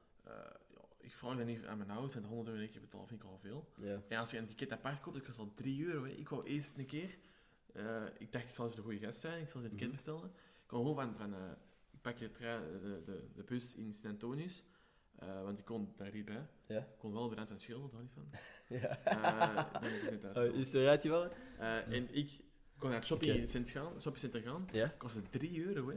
ik 1.04 1.12
vraag 1.14 1.36
dat 1.36 1.46
niet 1.46 1.64
aan 1.66 1.78
mijn 1.78 1.90
ouders, 1.90 2.14
en 2.14 2.22
de 2.22 2.28
100 2.28 2.48
euro 2.48 2.58
in 2.60 2.64
één 2.64 2.72
keer 2.72 2.80
betalen 2.80 3.08
vind 3.08 3.22
ik 3.22 3.26
al 3.28 3.38
veel. 3.38 3.68
Ja. 3.76 4.02
En 4.08 4.18
als 4.18 4.30
je 4.30 4.38
een 4.38 4.46
ticket 4.46 4.72
apart 4.72 5.00
koopt, 5.00 5.16
dat 5.16 5.26
kost 5.26 5.38
al 5.38 5.52
3 5.54 5.84
euro. 5.84 6.04
Hè. 6.04 6.10
Ik 6.10 6.28
wou 6.28 6.44
eerst 6.46 6.78
een 6.78 6.86
keer, 6.86 7.18
eh, 7.72 8.02
ik 8.18 8.32
dacht 8.32 8.44
ik 8.48 8.54
zal 8.54 8.66
eens 8.66 8.76
een 8.76 8.82
goede 8.82 8.98
gast 8.98 9.20
zijn, 9.20 9.40
ik 9.42 9.48
zal 9.48 9.60
eens 9.62 9.70
een 9.70 9.76
ticket 9.76 9.86
Mhm. 9.86 9.96
bestellen. 9.96 10.24
Ik 10.34 10.66
kwam 10.66 10.80
gewoon 10.80 10.94
van, 10.96 11.16
van 11.16 11.34
eh, 11.34 11.50
ik 11.90 12.00
pak 12.00 12.18
je 12.18 12.30
trein, 12.30 12.62
de, 12.80 13.02
de, 13.04 13.24
de 13.34 13.42
bus 13.42 13.74
in 13.74 13.92
Sint 13.92 14.12
Antonius, 14.12 14.64
eh, 15.18 15.42
want 15.42 15.58
ik 15.58 15.64
kon 15.64 15.92
daar 15.96 16.12
niet 16.12 16.24
bij. 16.24 16.46
Ja. 16.66 16.78
Ik 16.78 16.98
kon 16.98 17.12
wel 17.12 17.28
bij 17.28 17.46
van 17.46 17.60
Schilder, 17.64 17.90
daar 17.90 18.00
niet 18.02 18.12
van. 18.14 18.28
ja. 18.78 19.70
Dan 19.80 19.90
ik. 20.12 20.36
Oh, 20.52 20.58
is 20.58 20.72
er 20.74 20.88
uit 20.88 21.04
wel? 21.04 21.28
En 21.58 22.14
ik 22.14 22.30
kon 22.78 22.88
naar 22.88 22.98
het 22.98 23.06
shopping 23.08 23.36
Oké. 23.36 23.46
cent 23.46 23.68
gaan, 23.68 24.00
shoppingcenter 24.00 24.40
gaan, 24.42 24.68
Ja. 24.72 24.94
kostte 24.98 25.22
3 25.30 25.64
euro. 25.64 25.88
Hè. 25.88 25.96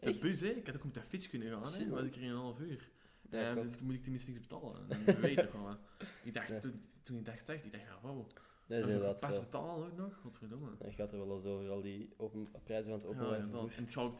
De 0.00 0.06
Echt? 0.06 0.20
bus, 0.20 0.40
hè. 0.40 0.48
ik 0.48 0.66
had 0.66 0.76
ook 0.76 0.84
met 0.84 0.94
de 0.94 1.02
fiets 1.02 1.28
kunnen 1.28 1.48
gaan, 1.48 1.72
hè. 1.72 1.88
Was 1.88 2.02
ik 2.02 2.14
er 2.14 2.22
in 2.22 2.28
een 2.28 2.36
half 2.36 2.60
uur. 2.60 2.88
Ja, 3.30 3.54
dan 3.54 3.66
moet 3.82 3.94
ik 3.94 4.02
tenminste 4.02 4.30
niks 4.30 4.46
betalen. 4.46 4.88
En 4.90 5.04
dat 5.04 5.16
weet 5.18 5.52
wel. 5.52 5.68
hè. 5.68 5.74
Ik 6.22 6.34
dacht, 6.34 6.48
Ja. 6.48 6.58
toen, 6.58 6.82
toen 7.02 7.18
ik 7.18 7.24
dat 7.24 7.40
zag, 7.40 7.56
ik 7.64 7.72
dacht, 7.72 7.84
ja, 7.84 7.98
wow. 8.02 8.30
Dat 8.66 8.78
is 8.78 8.86
inderdaad 8.86 9.20
Pas 9.20 9.40
betalen 9.40 9.86
ook 9.86 9.96
nog, 9.96 10.14
godverdomme. 10.16 10.76
Dan 10.78 10.92
gaat 10.92 11.12
er 11.12 11.18
wel 11.18 11.34
eens 11.34 11.44
over 11.44 11.70
al 11.70 11.82
die 11.82 12.12
open, 12.16 12.46
prijzen 12.64 12.90
van 13.00 13.08
het 13.08 13.18
Ja, 13.18 13.24
openbaar 13.24 13.40
vervoer. 13.40 13.72
En 13.76 13.84
het 13.84 13.92
gaat 13.92 14.04
ook, 14.04 14.18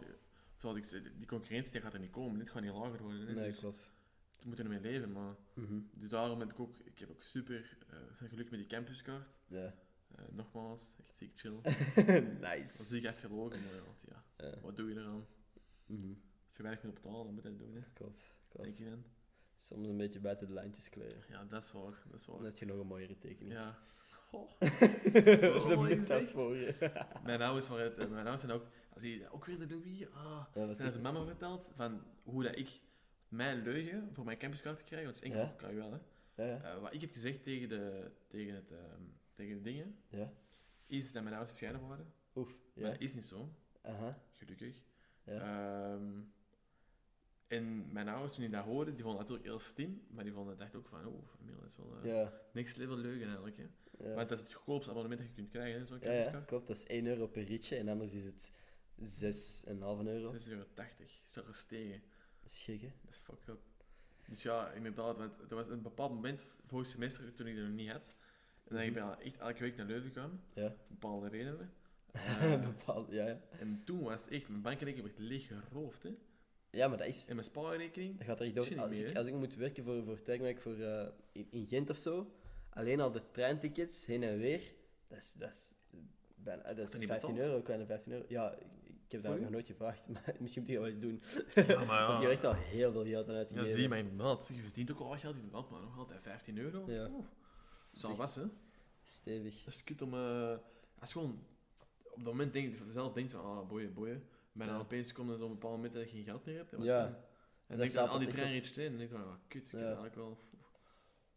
zoals 0.57 0.77
ik 0.77 0.85
zei, 0.85 1.03
die 1.17 1.27
concurrentie 1.27 1.73
die 1.73 1.81
gaat 1.81 1.95
er 1.95 2.01
niet 2.01 2.11
komen. 2.11 2.39
Dit 2.39 2.51
gaat 2.51 2.63
niet 2.63 2.73
lager 2.73 3.03
worden. 3.03 3.27
Hè. 3.27 3.35
Nee, 3.35 3.49
dus 3.49 3.59
klopt. 3.59 3.91
we 4.41 4.47
moeten 4.47 4.65
ermee 4.65 4.81
leven. 4.81 5.13
Maar, 5.13 5.35
Mhm. 5.55 5.81
dus 5.93 6.11
daarom 6.11 6.41
heb 6.41 6.51
ik 6.51 6.61
ook, 6.61 6.79
ik 6.79 6.99
heb 6.99 7.11
ook 7.11 7.23
super 7.23 7.77
eh, 7.91 7.97
veel 8.13 8.29
geluk 8.29 8.51
met 8.51 8.59
die 8.59 8.69
campuskaart. 8.69 9.29
Ja. 9.47 9.75
Eh, 10.17 10.25
nogmaals, 10.31 10.95
echt 10.99 11.17
ziek 11.17 11.33
chill. 11.39 11.59
nice. 12.49 12.77
Dat 12.77 12.87
zie 12.87 12.99
ik 12.99 13.05
echt 13.05 13.21
gelogen, 13.21 13.61
maar 13.63 13.85
want 13.85 14.05
ja, 14.09 14.25
Ja. 14.37 14.61
wat 14.61 14.77
doe 14.77 14.89
je 14.89 15.01
eraan? 15.01 15.27
Mhm. 15.87 16.09
Als 16.47 16.57
je 16.57 16.63
weinig 16.63 16.85
moet 16.85 16.95
betalen, 16.95 17.25
dan 17.25 17.35
moet 17.35 17.43
je 17.43 17.49
dat 17.49 17.59
doen. 17.59 17.75
Hè. 17.75 17.81
Klopt. 17.93 18.37
Klopt. 18.49 18.67
Denk 18.69 18.79
je 18.79 18.85
dan? 18.95 19.05
Soms 19.57 19.89
een 19.89 19.97
beetje 19.97 20.21
buiten 20.21 20.47
de 20.47 20.53
lijntjes 20.53 20.89
kleuren. 20.89 21.23
Ja, 21.29 21.45
dat 21.45 21.63
is 21.63 21.73
waar. 21.73 22.03
Dat 22.11 22.21
is 22.21 22.27
waar. 22.27 22.37
Dan 22.37 22.45
heb 22.45 22.59
je 22.59 22.67
nog 22.67 22.79
een 22.79 22.87
mooiere 22.87 23.19
tekening. 23.19 23.53
Ja. 23.53 23.79
De 24.31 25.59
Zo 25.61 25.77
mooi 25.77 25.97
metafoor. 25.97 26.57
Ja, 26.57 26.75
Mijn 27.25 27.43
ouders, 27.43 27.69
waren, 27.69 27.85
het- 27.85 27.97
mijn 27.97 28.13
ouders 28.13 28.41
zijn 28.41 28.53
ook, 28.53 28.67
als 28.93 29.03
die 29.03 29.31
ook 29.31 29.45
weer 29.45 29.59
de 29.59 29.69
Louis, 29.75 30.11
ah, 30.11 30.45
dat 30.55 30.69
is 30.71 30.79
En 30.81 30.87
als 30.87 30.99
mama 30.99 31.25
vertelt 31.25 31.73
van 31.77 32.03
hoe 32.23 32.43
dat 32.43 32.57
ik 32.57 32.81
mijn 33.29 33.63
leugen 33.63 34.09
voor 34.13 34.25
mijn 34.25 34.39
campuskaart 34.39 34.85
krijg, 34.85 35.05
want 35.05 35.17
het 35.17 35.25
is 35.25 35.31
enkel 35.31 35.47
Ja. 35.47 35.55
voor 35.59 35.69
KUL, 35.69 35.93
hè. 35.93 35.99
Ja, 36.45 36.45
ja. 36.51 36.63
Eh, 36.75 36.81
wat 36.81 36.93
ik 36.95 37.01
heb 37.01 37.13
gezegd 37.13 37.43
tegen 37.43 37.69
de, 37.69 38.11
tegen 38.29 38.55
het, 38.55 38.71
ehm, 38.71 39.03
tegen 39.35 39.55
de 39.57 39.63
dingen, 39.63 39.97
ja. 40.09 40.33
is 40.87 41.13
dat 41.13 41.23
mijn 41.23 41.35
ouders 41.35 41.51
gescheiden 41.59 41.89
waren. 41.89 42.13
Oef. 42.35 42.55
Maar 42.75 42.85
Ja. 42.85 42.91
dat 42.91 43.01
is 43.01 43.15
niet 43.15 43.25
zo, 43.25 43.53
Aha. 43.83 44.19
gelukkig. 44.33 44.83
Ja. 45.25 45.93
Ehm, 45.95 46.21
en 47.49 47.93
mijn 47.93 48.09
ouders, 48.09 48.35
toen 48.35 48.43
die 48.43 48.53
dat 48.53 48.65
hoorden, 48.65 48.95
die 48.95 49.03
vonden 49.03 49.21
het 49.23 49.29
natuurlijk 49.31 49.59
heel 49.63 49.73
slim, 49.75 50.03
maar 50.11 50.25
die 50.25 50.33
vonden 50.33 50.59
dacht 50.59 50.75
ook 50.75 50.87
van, 50.89 51.07
oh, 51.07 51.29
familie, 51.37 51.61
dat 51.61 51.69
is 51.71 51.77
wel 51.77 51.99
eh, 52.03 52.05
Ja. 52.23 52.33
next 52.53 52.77
level 52.77 52.97
leugen 52.97 53.27
eigenlijk, 53.27 53.57
hè. 53.57 53.67
Ja. 54.09 54.15
Maar 54.15 54.27
dat 54.27 54.39
is 54.39 54.45
het 54.45 54.53
goedkoopste 54.53 54.91
abonnement 54.91 55.21
dat 55.21 55.31
je 55.31 55.37
kunt 55.37 55.51
krijgen, 55.51 55.87
zo'n 55.87 55.99
Ja, 56.01 56.13
ja, 56.13 56.41
klopt. 56.47 56.67
Dat 56.67 56.77
is 56.77 56.87
1 56.87 57.07
euro 57.07 57.27
per 57.27 57.43
ritje 57.43 57.77
en 57.77 57.89
anders 57.89 58.13
is 58.15 58.25
het 58.25 58.53
6,5 58.97 60.07
euro. 60.07 60.33
6,80 60.33 60.49
euro. 60.49 60.65
Is 61.25 61.33
toch 61.33 61.47
gestegen. 61.47 62.03
Dat 62.43 62.51
is 62.51 62.63
gek, 62.63 62.81
hè? 62.81 62.93
Dat 63.05 63.13
is 63.13 63.19
fucked 63.19 63.49
up. 63.49 63.61
Dus 64.29 64.43
ja, 64.43 64.71
inderdaad, 64.73 65.17
want 65.17 65.39
er 65.49 65.55
was 65.57 65.69
een 65.69 65.83
bepaald 65.83 66.11
moment 66.13 66.43
vorig 66.67 66.87
semester 66.87 67.35
toen 67.35 67.47
ik 67.47 67.57
er 67.57 67.63
nog 67.63 67.73
niet 67.73 67.91
had. 67.91 68.15
En 68.65 68.75
dan 68.77 68.85
ik 68.85 68.95
ben 68.95 69.21
echt 69.21 69.37
elke 69.39 69.61
week 69.61 69.77
naar 69.77 69.87
Leuven 69.87 70.11
gegaan, 70.13 70.43
Ja. 70.55 70.75
bepaalde 70.89 71.29
redenen. 71.29 71.73
Eh, 72.41 72.61
Bepaald, 72.63 73.11
ja, 73.11 73.27
ja. 73.27 73.41
en 73.51 73.83
toen 73.85 74.01
was 74.03 74.23
het 74.25 74.31
echt, 74.33 74.49
mijn 74.49 74.63
bankrekening 74.63 75.07
werd 75.07 75.19
leeg 75.19 75.47
geroofd. 75.69 76.03
Hè. 76.03 76.15
Ja, 76.71 76.89
maar 76.89 76.99
dat 76.99 77.07
is... 77.07 77.27
En 77.27 77.35
mijn 77.35 77.47
spaarrekening, 77.47 78.17
Dat 78.19 78.27
gaat 78.27 78.41
er 78.41 78.47
echt 78.47 78.55
door. 78.55 78.81
Als 78.81 78.99
ik, 78.99 79.17
als 79.17 79.27
ik 79.27 79.35
moet 79.35 79.55
werken 79.55 79.85
voor, 79.85 80.05
voor 80.05 80.23
Tagmac 80.23 80.61
voor, 80.61 80.79
eh, 80.81 81.09
in, 81.33 81.47
in 81.51 81.67
Gent 81.67 81.91
of 81.91 81.97
zo, 81.97 82.33
alleen 82.71 83.01
al 83.01 83.11
de 83.13 83.23
treintickets 83.31 84.07
heen 84.07 84.23
en 84.23 84.39
weer, 84.39 84.75
dat 85.09 85.19
is, 85.19 85.33
dat 85.33 85.51
is, 85.51 85.73
bijna, 86.35 86.63
dat 86.63 86.79
is 86.79 86.91
dat 86.91 87.01
niet 87.01 87.09
15 87.09 87.31
betaald? 87.35 87.51
euro, 87.51 87.63
kleine 87.63 87.87
15 87.87 88.13
euro. 88.13 88.25
Ja, 88.29 88.55
ik, 88.85 89.13
heb 89.13 89.23
dat 89.23 89.41
nog 89.41 89.51
nooit 89.51 89.67
gevraagd, 89.67 90.09
maar 90.13 90.35
misschien 90.39 90.63
moet 90.63 90.71
je 90.73 90.79
dat 90.79 90.85
wel 90.85 90.93
eens 90.95 91.01
doen. 91.01 91.23
Ja, 91.67 91.85
maar 91.85 92.07
Want 92.09 92.23
je 92.23 92.27
ja. 92.29 92.33
hebt 92.33 92.45
al 92.45 92.55
heel 92.55 92.93
veel 92.93 93.05
geld 93.05 93.27
aan 93.29 93.33
Ja, 93.33 93.39
uitgegeven. 93.39 93.69
zie 93.69 93.83
je, 93.83 93.89
maar 93.89 93.99
inderdaad, 93.99 94.51
je 94.55 94.63
verdient 94.63 94.91
ook 94.91 94.99
al 95.01 95.09
wat 95.09 95.21
geld 95.21 95.37
in 95.37 95.43
het 95.43 95.53
land, 95.53 95.71
maar 95.71 95.81
nog 95.81 95.99
altijd 95.99 96.23
15 96.23 96.59
euro. 96.59 96.85
Ja. 96.93 97.09
Oeh. 97.11 97.25
Zal 97.93 98.11
Echt. 98.11 98.19
was, 98.19 98.35
hè. 98.35 98.43
Stevig. 99.03 99.65
Dat 99.65 99.75
is 99.75 99.85
kut 99.85 100.03
om... 100.03 100.15
eh, 100.15 100.57
als 100.99 101.13
je 101.13 101.19
gewoon 101.19 101.45
op 102.05 102.25
dat 102.25 102.33
moment 102.33 102.53
denk, 102.53 102.77
zelf 102.93 103.13
denkt 103.13 103.33
van, 103.33 103.41
ah, 103.45 103.69
boeien, 103.69 103.95
boeien. 103.95 104.23
Maar 104.59 104.67
dan 104.67 104.81
opeens 104.81 105.13
komt 105.13 105.29
het 105.31 105.41
op 105.41 105.49
een 105.49 105.55
bepaald 105.55 105.75
moment 105.75 105.93
dat 105.93 106.03
je 106.03 106.09
geen 106.17 106.25
geld 106.25 106.45
meer 106.45 106.57
hebt. 106.57 106.73
En 106.73 106.83
Ja. 106.83 107.03
dan? 107.03 107.15
En 107.67 107.77
denk 107.79 107.97
aan 107.97 108.09
al 108.09 108.19
die 108.19 108.29
treinritjes 108.29 108.77
erin 108.77 108.93
en 108.93 108.99
denk 108.99 109.11
je 109.11 109.17
van, 109.17 109.27
ah, 109.27 109.35
kut, 109.49 109.65
ik 109.65 109.71
heb 109.71 109.81
eigenlijk 109.83 110.15
wel 110.15 110.39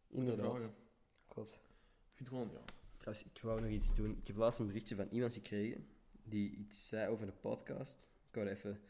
Inderdaad. 0.10 0.72
Klopt. 1.28 1.52
Ik 1.54 2.16
vind 2.18 2.30
gewoon, 2.30 2.50
ja... 2.54 2.62
Trouwens, 2.98 3.26
ik 3.34 3.42
wou 3.42 3.62
nog 3.62 3.70
iets 3.70 3.96
doen. 3.96 4.18
Ik 4.18 4.28
heb 4.28 4.36
laatst 4.36 4.60
een 4.60 4.68
berichtje 4.68 4.96
van 4.96 5.08
iemand 5.12 5.34
gekregen 5.34 5.88
die 6.24 6.52
iets 6.56 6.88
zei 6.88 7.10
over 7.10 7.26
de 7.26 7.32
podcast. 7.32 7.98
Ik 8.30 8.36
wou 8.36 8.48
even 8.48 8.82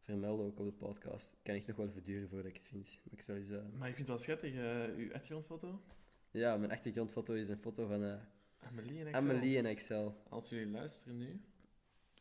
vermelden 0.00 0.46
ook 0.46 0.58
op 0.58 0.64
de 0.64 0.72
podcast. 0.72 1.36
Kan 1.42 1.54
echt 1.54 1.66
nog 1.66 1.76
wel 1.76 1.86
even 1.88 2.02
duren 2.02 2.28
voordat 2.28 2.46
ik 2.46 2.56
het 2.56 2.66
vind. 2.68 3.00
Maar 3.04 3.12
ik 3.12 3.22
zal 3.22 3.34
eens... 3.34 3.50
eh, 3.50 3.58
Maar 3.78 3.88
ik 3.88 3.94
vind 3.94 4.08
het 4.08 4.16
wel 4.16 4.18
schattig, 4.18 4.54
eh 4.54 4.96
uw 4.96 5.12
achtergrondfoto. 5.12 5.82
Ja, 6.30 6.56
mijn 6.56 6.70
achtergrondfoto 6.70 7.32
is 7.34 7.48
een 7.48 7.58
foto 7.58 7.86
van 7.86 8.18
Amelie 8.58 9.00
en 9.00 9.06
Excel. 9.06 9.20
Amelie 9.30 9.58
en 9.58 9.66
Excel. 9.66 10.22
Als 10.28 10.48
jullie 10.48 10.66
luisteren 10.70 11.16
nu, 11.16 11.40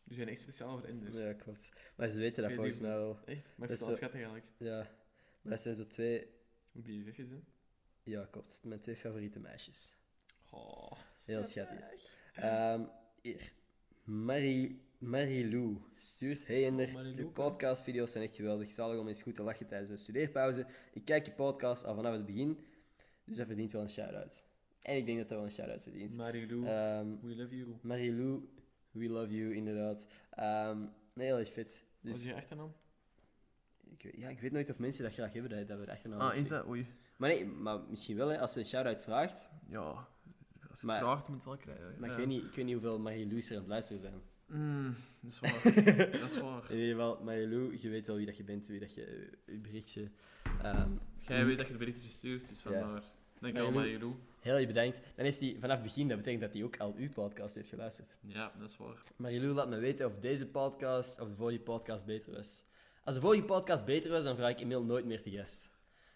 die 0.10 0.18
zijn 0.18 0.30
echt 0.30 0.42
speciaal 0.42 0.78
voor 0.78 0.88
Ender. 0.88 1.20
Ja, 1.20 1.34
klopt. 1.34 1.72
Maar 1.96 2.10
ze 2.10 2.18
weten 2.18 2.44
dat 2.44 2.52
volgens 2.52 2.80
mij 2.80 2.98
wel. 2.98 3.20
Echt? 3.26 3.44
Maar 3.56 3.70
ik 3.70 3.78
vind 3.78 3.88
wel 3.88 3.96
schattig 3.96 4.20
eigenlijk. 4.20 4.46
Ja. 4.58 4.78
Maar 5.42 5.52
dat 5.52 5.62
zijn 5.62 5.76
zo 5.76 5.88
twee... 5.88 6.28
Vifjes, 6.84 7.30
hè. 7.30 7.40
Ja, 8.04 8.26
klopt. 8.26 8.60
Mijn 8.64 8.80
twee 8.80 8.96
favoriete 8.96 9.40
meisjes. 9.40 9.94
Oh, 10.52 10.92
Heel 11.26 11.44
schattig. 11.44 11.80
Ehm 12.34 12.84
hier. 13.22 13.52
Marie, 14.04 14.82
Marie-Lou 14.98 15.78
stuurt... 15.98 16.48
Hey 16.48 16.66
Ender, 16.66 16.88
Oh, 16.88 16.94
Marie-Lou, 16.94 17.24
de 17.24 17.28
podcastvideo's 17.28 18.12
zijn 18.12 18.24
echt 18.24 18.36
geweldig. 18.36 18.72
Zalig 18.72 19.00
om 19.00 19.08
eens 19.08 19.22
goed 19.22 19.36
te 19.36 19.44
lachen 19.44 19.68
tijdens 19.68 19.92
de 19.92 19.98
studeerpauze. 19.98 20.66
Ik 20.94 21.06
kijk 21.06 21.26
je 21.26 21.32
podcast 21.32 21.86
al 21.86 21.96
vanaf 21.96 22.14
het 22.14 22.26
begin. 22.26 22.60
Dus 23.24 23.38
dat 23.38 23.48
verdient 23.48 23.72
wel 23.72 23.82
een 23.82 23.90
shout-out. 23.90 24.44
En 24.82 24.96
ik 24.96 25.06
denk 25.06 25.18
dat 25.18 25.28
dat 25.30 25.38
wel 25.38 25.48
een 25.48 25.54
shout-out 25.54 25.84
verdient. 25.84 26.16
Marilou, 26.16 26.66
Ehm 26.66 27.16
we 27.22 27.36
love 27.36 27.58
you. 27.58 27.78
Marie-Lou, 27.82 28.50
we 29.00 29.10
love 29.10 29.36
you, 29.36 29.56
inderdaad. 29.56 30.06
Ehm 30.30 30.80
nee, 31.14 31.28
heel 31.28 31.38
erg 31.40 31.54
vet. 31.54 31.84
Wat 32.02 32.12
is 32.16 32.18
Dus, 32.22 32.30
je 32.32 32.36
achternaam? 32.36 32.74
ik, 33.92 34.04
weet- 34.04 34.16
ja, 34.18 34.30
ik 34.30 34.40
weet 34.40 34.52
nooit 34.52 34.70
of 34.70 34.80
mensen 34.80 35.04
dat 35.04 35.14
graag 35.14 35.34
hebben, 35.34 35.52
dat, 35.58 35.68
dat 35.68 35.80
we 35.80 35.86
de 35.86 35.92
achternaam 35.92 36.20
Ah, 36.20 36.36
is 36.36 36.48
dat? 36.48 36.68
Oei. 36.68 36.88
Maar 37.18 37.30
nee, 37.30 37.46
maar 37.46 37.80
misschien 37.90 38.16
wel, 38.18 38.28
hè, 38.28 38.40
als 38.40 38.54
ze 38.54 38.60
een 38.60 38.66
shout-out 38.66 39.02
vraagt. 39.02 39.50
Ja, 39.70 39.80
als 40.70 40.80
je 40.80 40.86
Maar- 40.86 40.96
het 40.96 41.06
vraagt, 41.06 41.28
moet 41.28 41.36
het 41.38 41.46
wel 41.46 41.58
krijgen. 41.58 41.96
Maar 42.00 42.10
Ja. 42.10 42.16
ik, 42.16 42.20
weet 42.20 42.28
niet, 42.28 42.44
ik 42.44 42.56
weet 42.56 42.66
niet 42.66 42.74
hoeveel 42.74 43.00
Marie-Lou's 43.00 43.48
er 43.50 43.54
aan 43.56 43.60
het 43.62 43.70
luisteren 43.70 44.02
zijn. 44.02 44.22
Mm, 44.46 44.96
dat 45.20 45.32
is 45.32 45.40
waar. 45.40 45.64
dat 46.22 46.32
is 46.32 46.40
waar. 46.40 46.72
In 46.72 46.78
ieder 46.78 46.90
geval, 46.96 47.24
Marie-Lou, 47.24 47.78
je 47.82 47.90
weet 47.90 48.08
wel 48.08 48.16
wie 48.16 48.26
dat 48.26 48.38
je 48.38 48.44
bent, 48.44 48.68
wie 48.68 48.80
dat 48.80 48.94
je 48.94 49.06
eh, 49.06 49.54
je 49.54 49.60
berichtje... 49.60 50.10
ehm, 50.62 50.92
Jij 51.28 51.46
weet 51.46 51.58
dat 51.58 51.66
je 51.68 51.72
de 51.74 51.80
berichtje 51.80 52.10
stuurt, 52.10 52.50
dus 52.50 52.62
vandaar. 52.62 53.04
Dankjewel, 53.40 53.72
Marilou. 53.72 53.92
Marilou. 54.00 54.16
heel 54.40 54.56
erg 54.56 54.68
bedankt. 54.68 55.00
Dan 55.16 55.26
heeft 55.26 55.40
hij 55.40 55.56
vanaf 55.60 55.76
het 55.76 55.86
begin, 55.86 56.08
dat 56.08 56.18
betekent 56.18 56.42
dat 56.42 56.54
hij 56.54 56.64
ook 56.64 56.78
al 56.78 56.94
uw 56.98 57.10
podcast 57.10 57.56
heeft 57.56 57.70
geluisterd. 57.70 58.18
Ja, 58.22 58.52
dat 58.60 58.70
is 58.70 58.78
waar. 58.78 59.02
Marie-Lou, 59.16 59.54
laat 59.54 59.70
me 59.70 59.78
weten 59.80 60.06
of 60.06 60.20
deze 60.20 60.48
podcast 60.48 61.20
of 61.22 61.28
de 61.28 61.36
vorige 61.36 61.60
podcast 61.60 62.06
beter 62.06 62.34
was. 62.34 62.64
Als 63.04 63.16
de 63.16 63.22
vorige 63.22 63.44
podcast 63.44 63.86
beter 63.86 64.12
was, 64.12 64.24
dan 64.24 64.36
vraag 64.36 64.52
ik 64.52 64.60
Emil 64.60 64.84
nooit 64.84 65.06
meer 65.06 65.22
te 65.22 65.32
gast. 65.32 65.70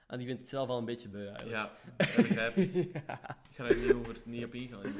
Want 0.07 0.21
ik 0.21 0.27
vind 0.27 0.39
het 0.39 0.49
zelf 0.49 0.69
al 0.69 0.77
een 0.77 0.85
beetje 0.85 1.09
beu 1.09 1.27
eigenlijk. 1.27 1.51
Ja, 1.57 1.71
dat 1.97 2.15
begrijp 2.15 2.55
ik. 2.55 2.73
Ik 3.49 3.59
ga 3.59 3.67
daar 3.67 3.77
niet, 3.77 3.93
over, 3.93 4.17
niet 4.25 4.45
op 4.45 4.53
ingaan. 4.53 4.81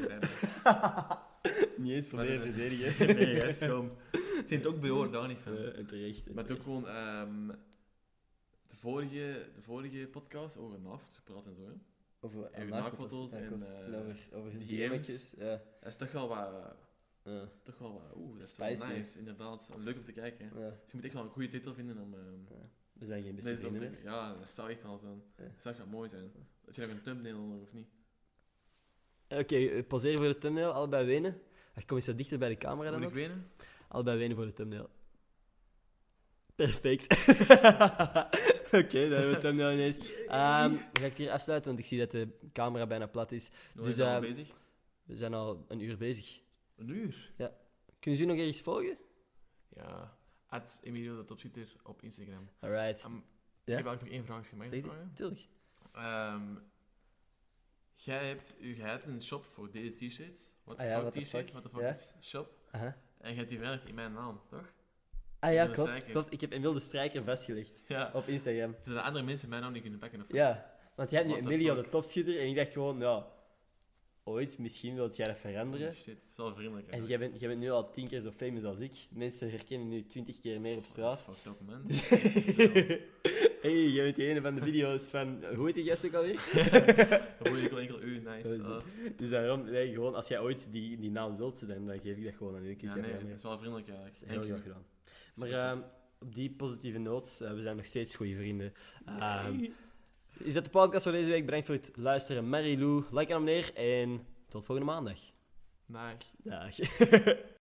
Niet 1.78 1.92
eens 1.92 2.10
Maar 2.10 2.26
proberen 2.26 2.42
de- 2.48 2.54
verdedigen. 2.54 3.06
Nee, 3.16 3.36
dat 3.36 3.44
is 3.48 3.58
gewoon... 3.58 3.92
Het 4.12 4.50
zijn 4.50 4.66
ook 4.68 4.80
behoord, 4.80 5.12
daar 5.12 5.28
niet 5.28 5.38
van. 5.40 5.58
Eh, 5.58 5.78
en 5.78 5.86
terecht. 5.86 6.28
en 6.28 6.34
Maar 6.34 6.44
het 6.44 6.52
ook 6.54 6.62
terecht. 6.64 6.64
gewoon... 6.64 6.88
ehm, 6.88 7.48
de, 8.68 8.76
vorige, 8.76 9.46
de 9.56 9.62
vorige 9.62 10.08
podcast 10.12 10.58
over 10.58 10.80
NAF, 10.80 11.02
gepraat 11.10 11.46
en 11.46 11.56
zo, 11.56 11.62
hè. 11.66 11.72
Over 12.26 12.52
en 12.52 12.70
naakfoto's 12.70 13.32
en, 13.32 13.62
eh, 13.62 13.86
En 13.86 13.96
over, 13.96 14.18
over 14.34 14.52
DM's. 14.60 15.34
Ja. 15.38 15.62
Dat 15.80 15.90
is 15.90 15.96
toch 15.96 16.12
wel 16.12 16.28
wat... 16.28 16.76
Ja. 17.24 17.50
Toch 17.64 17.78
wel 17.78 17.94
wat... 17.94 18.16
Oeh, 18.16 18.34
dat 18.38 18.48
is 18.48 18.54
Spicy. 18.54 18.88
wel 18.88 18.98
nice, 18.98 19.20
inderdaad. 19.20 19.72
Leuk 19.78 19.98
om 19.98 20.04
te 20.04 20.12
kijken. 20.12 20.50
hè. 20.50 20.60
Ja. 20.60 20.70
Dus 20.70 20.78
je 20.92 20.96
moet 20.96 21.04
echt 21.06 21.14
wel 21.14 21.24
een 21.24 21.30
goede 21.30 21.50
titel 21.50 21.74
vinden 21.74 21.98
om... 21.98 22.14
ehm, 22.14 22.60
We 22.94 23.06
zijn 23.06 23.22
geen 23.22 23.36
beste 23.36 23.58
vrienden 23.58 23.82
meer. 23.82 24.04
ja, 24.04 24.34
dat 24.34 24.50
zou 24.50 24.70
echt 24.72 24.84
wel 24.84 24.98
zijn. 24.98 25.24
Dat 25.36 25.48
zou 25.62 25.76
echt 25.76 25.86
mooi 25.86 26.10
zijn. 26.10 26.32
Dat 26.66 26.76
je 26.76 26.82
nog 26.82 26.90
een 26.90 27.02
thumbnail 27.02 27.40
onder, 27.40 27.62
of 27.62 27.74
niet? 27.74 27.88
Oké, 29.30 29.56
eh, 29.56 29.88
poseren 29.88 30.18
voor 30.18 30.28
de 30.28 30.38
thumbnail. 30.38 30.72
Allebei 30.72 31.06
wenen. 31.06 31.42
Ach, 31.76 31.86
kom 31.86 31.96
eens 31.98 32.06
zo 32.06 32.16
dichter 32.16 32.38
bij 32.38 32.50
de 32.50 32.58
camera 32.58 32.92
dan 32.92 33.00
Moet 33.00 33.10
ik 33.10 33.16
wenen? 33.16 33.52
Allebei 33.88 34.18
wenen 34.18 34.36
voor 34.36 34.46
de 34.46 34.54
thumbnail. 34.54 34.90
Perfect. 36.56 37.08
Oké, 38.82 39.02
dan 39.10 39.12
hebben 39.12 39.28
we 39.30 39.36
de 39.36 39.38
thumbnail 39.42 39.72
ineens. 39.72 39.98
Dan 39.98 40.78
ga 40.78 40.80
ik 40.94 41.02
het 41.02 41.18
hier 41.18 41.32
afsluiten, 41.32 41.68
want 41.70 41.80
ik 41.84 41.86
zie 41.86 42.00
dat 42.00 42.12
de 42.12 42.28
camera 42.54 42.88
bijna 42.88 43.08
plat 43.08 43.32
is. 43.32 43.52
Hoe 43.76 43.84
Dus, 43.86 43.94
is 43.94 44.00
al 44.02 44.08
ehm, 44.08 44.22
bezig? 44.22 44.50
We 45.04 45.16
zijn 45.16 45.34
al 45.34 45.66
een 45.68 45.80
uur 45.80 45.98
bezig. 45.98 46.42
Een 46.76 46.90
uur? 46.90 47.32
Kunnen 48.00 48.20
ze 48.20 48.26
u 48.26 48.28
nog 48.28 48.38
ergens 48.38 48.62
volgen? 48.62 48.98
Ja. 49.70 50.18
At 50.48 50.80
Emilio 50.84 51.16
de 51.18 51.26
Topschutter 51.26 51.76
op 51.84 52.02
Instagram. 52.04 52.50
Alright. 52.60 53.02
Ja? 53.02 53.08
Ik 53.08 53.84
heb 53.84 53.86
eigenlijk 53.86 54.02
nog 54.02 54.10
één 54.10 54.26
vraag 54.26 54.50
gemaakt. 54.50 54.72
Het. 54.72 55.16
Tuurlijk. 55.16 55.48
Ehm, 55.94 56.56
jij 57.96 58.28
hebt 58.28 58.56
u 58.60 58.82
een 58.82 59.22
shop 59.22 59.46
voor 59.46 59.72
deze 59.72 60.08
t-shirts. 60.08 60.52
Wat 60.64 60.78
Ah 60.78 60.86
ja, 60.86 61.02
fuck 61.02 61.12
t-shirt? 61.24 61.30
fuck. 61.46 61.54
Wat 61.54 61.64
de 61.64 61.70
fuck 61.70 61.82
Ja. 61.82 61.90
is 61.90 62.14
shop? 62.22 62.58
En 63.18 63.30
je 63.30 63.36
hebt 63.36 63.50
die 63.50 63.58
veranderd 63.58 63.88
in 63.90 63.96
mijn 63.96 64.14
naam, 64.14 64.42
toch? 64.50 64.74
Ah 65.44 65.54
ja, 65.54 65.68
klopt, 65.68 66.06
klopt. 66.06 66.32
Ik 66.34 66.42
heb 66.42 66.52
Emil 66.52 66.74
de 66.74 66.80
Strijker 66.80 67.24
vastgelegd 67.24 67.82
Ja. 67.88 68.12
op 68.14 68.28
Instagram. 68.28 68.76
Zodat 68.82 69.04
andere 69.04 69.26
mensen 69.26 69.50
mijn 69.50 69.62
naam 69.62 69.72
niet 69.72 69.82
kunnen 69.82 70.00
pakken 70.00 70.22
of 70.22 70.26
Ja, 70.32 70.72
want 70.96 71.10
jij 71.10 71.20
hebt 71.22 71.32
nu 71.34 71.40
Emilio 71.40 71.76
de 71.76 71.90
topschutter 71.90 72.40
en 72.40 72.48
ik 72.48 72.56
dacht 72.56 72.72
gewoon, 72.72 73.00
ja, 73.00 73.28
ooit, 74.24 74.58
misschien 74.58 74.96
wil 74.96 75.10
jij 75.16 75.28
dat 75.28 75.38
veranderen. 75.38 75.88
Oh, 75.88 75.94
shit, 75.94 76.06
dat 76.06 76.16
is 76.32 76.38
wel 76.38 76.56
vriendelijk. 76.56 76.88
En 76.88 77.06
jij 77.06 77.20
bent, 77.20 77.40
jij 77.40 77.50
bent 77.50 77.60
nu 77.62 77.70
al 77.72 77.92
tien 77.92 78.08
keer 78.08 78.20
zo 78.20 78.32
famous 78.32 78.64
als 78.64 78.80
ik. 78.80 79.08
Mensen 79.10 79.50
herkennen 79.50 79.88
nu 79.90 80.06
twintig 80.08 80.40
keer 80.42 80.62
meer 80.62 80.78
op 80.78 80.84
Dat 80.84 80.86
is 80.86 80.92
straat. 80.92 81.22
fucked 81.22 81.46
up, 81.46 81.62
man. 81.62 81.82
hey, 83.64 83.88
jij 83.88 84.04
bent 84.04 84.16
die 84.16 84.28
ene 84.28 84.42
van 84.42 84.56
de 84.56 84.62
video's 84.62 85.08
van... 85.08 85.44
Hoe 85.56 85.66
heet 85.66 85.76
die 85.76 85.86
gast 85.86 86.06
ook 86.06 86.14
alweer? 86.14 86.40
Wel 87.70 87.80
enkel 87.80 88.02
u, 88.02 88.20
nice. 88.20 88.58
is 88.58 88.66
Ah. 88.66 88.82
Dus 89.16 89.30
daarom, 89.30 89.64
nee, 89.64 89.94
gewoon, 89.94 90.16
als 90.16 90.28
jij 90.28 90.40
ooit 90.40 90.68
die, 90.72 91.00
die 91.00 91.12
naam 91.12 91.38
wilt, 91.38 91.68
dan, 91.68 91.86
dan 91.86 92.00
geef 92.00 92.18
ik 92.18 92.24
dat 92.24 92.34
gewoon 92.36 92.56
aan 92.56 92.66
u. 92.66 92.76
Ja, 92.80 92.96
nee, 92.96 93.12
dat 93.12 93.22
is 93.36 93.42
wel 93.42 93.58
vriendelijk. 93.58 93.88
Dat 93.88 93.98
is 94.14 94.24
heel 94.26 94.44
graag 94.44 94.62
gedaan. 94.62 94.86
Maar 95.36 95.50
ehm, 95.50 95.80
op 96.20 96.36
die 96.36 96.52
positieve 96.52 96.98
noot, 96.98 97.40
eh, 97.42 97.52
we 97.52 97.62
zijn 97.62 97.76
nog 97.76 97.86
steeds 97.86 98.16
goede 98.16 98.36
vrienden. 98.36 98.74
Ehm, 99.06 99.66
is 100.38 100.54
dat 100.54 100.64
de 100.64 100.70
podcast 100.70 101.04
voor 101.04 101.12
deze 101.12 101.30
week? 101.30 101.46
Bedankt 101.46 101.66
voor 101.66 101.76
het 101.76 101.92
luisteren. 101.96 102.50
Marie 102.50 102.78
Lou, 102.78 103.04
like 103.12 103.28
en 103.28 103.34
abonneer 103.34 103.74
en 103.74 104.26
tot 104.48 104.66
volgende 104.66 104.92
maandag. 104.92 105.20
Dag. 105.86 106.18
Dag. 106.44 106.76